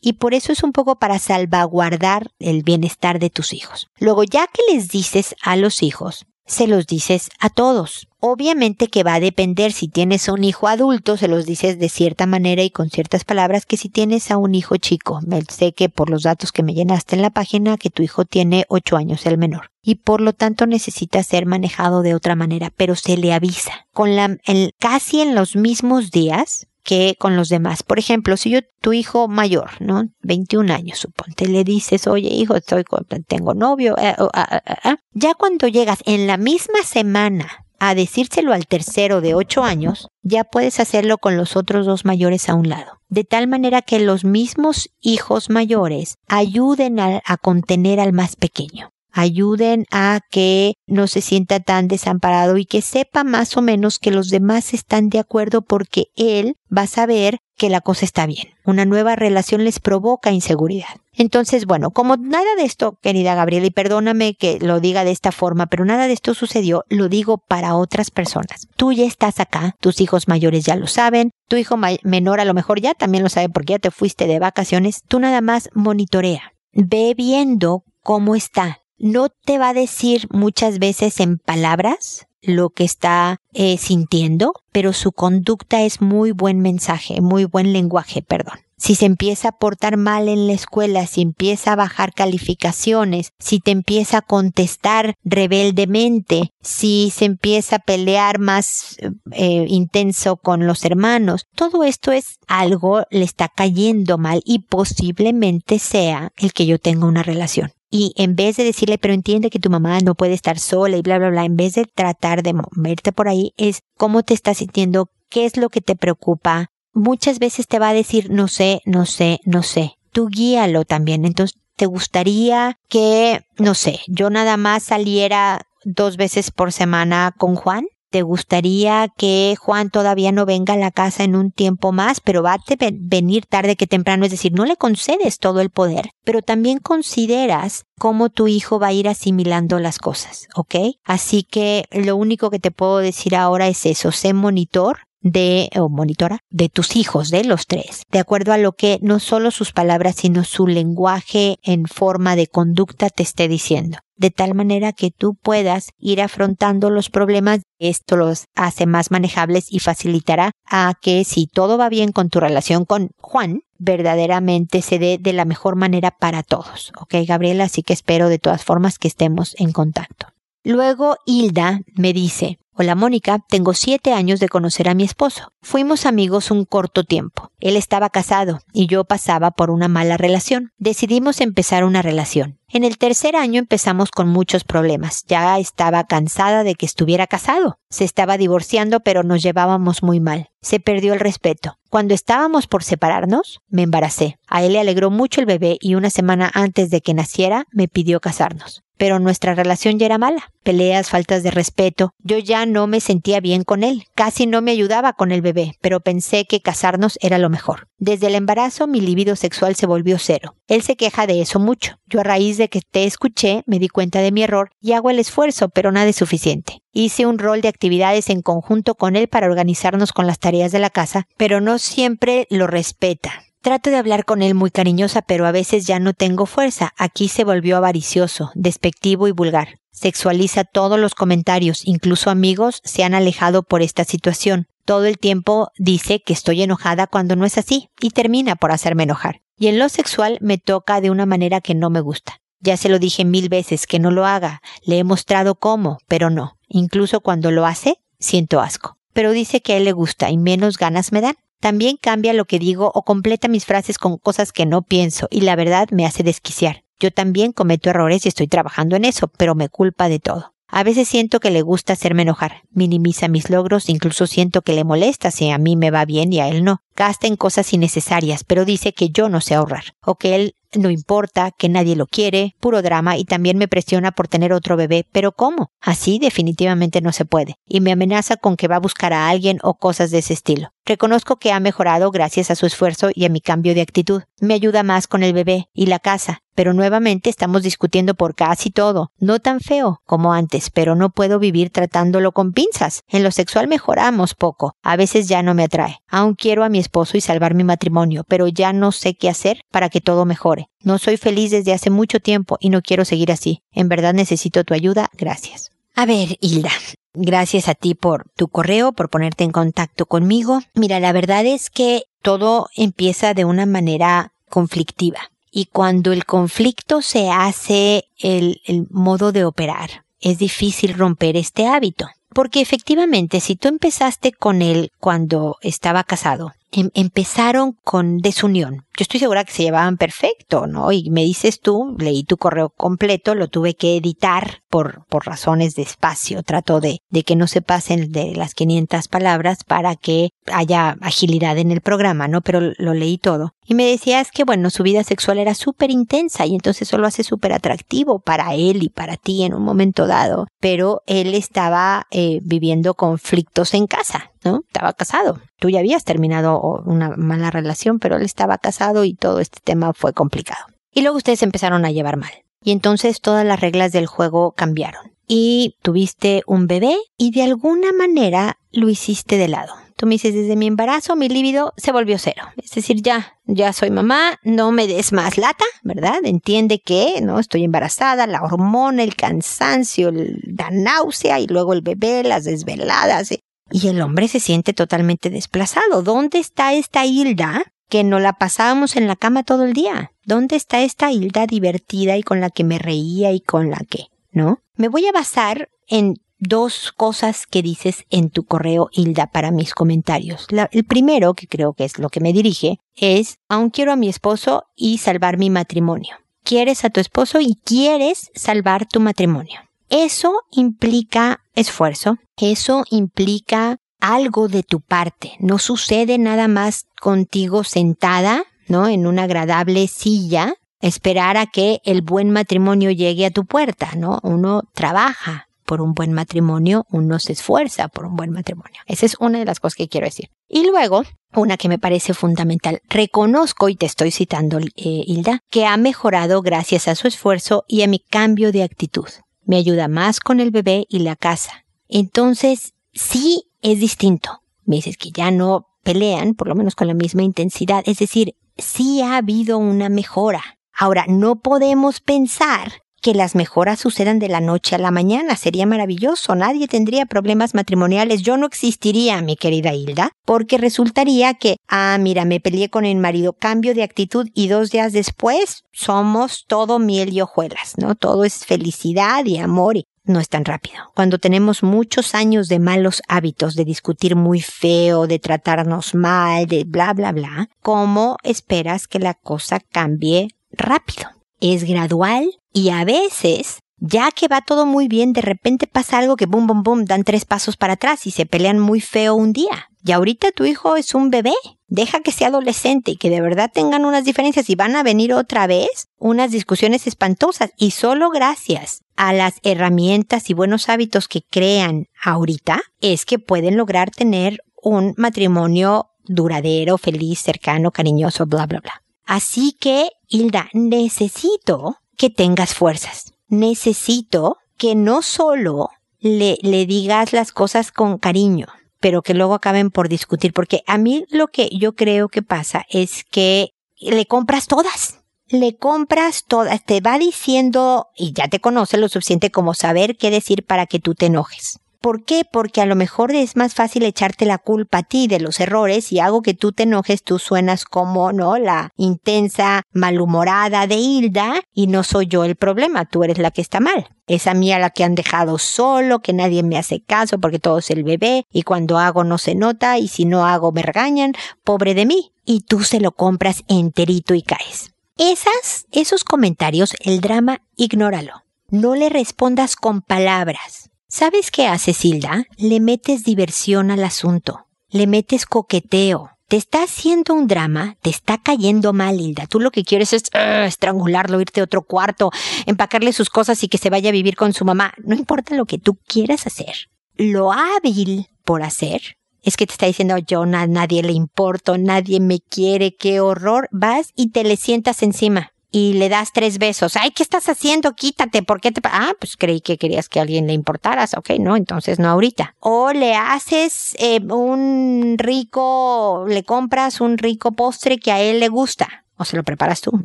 y 0.00 0.12
por 0.14 0.34
eso 0.34 0.52
es 0.52 0.62
un 0.62 0.72
poco 0.72 0.96
para 0.96 1.18
salvaguardar 1.18 2.30
el 2.38 2.62
bienestar 2.62 3.18
de 3.18 3.30
tus 3.30 3.52
hijos. 3.52 3.90
Luego, 3.98 4.24
ya 4.24 4.46
que 4.46 4.72
les 4.72 4.88
dices 4.88 5.34
a 5.42 5.56
los 5.56 5.82
hijos, 5.82 6.26
se 6.46 6.66
los 6.66 6.86
dices 6.86 7.30
a 7.40 7.50
todos. 7.50 8.08
Obviamente 8.20 8.86
que 8.86 9.02
va 9.02 9.14
a 9.14 9.20
depender 9.20 9.72
si 9.72 9.88
tienes 9.88 10.28
un 10.28 10.44
hijo 10.44 10.68
adulto, 10.68 11.16
se 11.16 11.28
los 11.28 11.44
dices 11.44 11.78
de 11.78 11.88
cierta 11.88 12.26
manera 12.26 12.62
y 12.62 12.70
con 12.70 12.88
ciertas 12.88 13.24
palabras 13.24 13.66
que 13.66 13.76
si 13.76 13.88
tienes 13.88 14.30
a 14.30 14.36
un 14.36 14.54
hijo 14.54 14.76
chico. 14.76 15.20
Sé 15.48 15.72
que 15.72 15.88
por 15.88 16.08
los 16.08 16.22
datos 16.22 16.52
que 16.52 16.62
me 16.62 16.74
llenaste 16.74 17.16
en 17.16 17.22
la 17.22 17.30
página 17.30 17.76
que 17.76 17.90
tu 17.90 18.02
hijo 18.02 18.24
tiene 18.24 18.64
8 18.68 18.96
años, 18.96 19.26
el 19.26 19.38
menor. 19.38 19.70
Y 19.82 19.96
por 19.96 20.20
lo 20.20 20.32
tanto 20.32 20.66
necesita 20.66 21.22
ser 21.24 21.46
manejado 21.46 22.02
de 22.02 22.14
otra 22.14 22.36
manera, 22.36 22.72
pero 22.76 22.94
se 22.94 23.16
le 23.16 23.32
avisa. 23.32 23.86
Con 23.92 24.14
la, 24.14 24.36
casi 24.78 25.20
en 25.20 25.34
los 25.34 25.56
mismos 25.56 26.12
días, 26.12 26.68
que 26.82 27.16
con 27.18 27.36
los 27.36 27.48
demás. 27.48 27.82
Por 27.82 27.98
ejemplo, 27.98 28.36
si 28.36 28.50
yo, 28.50 28.60
tu 28.80 28.92
hijo 28.92 29.28
mayor, 29.28 29.70
¿no? 29.80 30.04
21 30.22 30.72
años, 30.72 30.98
suponte, 30.98 31.46
le 31.46 31.64
dices, 31.64 32.06
oye, 32.06 32.28
hijo, 32.28 32.56
estoy 32.56 32.84
tengo 33.26 33.54
novio, 33.54 33.96
eh, 33.98 34.14
ah, 34.18 34.30
ah, 34.34 34.62
ah, 34.84 34.96
ya 35.12 35.34
cuando 35.34 35.68
llegas 35.68 36.00
en 36.04 36.26
la 36.26 36.36
misma 36.36 36.82
semana 36.84 37.64
a 37.78 37.94
decírselo 37.94 38.52
al 38.52 38.66
tercero 38.66 39.20
de 39.20 39.34
8 39.34 39.64
años, 39.64 40.08
ya 40.22 40.44
puedes 40.44 40.78
hacerlo 40.80 41.18
con 41.18 41.36
los 41.36 41.56
otros 41.56 41.86
dos 41.86 42.04
mayores 42.04 42.48
a 42.48 42.54
un 42.54 42.68
lado. 42.68 43.00
De 43.08 43.24
tal 43.24 43.48
manera 43.48 43.82
que 43.82 43.98
los 43.98 44.24
mismos 44.24 44.90
hijos 45.00 45.50
mayores 45.50 46.16
ayuden 46.28 47.00
a 47.00 47.36
contener 47.40 48.00
al 48.00 48.12
más 48.12 48.36
pequeño 48.36 48.92
ayuden 49.12 49.84
a 49.90 50.20
que 50.30 50.74
no 50.86 51.06
se 51.06 51.20
sienta 51.20 51.60
tan 51.60 51.88
desamparado 51.88 52.56
y 52.56 52.64
que 52.64 52.82
sepa 52.82 53.24
más 53.24 53.56
o 53.56 53.62
menos 53.62 53.98
que 53.98 54.10
los 54.10 54.28
demás 54.28 54.74
están 54.74 55.08
de 55.08 55.18
acuerdo 55.18 55.62
porque 55.62 56.06
él 56.16 56.56
va 56.76 56.82
a 56.82 56.86
saber 56.86 57.38
que 57.56 57.70
la 57.70 57.80
cosa 57.80 58.04
está 58.04 58.26
bien. 58.26 58.48
Una 58.64 58.84
nueva 58.84 59.14
relación 59.14 59.62
les 59.62 59.78
provoca 59.78 60.32
inseguridad. 60.32 60.96
Entonces, 61.12 61.66
bueno, 61.66 61.90
como 61.90 62.16
nada 62.16 62.56
de 62.56 62.64
esto, 62.64 62.98
querida 63.02 63.34
Gabriela, 63.34 63.66
y 63.66 63.70
perdóname 63.70 64.34
que 64.34 64.58
lo 64.58 64.80
diga 64.80 65.04
de 65.04 65.10
esta 65.10 65.30
forma, 65.30 65.66
pero 65.66 65.84
nada 65.84 66.06
de 66.06 66.14
esto 66.14 66.34
sucedió, 66.34 66.84
lo 66.88 67.08
digo 67.08 67.38
para 67.38 67.76
otras 67.76 68.10
personas. 68.10 68.66
Tú 68.76 68.92
ya 68.92 69.04
estás 69.04 69.38
acá, 69.38 69.76
tus 69.80 70.00
hijos 70.00 70.26
mayores 70.26 70.64
ya 70.64 70.74
lo 70.74 70.86
saben, 70.86 71.30
tu 71.48 71.56
hijo 71.56 71.76
menor 72.02 72.40
a 72.40 72.44
lo 72.44 72.54
mejor 72.54 72.80
ya 72.80 72.94
también 72.94 73.22
lo 73.22 73.28
sabe 73.28 73.48
porque 73.48 73.74
ya 73.74 73.78
te 73.78 73.90
fuiste 73.90 74.26
de 74.26 74.38
vacaciones, 74.38 75.02
tú 75.06 75.20
nada 75.20 75.40
más 75.40 75.68
monitorea. 75.74 76.54
Ve 76.72 77.14
viendo 77.16 77.84
cómo 78.02 78.34
está, 78.34 78.78
no 79.02 79.28
te 79.28 79.58
va 79.58 79.70
a 79.70 79.74
decir 79.74 80.28
muchas 80.30 80.78
veces 80.78 81.18
en 81.20 81.38
palabras 81.38 82.26
lo 82.40 82.70
que 82.70 82.84
está 82.84 83.40
eh, 83.52 83.76
sintiendo, 83.76 84.52
pero 84.70 84.92
su 84.92 85.12
conducta 85.12 85.82
es 85.82 86.00
muy 86.00 86.30
buen 86.30 86.60
mensaje, 86.60 87.20
muy 87.20 87.44
buen 87.44 87.72
lenguaje, 87.72 88.22
perdón. 88.22 88.60
Si 88.82 88.96
se 88.96 89.06
empieza 89.06 89.50
a 89.50 89.58
portar 89.58 89.96
mal 89.96 90.28
en 90.28 90.48
la 90.48 90.54
escuela, 90.54 91.06
si 91.06 91.22
empieza 91.22 91.72
a 91.72 91.76
bajar 91.76 92.12
calificaciones, 92.12 93.30
si 93.38 93.60
te 93.60 93.70
empieza 93.70 94.18
a 94.18 94.22
contestar 94.22 95.14
rebeldemente, 95.22 96.50
si 96.62 97.12
se 97.14 97.26
empieza 97.26 97.76
a 97.76 97.78
pelear 97.78 98.40
más 98.40 98.96
eh, 99.30 99.66
intenso 99.68 100.36
con 100.36 100.66
los 100.66 100.84
hermanos, 100.84 101.46
todo 101.54 101.84
esto 101.84 102.10
es 102.10 102.38
algo 102.48 103.04
le 103.10 103.22
está 103.22 103.48
cayendo 103.48 104.18
mal 104.18 104.42
y 104.44 104.64
posiblemente 104.64 105.78
sea 105.78 106.32
el 106.36 106.52
que 106.52 106.66
yo 106.66 106.80
tenga 106.80 107.06
una 107.06 107.22
relación 107.22 107.70
y 107.88 108.14
en 108.16 108.34
vez 108.34 108.56
de 108.56 108.64
decirle, 108.64 108.98
pero 108.98 109.14
entiende 109.14 109.48
que 109.48 109.60
tu 109.60 109.70
mamá 109.70 110.00
no 110.00 110.16
puede 110.16 110.32
estar 110.32 110.58
sola 110.58 110.96
y 110.96 111.02
bla, 111.02 111.18
bla, 111.18 111.30
bla, 111.30 111.44
en 111.44 111.56
vez 111.56 111.74
de 111.74 111.84
tratar 111.84 112.42
de 112.42 112.54
moverte 112.54 113.12
por 113.12 113.28
ahí, 113.28 113.52
es 113.56 113.82
cómo 113.96 114.24
te 114.24 114.34
estás 114.34 114.56
sintiendo, 114.56 115.08
qué 115.28 115.44
es 115.44 115.56
lo 115.56 115.68
que 115.68 115.82
te 115.82 115.94
preocupa. 115.94 116.71
Muchas 116.94 117.38
veces 117.38 117.66
te 117.66 117.78
va 117.78 117.90
a 117.90 117.94
decir, 117.94 118.30
no 118.30 118.48
sé, 118.48 118.80
no 118.84 119.06
sé, 119.06 119.40
no 119.44 119.62
sé. 119.62 119.96
Tú 120.12 120.28
guíalo 120.28 120.84
también. 120.84 121.24
Entonces, 121.24 121.58
¿te 121.76 121.86
gustaría 121.86 122.78
que, 122.88 123.40
no 123.58 123.74
sé, 123.74 124.00
yo 124.08 124.30
nada 124.30 124.56
más 124.56 124.82
saliera 124.82 125.62
dos 125.84 126.16
veces 126.16 126.50
por 126.50 126.72
semana 126.72 127.34
con 127.36 127.54
Juan? 127.54 127.86
¿Te 128.12 128.20
gustaría 128.20 129.08
que 129.16 129.56
Juan 129.58 129.88
todavía 129.88 130.32
no 130.32 130.44
venga 130.44 130.74
a 130.74 130.76
la 130.76 130.90
casa 130.90 131.24
en 131.24 131.34
un 131.34 131.50
tiempo 131.50 131.92
más, 131.92 132.20
pero 132.20 132.42
va 132.42 132.52
a 132.52 132.58
venir 132.90 133.46
tarde 133.46 133.74
que 133.74 133.86
temprano? 133.86 134.26
Es 134.26 134.30
decir, 134.30 134.52
no 134.52 134.66
le 134.66 134.76
concedes 134.76 135.38
todo 135.38 135.62
el 135.62 135.70
poder, 135.70 136.10
pero 136.22 136.42
también 136.42 136.78
consideras 136.78 137.86
cómo 137.98 138.28
tu 138.28 138.48
hijo 138.48 138.78
va 138.78 138.88
a 138.88 138.92
ir 138.92 139.08
asimilando 139.08 139.78
las 139.78 139.98
cosas, 139.98 140.46
¿ok? 140.54 140.74
Así 141.04 141.42
que 141.42 141.86
lo 141.90 142.16
único 142.16 142.50
que 142.50 142.58
te 142.58 142.70
puedo 142.70 142.98
decir 142.98 143.34
ahora 143.34 143.66
es 143.68 143.86
eso, 143.86 144.12
sé 144.12 144.34
monitor 144.34 144.98
de, 145.22 145.70
o 145.76 145.88
monitora, 145.88 146.40
de 146.50 146.68
tus 146.68 146.96
hijos, 146.96 147.30
de 147.30 147.44
los 147.44 147.66
tres, 147.66 148.02
de 148.10 148.18
acuerdo 148.18 148.52
a 148.52 148.58
lo 148.58 148.72
que 148.72 148.98
no 149.02 149.20
solo 149.20 149.50
sus 149.50 149.72
palabras, 149.72 150.16
sino 150.16 150.44
su 150.44 150.66
lenguaje 150.66 151.58
en 151.62 151.86
forma 151.86 152.36
de 152.36 152.46
conducta 152.46 153.08
te 153.08 153.22
esté 153.22 153.48
diciendo 153.48 153.98
de 154.22 154.30
tal 154.30 154.54
manera 154.54 154.92
que 154.92 155.10
tú 155.10 155.34
puedas 155.34 155.88
ir 155.98 156.22
afrontando 156.22 156.90
los 156.90 157.10
problemas. 157.10 157.62
Esto 157.80 158.16
los 158.16 158.44
hace 158.54 158.86
más 158.86 159.10
manejables 159.10 159.66
y 159.68 159.80
facilitará 159.80 160.52
a 160.64 160.94
que 161.02 161.24
si 161.24 161.48
todo 161.48 161.76
va 161.76 161.88
bien 161.88 162.12
con 162.12 162.28
tu 162.28 162.38
relación 162.38 162.84
con 162.84 163.10
Juan, 163.18 163.62
verdaderamente 163.78 164.80
se 164.80 165.00
dé 165.00 165.18
de 165.20 165.32
la 165.32 165.44
mejor 165.44 165.74
manera 165.74 166.12
para 166.12 166.44
todos. 166.44 166.92
Ok, 167.00 167.14
Gabriela, 167.26 167.64
así 167.64 167.82
que 167.82 167.92
espero 167.92 168.28
de 168.28 168.38
todas 168.38 168.62
formas 168.62 168.98
que 168.98 169.08
estemos 169.08 169.56
en 169.58 169.72
contacto. 169.72 170.28
Luego 170.62 171.16
Hilda 171.26 171.80
me 171.96 172.12
dice, 172.12 172.58
Hola 172.74 172.94
Mónica, 172.94 173.38
tengo 173.50 173.74
siete 173.74 174.14
años 174.14 174.40
de 174.40 174.48
conocer 174.48 174.88
a 174.88 174.94
mi 174.94 175.02
esposo. 175.02 175.52
Fuimos 175.60 176.06
amigos 176.06 176.50
un 176.50 176.64
corto 176.64 177.04
tiempo. 177.04 177.50
Él 177.60 177.76
estaba 177.76 178.08
casado 178.08 178.60
y 178.72 178.86
yo 178.86 179.04
pasaba 179.04 179.50
por 179.50 179.70
una 179.70 179.88
mala 179.88 180.16
relación. 180.16 180.70
Decidimos 180.78 181.42
empezar 181.42 181.84
una 181.84 182.00
relación. 182.00 182.58
En 182.70 182.84
el 182.84 182.96
tercer 182.96 183.36
año 183.36 183.58
empezamos 183.58 184.10
con 184.10 184.28
muchos 184.28 184.64
problemas. 184.64 185.22
Ya 185.28 185.58
estaba 185.58 186.04
cansada 186.04 186.64
de 186.64 186.74
que 186.74 186.86
estuviera 186.86 187.26
casado. 187.26 187.76
Se 187.90 188.04
estaba 188.04 188.38
divorciando 188.38 189.00
pero 189.00 189.22
nos 189.22 189.42
llevábamos 189.42 190.02
muy 190.02 190.20
mal. 190.20 190.48
Se 190.62 190.80
perdió 190.80 191.12
el 191.12 191.20
respeto. 191.20 191.76
Cuando 191.90 192.14
estábamos 192.14 192.68
por 192.68 192.84
separarnos, 192.84 193.60
me 193.68 193.82
embaracé. 193.82 194.38
A 194.46 194.62
él 194.62 194.72
le 194.72 194.80
alegró 194.80 195.10
mucho 195.10 195.42
el 195.42 195.46
bebé 195.46 195.76
y 195.78 195.94
una 195.94 196.08
semana 196.08 196.50
antes 196.54 196.88
de 196.88 197.02
que 197.02 197.12
naciera 197.12 197.66
me 197.70 197.86
pidió 197.86 198.18
casarnos 198.20 198.82
pero 199.02 199.18
nuestra 199.18 199.56
relación 199.56 199.98
ya 199.98 200.06
era 200.06 200.16
mala. 200.16 200.51
Peleas, 200.62 201.10
faltas 201.10 201.42
de 201.42 201.50
respeto. 201.50 202.14
Yo 202.18 202.38
ya 202.38 202.66
no 202.66 202.86
me 202.86 203.00
sentía 203.00 203.40
bien 203.40 203.64
con 203.64 203.82
él. 203.82 204.04
Casi 204.14 204.46
no 204.46 204.62
me 204.62 204.70
ayudaba 204.70 205.12
con 205.12 205.32
el 205.32 205.42
bebé, 205.42 205.74
pero 205.80 206.00
pensé 206.00 206.44
que 206.44 206.60
casarnos 206.60 207.18
era 207.20 207.38
lo 207.38 207.50
mejor. 207.50 207.88
Desde 207.98 208.28
el 208.28 208.36
embarazo 208.36 208.86
mi 208.86 209.00
libido 209.00 209.34
sexual 209.34 209.74
se 209.74 209.86
volvió 209.86 210.18
cero. 210.18 210.54
Él 210.68 210.82
se 210.82 210.96
queja 210.96 211.26
de 211.26 211.40
eso 211.40 211.58
mucho. 211.58 211.98
Yo 212.06 212.20
a 212.20 212.24
raíz 212.24 212.58
de 212.58 212.68
que 212.68 212.80
te 212.80 213.04
escuché 213.04 213.64
me 213.66 213.78
di 213.78 213.88
cuenta 213.88 214.20
de 214.20 214.30
mi 214.30 214.44
error 214.44 214.70
y 214.80 214.92
hago 214.92 215.10
el 215.10 215.18
esfuerzo, 215.18 215.68
pero 215.68 215.90
nada 215.90 216.08
es 216.08 216.16
suficiente. 216.16 216.82
Hice 216.92 217.26
un 217.26 217.38
rol 217.38 217.60
de 217.60 217.68
actividades 217.68 218.30
en 218.30 218.42
conjunto 218.42 218.94
con 218.94 219.16
él 219.16 219.28
para 219.28 219.46
organizarnos 219.48 220.12
con 220.12 220.26
las 220.26 220.38
tareas 220.38 220.70
de 220.70 220.78
la 220.78 220.90
casa, 220.90 221.26
pero 221.36 221.60
no 221.60 221.78
siempre 221.78 222.46
lo 222.50 222.66
respeta. 222.66 223.32
Trato 223.62 223.90
de 223.90 223.96
hablar 223.96 224.24
con 224.24 224.42
él 224.42 224.54
muy 224.54 224.70
cariñosa, 224.72 225.22
pero 225.22 225.46
a 225.46 225.52
veces 225.52 225.86
ya 225.86 226.00
no 226.00 226.14
tengo 226.14 226.46
fuerza. 226.46 226.92
Aquí 226.96 227.28
se 227.28 227.44
volvió 227.44 227.76
avaricioso, 227.76 228.50
despectivo 228.54 229.28
y 229.28 229.30
vulgar. 229.30 229.78
Sexualiza 229.92 230.64
todos 230.64 230.98
los 230.98 231.14
comentarios, 231.14 231.82
incluso 231.84 232.30
amigos 232.30 232.80
se 232.82 233.04
han 233.04 233.14
alejado 233.14 233.62
por 233.62 233.82
esta 233.82 234.04
situación. 234.04 234.66
Todo 234.84 235.04
el 235.04 235.18
tiempo 235.18 235.68
dice 235.78 236.22
que 236.22 236.32
estoy 236.32 236.62
enojada 236.62 237.06
cuando 237.06 237.36
no 237.36 237.44
es 237.44 237.58
así, 237.58 237.90
y 238.00 238.10
termina 238.10 238.56
por 238.56 238.72
hacerme 238.72 239.04
enojar. 239.04 239.42
Y 239.56 239.68
en 239.68 239.78
lo 239.78 239.88
sexual 239.88 240.38
me 240.40 240.58
toca 240.58 241.00
de 241.00 241.10
una 241.10 241.26
manera 241.26 241.60
que 241.60 241.74
no 241.74 241.90
me 241.90 242.00
gusta. 242.00 242.40
Ya 242.58 242.76
se 242.76 242.88
lo 242.88 242.98
dije 242.98 243.24
mil 243.24 243.48
veces 243.48 243.86
que 243.86 243.98
no 243.98 244.10
lo 244.10 244.24
haga, 244.24 244.62
le 244.82 244.98
he 244.98 245.04
mostrado 245.04 245.56
cómo, 245.56 245.98
pero 246.08 246.30
no. 246.30 246.58
Incluso 246.68 247.20
cuando 247.20 247.50
lo 247.50 247.66
hace, 247.66 247.98
siento 248.18 248.60
asco. 248.60 248.96
Pero 249.12 249.32
dice 249.32 249.60
que 249.60 249.74
a 249.74 249.76
él 249.76 249.84
le 249.84 249.92
gusta 249.92 250.30
y 250.30 250.38
menos 250.38 250.78
ganas 250.78 251.12
me 251.12 251.20
dan. 251.20 251.36
También 251.60 251.96
cambia 252.00 252.32
lo 252.32 252.46
que 252.46 252.58
digo 252.58 252.90
o 252.94 253.02
completa 253.02 253.46
mis 253.46 253.66
frases 253.66 253.98
con 253.98 254.16
cosas 254.16 254.52
que 254.52 254.66
no 254.66 254.82
pienso 254.82 255.28
y 255.30 255.42
la 255.42 255.54
verdad 255.54 255.88
me 255.90 256.06
hace 256.06 256.22
desquiciar. 256.22 256.82
Yo 257.02 257.10
también 257.10 257.50
cometo 257.50 257.90
errores 257.90 258.24
y 258.24 258.28
estoy 258.28 258.46
trabajando 258.46 258.94
en 258.94 259.04
eso, 259.04 259.26
pero 259.26 259.56
me 259.56 259.68
culpa 259.68 260.08
de 260.08 260.20
todo. 260.20 260.54
A 260.68 260.84
veces 260.84 261.08
siento 261.08 261.40
que 261.40 261.50
le 261.50 261.60
gusta 261.60 261.94
hacerme 261.94 262.22
enojar, 262.22 262.62
minimiza 262.70 263.26
mis 263.26 263.50
logros, 263.50 263.88
incluso 263.88 264.28
siento 264.28 264.62
que 264.62 264.72
le 264.72 264.84
molesta 264.84 265.32
si 265.32 265.50
a 265.50 265.58
mí 265.58 265.74
me 265.74 265.90
va 265.90 266.04
bien 266.04 266.32
y 266.32 266.38
a 266.38 266.46
él 266.46 266.62
no. 266.62 266.80
Gasta 266.94 267.26
en 267.26 267.34
cosas 267.34 267.72
innecesarias, 267.72 268.44
pero 268.44 268.64
dice 268.64 268.94
que 268.94 269.10
yo 269.10 269.28
no 269.28 269.40
sé 269.40 269.56
ahorrar, 269.56 269.96
o 270.06 270.14
que 270.14 270.36
él 270.36 270.54
no 270.74 270.90
importa, 270.90 271.50
que 271.50 271.68
nadie 271.68 271.96
lo 271.96 272.06
quiere, 272.06 272.54
puro 272.60 272.82
drama 272.82 273.18
y 273.18 273.24
también 273.24 273.58
me 273.58 273.68
presiona 273.68 274.12
por 274.12 274.28
tener 274.28 274.52
otro 274.52 274.76
bebé, 274.76 275.06
pero 275.12 275.32
¿cómo? 275.32 275.70
Así 275.80 276.18
definitivamente 276.18 277.00
no 277.00 277.12
se 277.12 277.24
puede, 277.24 277.56
y 277.66 277.80
me 277.80 277.92
amenaza 277.92 278.36
con 278.36 278.56
que 278.56 278.68
va 278.68 278.76
a 278.76 278.80
buscar 278.80 279.12
a 279.12 279.28
alguien 279.28 279.58
o 279.62 279.74
cosas 279.74 280.10
de 280.10 280.18
ese 280.18 280.32
estilo. 280.32 280.70
Reconozco 280.84 281.36
que 281.36 281.52
ha 281.52 281.60
mejorado 281.60 282.10
gracias 282.10 282.50
a 282.50 282.56
su 282.56 282.66
esfuerzo 282.66 283.10
y 283.14 283.24
a 283.24 283.28
mi 283.28 283.40
cambio 283.40 283.72
de 283.74 283.82
actitud. 283.82 284.22
Me 284.40 284.54
ayuda 284.54 284.82
más 284.82 285.06
con 285.06 285.22
el 285.22 285.32
bebé 285.32 285.68
y 285.72 285.86
la 285.86 286.00
casa, 286.00 286.40
pero 286.56 286.74
nuevamente 286.74 287.30
estamos 287.30 287.62
discutiendo 287.62 288.14
por 288.14 288.34
casi 288.34 288.70
todo. 288.70 289.12
No 289.18 289.38
tan 289.38 289.60
feo 289.60 290.00
como 290.06 290.32
antes, 290.32 290.70
pero 290.70 290.96
no 290.96 291.10
puedo 291.10 291.38
vivir 291.38 291.70
tratándolo 291.70 292.32
con 292.32 292.52
pinzas. 292.52 293.02
En 293.06 293.22
lo 293.22 293.30
sexual 293.30 293.68
mejoramos 293.68 294.34
poco. 294.34 294.74
A 294.82 294.96
veces 294.96 295.28
ya 295.28 295.44
no 295.44 295.54
me 295.54 295.64
atrae. 295.64 295.98
Aún 296.08 296.34
quiero 296.34 296.64
a 296.64 296.68
mi 296.68 296.80
esposo 296.80 297.16
y 297.16 297.20
salvar 297.20 297.54
mi 297.54 297.62
matrimonio, 297.62 298.24
pero 298.26 298.48
ya 298.48 298.72
no 298.72 298.90
sé 298.90 299.14
qué 299.14 299.28
hacer 299.28 299.60
para 299.70 299.88
que 299.88 300.00
todo 300.00 300.24
mejore. 300.24 300.66
No 300.80 300.98
soy 300.98 301.16
feliz 301.16 301.52
desde 301.52 301.72
hace 301.72 301.90
mucho 301.90 302.18
tiempo 302.18 302.56
y 302.58 302.70
no 302.70 302.82
quiero 302.82 303.04
seguir 303.04 303.30
así. 303.30 303.62
En 303.70 303.88
verdad 303.88 304.14
necesito 304.14 304.64
tu 304.64 304.74
ayuda. 304.74 305.10
Gracias. 305.16 305.70
A 305.94 306.06
ver, 306.06 306.38
Hilda, 306.40 306.72
gracias 307.12 307.68
a 307.68 307.74
ti 307.74 307.94
por 307.94 308.24
tu 308.34 308.48
correo, 308.48 308.92
por 308.92 309.10
ponerte 309.10 309.44
en 309.44 309.52
contacto 309.52 310.06
conmigo. 310.06 310.60
Mira, 310.74 311.00
la 311.00 311.12
verdad 311.12 311.44
es 311.44 311.68
que 311.68 312.04
todo 312.22 312.68
empieza 312.76 313.34
de 313.34 313.44
una 313.44 313.66
manera 313.66 314.32
conflictiva. 314.48 315.20
Y 315.50 315.66
cuando 315.66 316.12
el 316.12 316.24
conflicto 316.24 317.02
se 317.02 317.30
hace 317.30 318.04
el, 318.18 318.62
el 318.64 318.86
modo 318.90 319.32
de 319.32 319.44
operar, 319.44 320.04
es 320.20 320.38
difícil 320.38 320.94
romper 320.94 321.36
este 321.36 321.66
hábito. 321.66 322.08
Porque 322.30 322.62
efectivamente, 322.62 323.40
si 323.40 323.56
tú 323.56 323.68
empezaste 323.68 324.32
con 324.32 324.62
él 324.62 324.90
cuando 324.98 325.58
estaba 325.60 326.04
casado, 326.04 326.54
em, 326.72 326.90
empezaron 326.94 327.76
con 327.84 328.18
desunión. 328.18 328.84
Yo 328.96 329.04
estoy 329.04 329.20
segura 329.20 329.44
que 329.44 329.52
se 329.52 329.62
llevaban 329.62 329.96
perfecto, 329.96 330.66
¿no? 330.66 330.92
Y 330.92 331.08
me 331.10 331.22
dices 331.22 331.60
tú, 331.60 331.96
leí 331.98 332.24
tu 332.24 332.36
correo 332.36 332.70
completo, 332.70 333.34
lo 333.34 333.48
tuve 333.48 333.74
que 333.74 333.96
editar 333.96 334.62
por, 334.68 335.06
por 335.08 335.26
razones 335.26 335.74
de 335.74 335.82
espacio. 335.82 336.42
Trato 336.42 336.80
de, 336.80 336.98
de 337.08 337.22
que 337.22 337.36
no 337.36 337.46
se 337.46 337.62
pasen 337.62 338.12
de 338.12 338.34
las 338.34 338.54
500 338.54 339.08
palabras 339.08 339.64
para 339.64 339.96
que 339.96 340.30
haya 340.52 340.96
agilidad 341.00 341.56
en 341.56 341.70
el 341.70 341.80
programa, 341.80 342.28
¿no? 342.28 342.42
Pero 342.42 342.60
lo 342.76 342.92
leí 342.92 343.16
todo. 343.16 343.54
Y 343.64 343.74
me 343.74 343.86
decías 343.86 344.30
que, 344.30 344.44
bueno, 344.44 344.70
su 344.70 344.82
vida 344.82 345.04
sexual 345.04 345.38
era 345.38 345.54
súper 345.54 345.90
intensa 345.90 346.44
y 346.46 346.54
entonces 346.54 346.88
eso 346.88 346.98
lo 346.98 347.06
hace 347.06 347.22
súper 347.22 347.52
atractivo 347.52 348.18
para 348.18 348.54
él 348.54 348.82
y 348.82 348.88
para 348.88 349.16
ti 349.16 349.44
en 349.44 349.54
un 349.54 349.62
momento 349.62 350.06
dado. 350.06 350.46
Pero 350.60 351.02
él 351.06 351.34
estaba 351.34 352.06
eh, 352.10 352.40
viviendo 352.42 352.94
conflictos 352.94 353.74
en 353.74 353.86
casa, 353.86 354.31
¿no? 354.44 354.62
Estaba 354.66 354.92
casado. 354.92 355.40
Tú 355.58 355.70
ya 355.70 355.80
habías 355.80 356.04
terminado 356.04 356.60
una 356.84 357.10
mala 357.16 357.50
relación, 357.50 357.98
pero 357.98 358.16
él 358.16 358.22
estaba 358.22 358.58
casado 358.58 359.04
y 359.04 359.14
todo 359.14 359.40
este 359.40 359.60
tema 359.62 359.92
fue 359.92 360.12
complicado. 360.12 360.66
Y 360.92 361.02
luego 361.02 361.16
ustedes 361.16 361.42
empezaron 361.42 361.84
a 361.84 361.90
llevar 361.90 362.16
mal. 362.16 362.32
Y 362.62 362.72
entonces 362.72 363.20
todas 363.20 363.44
las 363.44 363.60
reglas 363.60 363.92
del 363.92 364.06
juego 364.06 364.52
cambiaron. 364.52 365.12
Y 365.26 365.76
tuviste 365.82 366.42
un 366.46 366.66
bebé 366.66 366.96
y 367.16 367.30
de 367.30 367.42
alguna 367.42 367.92
manera 367.92 368.58
lo 368.70 368.88
hiciste 368.88 369.36
de 369.36 369.48
lado. 369.48 369.74
Tú 369.96 370.06
me 370.06 370.14
dices, 370.14 370.34
desde 370.34 370.56
mi 370.56 370.66
embarazo 370.66 371.14
mi 371.14 371.28
líbido 371.28 371.74
se 371.76 371.92
volvió 371.92 372.18
cero. 372.18 372.42
Es 372.56 372.72
decir, 372.72 373.02
ya, 373.02 373.38
ya 373.44 373.72
soy 373.72 373.90
mamá, 373.90 374.38
no 374.42 374.72
me 374.72 374.88
des 374.88 375.12
más 375.12 375.38
lata, 375.38 375.64
¿verdad? 375.84 376.18
Entiende 376.24 376.80
que, 376.80 377.20
¿no? 377.22 377.38
Estoy 377.38 377.62
embarazada, 377.62 378.26
la 378.26 378.42
hormona, 378.42 379.04
el 379.04 379.14
cansancio, 379.14 380.10
la 380.12 380.70
náusea 380.70 381.38
y 381.38 381.46
luego 381.46 381.72
el 381.72 381.82
bebé, 381.82 382.24
las 382.24 382.44
desveladas. 382.44 383.30
Y 383.70 383.88
el 383.88 384.00
hombre 384.02 384.28
se 384.28 384.40
siente 384.40 384.72
totalmente 384.72 385.30
desplazado. 385.30 386.02
¿Dónde 386.02 386.38
está 386.38 386.74
esta 386.74 387.06
Hilda 387.06 387.64
que 387.88 388.04
no 388.04 388.18
la 388.18 388.34
pasábamos 388.34 388.96
en 388.96 389.06
la 389.06 389.16
cama 389.16 389.42
todo 389.42 389.64
el 389.64 389.72
día? 389.72 390.12
¿Dónde 390.24 390.56
está 390.56 390.82
esta 390.82 391.12
Hilda 391.12 391.46
divertida 391.46 392.16
y 392.16 392.22
con 392.22 392.40
la 392.40 392.50
que 392.50 392.64
me 392.64 392.78
reía 392.78 393.32
y 393.32 393.40
con 393.40 393.70
la 393.70 393.78
que, 393.88 394.06
¿no? 394.30 394.60
Me 394.76 394.88
voy 394.88 395.06
a 395.06 395.12
basar 395.12 395.68
en 395.88 396.14
dos 396.42 396.92
cosas 396.96 397.46
que 397.46 397.62
dices 397.62 398.04
en 398.10 398.28
tu 398.28 398.44
correo, 398.44 398.88
Hilda, 398.92 399.28
para 399.28 399.52
mis 399.52 399.74
comentarios. 399.74 400.46
el 400.72 400.84
primero, 400.84 401.34
que 401.34 401.46
creo 401.46 401.72
que 401.72 401.84
es 401.84 401.98
lo 401.98 402.08
que 402.08 402.20
me 402.20 402.32
dirige, 402.32 402.80
es, 402.96 403.38
aún 403.48 403.70
quiero 403.70 403.92
a 403.92 403.96
mi 403.96 404.08
esposo 404.08 404.64
y 404.74 404.98
salvar 404.98 405.38
mi 405.38 405.50
matrimonio. 405.50 406.16
Quieres 406.42 406.84
a 406.84 406.90
tu 406.90 407.00
esposo 407.00 407.40
y 407.40 407.56
quieres 407.64 408.32
salvar 408.34 408.86
tu 408.86 408.98
matrimonio. 408.98 409.60
Eso 409.92 410.40
implica 410.50 411.44
esfuerzo, 411.54 412.16
eso 412.38 412.82
implica 412.90 413.76
algo 414.00 414.48
de 414.48 414.62
tu 414.62 414.80
parte. 414.80 415.34
No 415.38 415.58
sucede 415.58 416.16
nada 416.16 416.48
más 416.48 416.86
contigo 416.98 417.62
sentada, 417.62 418.44
¿no? 418.68 418.88
En 418.88 419.06
una 419.06 419.24
agradable 419.24 419.86
silla, 419.88 420.54
esperar 420.80 421.36
a 421.36 421.44
que 421.44 421.80
el 421.84 422.00
buen 422.00 422.30
matrimonio 422.30 422.90
llegue 422.90 423.26
a 423.26 423.30
tu 423.30 423.44
puerta, 423.44 423.90
¿no? 423.94 424.18
Uno 424.22 424.62
trabaja 424.72 425.48
por 425.66 425.82
un 425.82 425.92
buen 425.92 426.14
matrimonio, 426.14 426.86
uno 426.90 427.18
se 427.18 427.34
esfuerza 427.34 427.88
por 427.88 428.06
un 428.06 428.16
buen 428.16 428.30
matrimonio. 428.30 428.80
Esa 428.86 429.04
es 429.04 429.16
una 429.20 429.40
de 429.40 429.44
las 429.44 429.60
cosas 429.60 429.74
que 429.74 429.88
quiero 429.88 430.06
decir. 430.06 430.30
Y 430.48 430.66
luego, 430.66 431.02
una 431.34 431.58
que 431.58 431.68
me 431.68 431.78
parece 431.78 432.14
fundamental. 432.14 432.80
Reconozco, 432.88 433.68
y 433.68 433.76
te 433.76 433.84
estoy 433.84 434.10
citando, 434.10 434.58
eh, 434.58 434.70
Hilda, 434.74 435.40
que 435.50 435.66
ha 435.66 435.76
mejorado 435.76 436.40
gracias 436.40 436.88
a 436.88 436.94
su 436.94 437.08
esfuerzo 437.08 437.64
y 437.68 437.82
a 437.82 437.88
mi 437.88 437.98
cambio 437.98 438.52
de 438.52 438.62
actitud 438.62 439.08
me 439.44 439.56
ayuda 439.56 439.88
más 439.88 440.20
con 440.20 440.40
el 440.40 440.50
bebé 440.50 440.86
y 440.88 441.00
la 441.00 441.16
casa. 441.16 441.64
Entonces, 441.88 442.74
sí 442.92 443.44
es 443.60 443.80
distinto. 443.80 444.42
Me 444.64 444.76
dices 444.76 444.96
que 444.96 445.10
ya 445.10 445.30
no 445.30 445.68
pelean, 445.82 446.34
por 446.34 446.48
lo 446.48 446.54
menos 446.54 446.74
con 446.74 446.86
la 446.86 446.94
misma 446.94 447.22
intensidad. 447.22 447.82
Es 447.86 447.98
decir, 447.98 448.36
sí 448.56 449.02
ha 449.02 449.16
habido 449.16 449.58
una 449.58 449.88
mejora. 449.88 450.42
Ahora, 450.72 451.06
no 451.08 451.40
podemos 451.40 452.00
pensar 452.00 452.82
que 453.02 453.14
las 453.14 453.34
mejoras 453.34 453.80
sucedan 453.80 454.18
de 454.18 454.28
la 454.28 454.40
noche 454.40 454.76
a 454.76 454.78
la 454.78 454.90
mañana. 454.90 455.36
Sería 455.36 455.66
maravilloso. 455.66 456.34
Nadie 456.34 456.68
tendría 456.68 457.04
problemas 457.04 457.54
matrimoniales. 457.54 458.22
Yo 458.22 458.36
no 458.36 458.46
existiría, 458.46 459.20
mi 459.20 459.36
querida 459.36 459.74
Hilda, 459.74 460.12
porque 460.24 460.56
resultaría 460.56 461.34
que, 461.34 461.56
ah, 461.68 461.98
mira, 462.00 462.24
me 462.24 462.40
peleé 462.40 462.70
con 462.70 462.86
el 462.86 462.96
marido, 462.96 463.34
cambio 463.34 463.74
de 463.74 463.82
actitud 463.82 464.28
y 464.32 464.48
dos 464.48 464.70
días 464.70 464.92
después 464.92 465.64
somos 465.72 466.44
todo 466.46 466.78
miel 466.78 467.12
y 467.12 467.20
hojuelas, 467.20 467.74
¿no? 467.76 467.94
Todo 467.94 468.24
es 468.24 468.46
felicidad 468.46 469.24
y 469.24 469.38
amor 469.38 469.76
y 469.76 469.84
no 470.04 470.20
es 470.20 470.28
tan 470.28 470.44
rápido. 470.44 470.76
Cuando 470.94 471.18
tenemos 471.18 471.62
muchos 471.62 472.14
años 472.14 472.48
de 472.48 472.58
malos 472.58 473.02
hábitos, 473.08 473.54
de 473.54 473.64
discutir 473.64 474.16
muy 474.16 474.40
feo, 474.40 475.06
de 475.06 475.18
tratarnos 475.18 475.94
mal, 475.94 476.46
de 476.46 476.64
bla, 476.64 476.92
bla, 476.92 477.12
bla, 477.12 477.48
¿cómo 477.62 478.16
esperas 478.22 478.86
que 478.86 478.98
la 478.98 479.14
cosa 479.14 479.60
cambie 479.60 480.28
rápido? 480.50 481.21
Es 481.42 481.64
gradual 481.64 482.30
y 482.52 482.70
a 482.70 482.84
veces, 482.84 483.58
ya 483.78 484.12
que 484.12 484.28
va 484.28 484.42
todo 484.42 484.64
muy 484.64 484.86
bien, 484.86 485.12
de 485.12 485.22
repente 485.22 485.66
pasa 485.66 485.98
algo 485.98 486.14
que 486.14 486.26
boom, 486.26 486.46
boom, 486.46 486.62
boom, 486.62 486.84
dan 486.84 487.02
tres 487.02 487.24
pasos 487.24 487.56
para 487.56 487.72
atrás 487.72 488.06
y 488.06 488.12
se 488.12 488.26
pelean 488.26 488.60
muy 488.60 488.80
feo 488.80 489.16
un 489.16 489.32
día. 489.32 489.68
Y 489.84 489.90
ahorita 489.90 490.30
tu 490.30 490.44
hijo 490.44 490.76
es 490.76 490.94
un 490.94 491.10
bebé. 491.10 491.32
Deja 491.66 491.98
que 491.98 492.12
sea 492.12 492.28
adolescente 492.28 492.92
y 492.92 492.96
que 492.96 493.10
de 493.10 493.20
verdad 493.20 493.50
tengan 493.52 493.84
unas 493.84 494.04
diferencias 494.04 494.48
y 494.50 494.54
van 494.54 494.76
a 494.76 494.84
venir 494.84 495.12
otra 495.14 495.48
vez 495.48 495.88
unas 495.98 496.30
discusiones 496.30 496.86
espantosas. 496.86 497.50
Y 497.56 497.72
solo 497.72 498.10
gracias 498.10 498.82
a 498.94 499.12
las 499.12 499.40
herramientas 499.42 500.30
y 500.30 500.34
buenos 500.34 500.68
hábitos 500.68 501.08
que 501.08 501.22
crean 501.28 501.86
ahorita 502.04 502.62
es 502.80 503.04
que 503.04 503.18
pueden 503.18 503.56
lograr 503.56 503.90
tener 503.90 504.44
un 504.62 504.94
matrimonio 504.96 505.88
duradero, 506.04 506.78
feliz, 506.78 507.18
cercano, 507.20 507.72
cariñoso, 507.72 508.26
bla, 508.26 508.46
bla, 508.46 508.60
bla. 508.60 508.82
Así 509.04 509.56
que, 509.58 509.90
Hilda, 510.12 510.50
necesito 510.52 511.78
que 511.96 512.10
tengas 512.10 512.54
fuerzas. 512.54 513.14
Necesito 513.28 514.36
que 514.58 514.74
no 514.74 515.00
solo 515.00 515.70
le, 516.00 516.36
le 516.42 516.66
digas 516.66 517.14
las 517.14 517.32
cosas 517.32 517.72
con 517.72 517.96
cariño, 517.96 518.46
pero 518.78 519.00
que 519.00 519.14
luego 519.14 519.32
acaben 519.32 519.70
por 519.70 519.88
discutir, 519.88 520.34
porque 520.34 520.64
a 520.66 520.76
mí 520.76 521.06
lo 521.08 521.28
que 521.28 521.48
yo 521.48 521.74
creo 521.74 522.10
que 522.10 522.20
pasa 522.20 522.66
es 522.68 523.04
que 523.04 523.54
le 523.78 524.04
compras 524.04 524.48
todas. 524.48 524.98
Le 525.28 525.56
compras 525.56 526.24
todas, 526.28 526.62
te 526.62 526.82
va 526.82 526.98
diciendo, 526.98 527.86
y 527.96 528.12
ya 528.12 528.28
te 528.28 528.38
conoce 528.38 528.76
lo 528.76 528.90
suficiente 528.90 529.30
como 529.30 529.54
saber 529.54 529.96
qué 529.96 530.10
decir 530.10 530.44
para 530.44 530.66
que 530.66 530.78
tú 530.78 530.94
te 530.94 531.06
enojes. 531.06 531.58
¿Por 531.82 532.04
qué? 532.04 532.24
Porque 532.24 532.60
a 532.60 532.66
lo 532.66 532.76
mejor 532.76 533.10
es 533.10 533.34
más 533.34 533.54
fácil 533.54 533.82
echarte 533.82 534.24
la 534.24 534.38
culpa 534.38 534.78
a 534.78 534.82
ti 534.84 535.08
de 535.08 535.18
los 535.18 535.40
errores 535.40 535.90
y 535.90 535.98
hago 535.98 536.22
que 536.22 536.32
tú 536.32 536.52
te 536.52 536.62
enojes, 536.62 537.02
tú 537.02 537.18
suenas 537.18 537.64
como, 537.64 538.12
¿no? 538.12 538.38
La 538.38 538.70
intensa, 538.76 539.62
malhumorada 539.72 540.68
de 540.68 540.76
Hilda 540.76 541.40
y 541.52 541.66
no 541.66 541.82
soy 541.82 542.06
yo 542.06 542.24
el 542.24 542.36
problema, 542.36 542.84
tú 542.84 543.02
eres 543.02 543.18
la 543.18 543.32
que 543.32 543.42
está 543.42 543.58
mal. 543.58 543.88
Es 544.06 544.28
a 544.28 544.34
mí 544.34 544.50
la 544.50 544.70
que 544.70 544.84
han 544.84 544.94
dejado 544.94 545.38
solo, 545.38 546.00
que 546.00 546.12
nadie 546.12 546.44
me 546.44 546.56
hace 546.56 546.80
caso 546.80 547.18
porque 547.18 547.40
todo 547.40 547.58
es 547.58 547.70
el 547.70 547.82
bebé 547.82 548.26
y 548.30 548.42
cuando 548.42 548.78
hago 548.78 549.02
no 549.02 549.18
se 549.18 549.34
nota 549.34 549.78
y 549.78 549.88
si 549.88 550.04
no 550.04 550.24
hago 550.24 550.52
me 550.52 550.62
regañan, 550.62 551.14
pobre 551.42 551.74
de 551.74 551.86
mí. 551.86 552.12
Y 552.24 552.42
tú 552.42 552.62
se 552.62 552.78
lo 552.78 552.92
compras 552.92 553.42
enterito 553.48 554.14
y 554.14 554.22
caes. 554.22 554.72
Esas, 554.98 555.66
esos 555.72 556.04
comentarios, 556.04 556.74
el 556.84 557.00
drama, 557.00 557.40
ignóralo. 557.56 558.22
No 558.50 558.76
le 558.76 558.88
respondas 558.88 559.56
con 559.56 559.80
palabras. 559.80 560.61
¿Sabes 560.92 561.30
qué 561.30 561.46
haces, 561.46 561.86
Hilda? 561.86 562.26
Le 562.36 562.60
metes 562.60 563.02
diversión 563.02 563.70
al 563.70 563.82
asunto, 563.82 564.44
le 564.68 564.86
metes 564.86 565.24
coqueteo. 565.24 566.10
Te 566.28 566.36
está 566.36 566.64
haciendo 566.64 567.14
un 567.14 567.26
drama, 567.26 567.78
te 567.80 567.88
está 567.88 568.18
cayendo 568.18 568.74
mal, 568.74 569.00
Hilda. 569.00 569.26
Tú 569.26 569.40
lo 569.40 569.50
que 569.50 569.64
quieres 569.64 569.94
es 569.94 570.10
uh, 570.14 570.44
estrangularlo, 570.44 571.18
irte 571.18 571.40
a 571.40 571.44
otro 571.44 571.62
cuarto, 571.62 572.10
empacarle 572.44 572.92
sus 572.92 573.08
cosas 573.08 573.42
y 573.42 573.48
que 573.48 573.56
se 573.56 573.70
vaya 573.70 573.88
a 573.88 573.92
vivir 573.92 574.16
con 574.16 574.34
su 574.34 574.44
mamá. 574.44 574.74
No 574.84 574.94
importa 574.94 575.34
lo 575.34 575.46
que 575.46 575.56
tú 575.56 575.78
quieras 575.86 576.26
hacer. 576.26 576.68
Lo 576.96 577.32
hábil 577.32 578.08
por 578.22 578.42
hacer 578.42 578.98
es 579.22 579.38
que 579.38 579.46
te 579.46 579.52
está 579.52 579.64
diciendo 579.64 579.96
yo 579.96 580.24
a 580.24 580.46
nadie 580.46 580.82
le 580.82 580.92
importo, 580.92 581.56
nadie 581.56 582.00
me 582.00 582.20
quiere, 582.20 582.76
qué 582.76 583.00
horror. 583.00 583.48
Vas 583.50 583.92
y 583.96 584.10
te 584.10 584.24
le 584.24 584.36
sientas 584.36 584.82
encima 584.82 585.31
y 585.52 585.74
le 585.74 585.90
das 585.90 586.12
tres 586.12 586.38
besos. 586.38 586.76
Ay, 586.76 586.90
¿qué 586.90 587.02
estás 587.02 587.28
haciendo? 587.28 587.74
Quítate. 587.74 588.22
¿Por 588.22 588.40
qué 588.40 588.50
te... 588.50 588.62
Ah, 588.64 588.94
pues 588.98 589.16
creí 589.16 589.42
que 589.42 589.58
querías 589.58 589.88
que 589.88 590.00
alguien 590.00 590.26
le 590.26 590.32
importaras. 590.32 590.94
Ok, 590.94 591.10
no, 591.20 591.36
entonces 591.36 591.78
no 591.78 591.88
ahorita. 591.90 592.34
O 592.40 592.72
le 592.72 592.94
haces 592.94 593.76
eh, 593.78 594.00
un 594.00 594.96
rico, 594.98 596.06
le 596.08 596.24
compras 596.24 596.80
un 596.80 596.96
rico 596.96 597.32
postre 597.32 597.78
que 597.78 597.92
a 597.92 598.00
él 598.00 598.18
le 598.18 598.28
gusta. 598.28 598.84
O 598.96 599.04
se 599.04 599.16
lo 599.16 599.24
preparas 599.24 599.60
tú, 599.60 599.84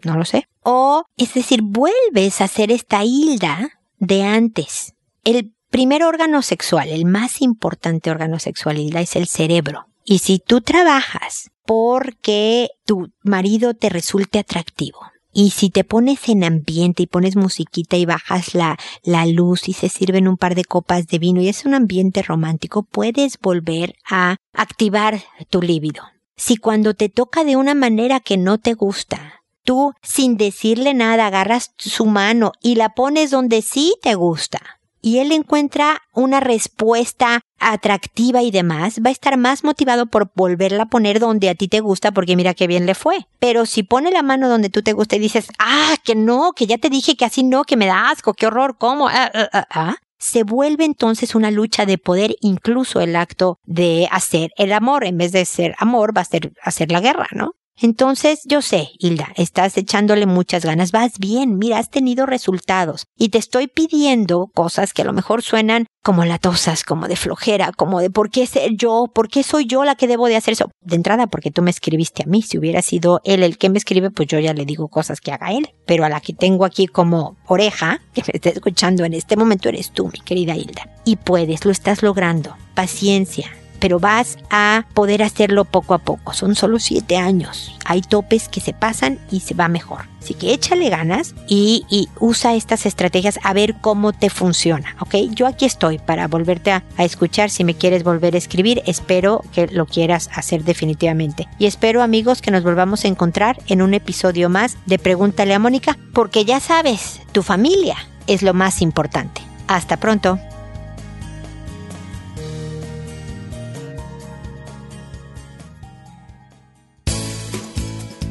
no 0.05 0.17
lo 0.17 0.23
sé. 0.23 0.47
O, 0.63 1.03
es 1.17 1.33
decir, 1.33 1.61
vuelves 1.61 2.39
a 2.39 2.45
hacer 2.45 2.71
esta 2.71 3.03
hilda 3.03 3.69
de 3.99 4.23
antes. 4.23 4.93
El 5.25 5.53
primer 5.69 6.03
órgano 6.03 6.41
sexual, 6.43 6.87
el 6.87 7.05
más 7.05 7.41
importante 7.41 8.09
órgano 8.09 8.39
sexual, 8.39 8.77
es 8.95 9.15
el 9.17 9.27
cerebro. 9.27 9.87
Y 10.05 10.19
si 10.19 10.39
tú 10.39 10.61
trabajas 10.61 11.51
porque 11.65 12.69
tu 12.85 13.11
marido 13.23 13.73
te 13.73 13.89
resulte 13.89 14.39
atractivo, 14.39 14.99
y 15.37 15.51
si 15.51 15.69
te 15.69 15.83
pones 15.83 16.29
en 16.29 16.43
ambiente 16.43 17.03
y 17.03 17.05
pones 17.05 17.35
musiquita 17.35 17.95
y 17.95 18.07
bajas 18.07 18.55
la, 18.55 18.75
la 19.03 19.27
luz 19.27 19.69
y 19.69 19.73
se 19.73 19.87
sirven 19.87 20.27
un 20.27 20.35
par 20.35 20.55
de 20.55 20.65
copas 20.65 21.05
de 21.05 21.19
vino 21.19 21.39
y 21.41 21.47
es 21.47 21.63
un 21.63 21.75
ambiente 21.75 22.23
romántico, 22.23 22.81
puedes 22.81 23.37
volver 23.39 23.93
a 24.09 24.37
activar 24.51 25.21
tu 25.51 25.61
líbido. 25.61 26.01
Si 26.37 26.57
cuando 26.57 26.95
te 26.95 27.09
toca 27.09 27.43
de 27.43 27.55
una 27.55 27.75
manera 27.75 28.19
que 28.19 28.35
no 28.35 28.57
te 28.57 28.73
gusta, 28.73 29.43
tú 29.63 29.93
sin 30.01 30.37
decirle 30.37 30.95
nada 30.95 31.27
agarras 31.27 31.71
su 31.77 32.07
mano 32.07 32.51
y 32.59 32.73
la 32.73 32.95
pones 32.95 33.29
donde 33.29 33.61
sí 33.61 33.93
te 34.01 34.15
gusta, 34.15 34.76
y 35.01 35.19
él 35.19 35.31
encuentra 35.31 36.01
una 36.13 36.39
respuesta 36.39 37.41
atractiva 37.59 38.43
y 38.43 38.51
demás, 38.51 38.99
va 39.05 39.09
a 39.09 39.13
estar 39.13 39.37
más 39.37 39.63
motivado 39.63 40.05
por 40.05 40.31
volverla 40.35 40.83
a 40.83 40.89
poner 40.89 41.19
donde 41.19 41.49
a 41.49 41.55
ti 41.55 41.67
te 41.67 41.79
gusta 41.79 42.11
porque 42.11 42.35
mira 42.35 42.53
qué 42.53 42.67
bien 42.67 42.85
le 42.85 42.95
fue. 42.95 43.27
Pero 43.39 43.65
si 43.65 43.83
pone 43.83 44.11
la 44.11 44.21
mano 44.21 44.49
donde 44.49 44.69
tú 44.69 44.81
te 44.81 44.93
gusta 44.93 45.15
y 45.15 45.19
dices, 45.19 45.47
ah, 45.59 45.95
que 46.03 46.15
no, 46.15 46.53
que 46.53 46.67
ya 46.67 46.77
te 46.77 46.89
dije 46.89 47.15
que 47.15 47.25
así 47.25 47.43
no, 47.43 47.63
que 47.63 47.77
me 47.77 47.87
da 47.87 48.09
asco, 48.09 48.33
qué 48.33 48.47
horror, 48.47 48.77
¿cómo? 48.77 49.07
Ah, 49.07 49.31
ah, 49.33 49.49
ah, 49.53 49.67
ah 49.69 49.95
se 50.19 50.43
vuelve 50.43 50.83
entonces 50.85 51.35
una 51.35 51.51
lucha 51.51 51.85
de 51.85 51.97
poder, 51.97 52.35
incluso 52.41 53.01
el 53.01 53.15
acto 53.15 53.59
de 53.65 54.07
hacer 54.11 54.49
el 54.57 54.73
amor, 54.73 55.05
en 55.05 55.17
vez 55.17 55.31
de 55.31 55.45
ser 55.45 55.75
amor, 55.77 56.15
va 56.15 56.21
a 56.21 56.25
ser 56.25 56.51
hacer 56.63 56.91
la 56.91 57.01
guerra, 57.01 57.27
¿no? 57.33 57.51
Entonces, 57.79 58.41
yo 58.45 58.63
sé, 58.63 58.89
Hilda, 58.97 59.29
estás 59.35 59.77
echándole 59.77 60.25
muchas 60.25 60.65
ganas, 60.65 60.91
vas 60.91 61.19
bien, 61.19 61.57
mira, 61.59 61.77
has 61.77 61.91
tenido 61.91 62.25
resultados 62.25 63.05
y 63.15 63.29
te 63.29 63.37
estoy 63.37 63.67
pidiendo 63.67 64.47
cosas 64.53 64.93
que 64.93 65.03
a 65.03 65.05
lo 65.05 65.13
mejor 65.13 65.43
suenan 65.43 65.85
como 66.03 66.25
latosas, 66.25 66.83
como 66.83 67.07
de 67.07 67.15
flojera, 67.15 67.71
como 67.73 67.99
de 67.99 68.09
por 68.09 68.31
qué 68.31 68.47
ser 68.47 68.71
yo, 68.77 69.05
por 69.13 69.27
qué 69.29 69.43
soy 69.43 69.67
yo 69.67 69.83
la 69.83 69.95
que 69.95 70.07
debo 70.07 70.27
de 70.27 70.37
hacer 70.37 70.53
eso. 70.53 70.71
De 70.81 70.95
entrada, 70.95 71.27
porque 71.27 71.51
tú 71.51 71.61
me 71.61 71.69
escribiste 71.69 72.23
a 72.23 72.25
mí, 72.25 72.41
si 72.41 72.57
hubiera 72.57 72.81
sido 72.81 73.21
él 73.25 73.43
el 73.43 73.57
que 73.57 73.69
me 73.69 73.77
escribe, 73.77 74.09
pues 74.09 74.27
yo 74.27 74.39
ya 74.39 74.53
le 74.53 74.65
digo 74.65 74.87
cosas 74.87 75.21
que 75.21 75.31
haga 75.31 75.51
él, 75.51 75.69
pero 75.85 76.05
a 76.05 76.09
la 76.09 76.21
que 76.21 76.33
tengo 76.33 76.65
aquí 76.65 76.87
como 76.87 77.37
oreja, 77.45 78.01
que 78.13 78.21
me 78.21 78.31
está 78.33 78.49
escuchando 78.49 79.05
en 79.05 79.13
este 79.13 79.35
momento, 79.35 79.69
eres 79.69 79.91
tú, 79.91 80.07
mi 80.07 80.19
querida 80.19 80.55
Hilda. 80.55 80.89
Y 81.05 81.17
puedes, 81.17 81.65
lo 81.65 81.71
estás 81.71 82.01
logrando. 82.01 82.55
Paciencia, 82.73 83.51
pero 83.79 83.99
vas 83.99 84.37
a 84.49 84.85
poder 84.93 85.23
hacerlo 85.23 85.65
poco 85.65 85.93
a 85.93 85.99
poco. 85.99 86.33
Son 86.33 86.55
solo 86.55 86.79
siete 86.79 87.17
años. 87.17 87.75
Hay 87.85 88.01
topes 88.01 88.49
que 88.49 88.59
se 88.59 88.73
pasan 88.73 89.19
y 89.31 89.41
se 89.41 89.53
va 89.53 89.67
mejor. 89.67 90.05
Así 90.21 90.33
que 90.33 90.53
échale 90.53 90.89
ganas 90.89 91.35
y, 91.47 92.09
usa 92.19 92.55
estas 92.55 92.85
estrategias 92.85 93.39
a 93.43 93.53
ver 93.53 93.75
cómo 93.79 94.11
te 94.11 94.29
funciona, 94.29 94.95
¿ok? 94.99 95.15
Yo 95.29 95.47
aquí 95.47 95.65
estoy 95.65 95.99
para 95.99 96.27
volverte 96.27 96.71
a, 96.71 96.83
a 96.97 97.05
escuchar 97.05 97.49
si 97.49 97.63
me 97.63 97.75
quieres 97.75 98.03
volver 98.03 98.35
a 98.35 98.37
escribir. 98.37 98.83
Espero 98.85 99.41
que 99.53 99.67
lo 99.67 99.85
quieras 99.85 100.29
hacer 100.33 100.65
definitivamente. 100.65 101.47
Y 101.59 101.65
espero 101.65 102.01
amigos 102.01 102.41
que 102.41 102.51
nos 102.51 102.63
volvamos 102.63 103.05
a 103.05 103.07
encontrar 103.07 103.59
en 103.67 103.81
un 103.81 103.93
episodio 103.93 104.49
más 104.49 104.77
de 104.85 104.99
Pregúntale 104.99 105.53
a 105.53 105.59
Mónica, 105.59 105.97
porque 106.11 106.43
ya 106.43 106.59
sabes, 106.59 107.21
tu 107.31 107.41
familia 107.41 107.95
es 108.27 108.41
lo 108.41 108.53
más 108.53 108.81
importante. 108.81 109.41
Hasta 109.67 109.97
pronto. 109.97 110.39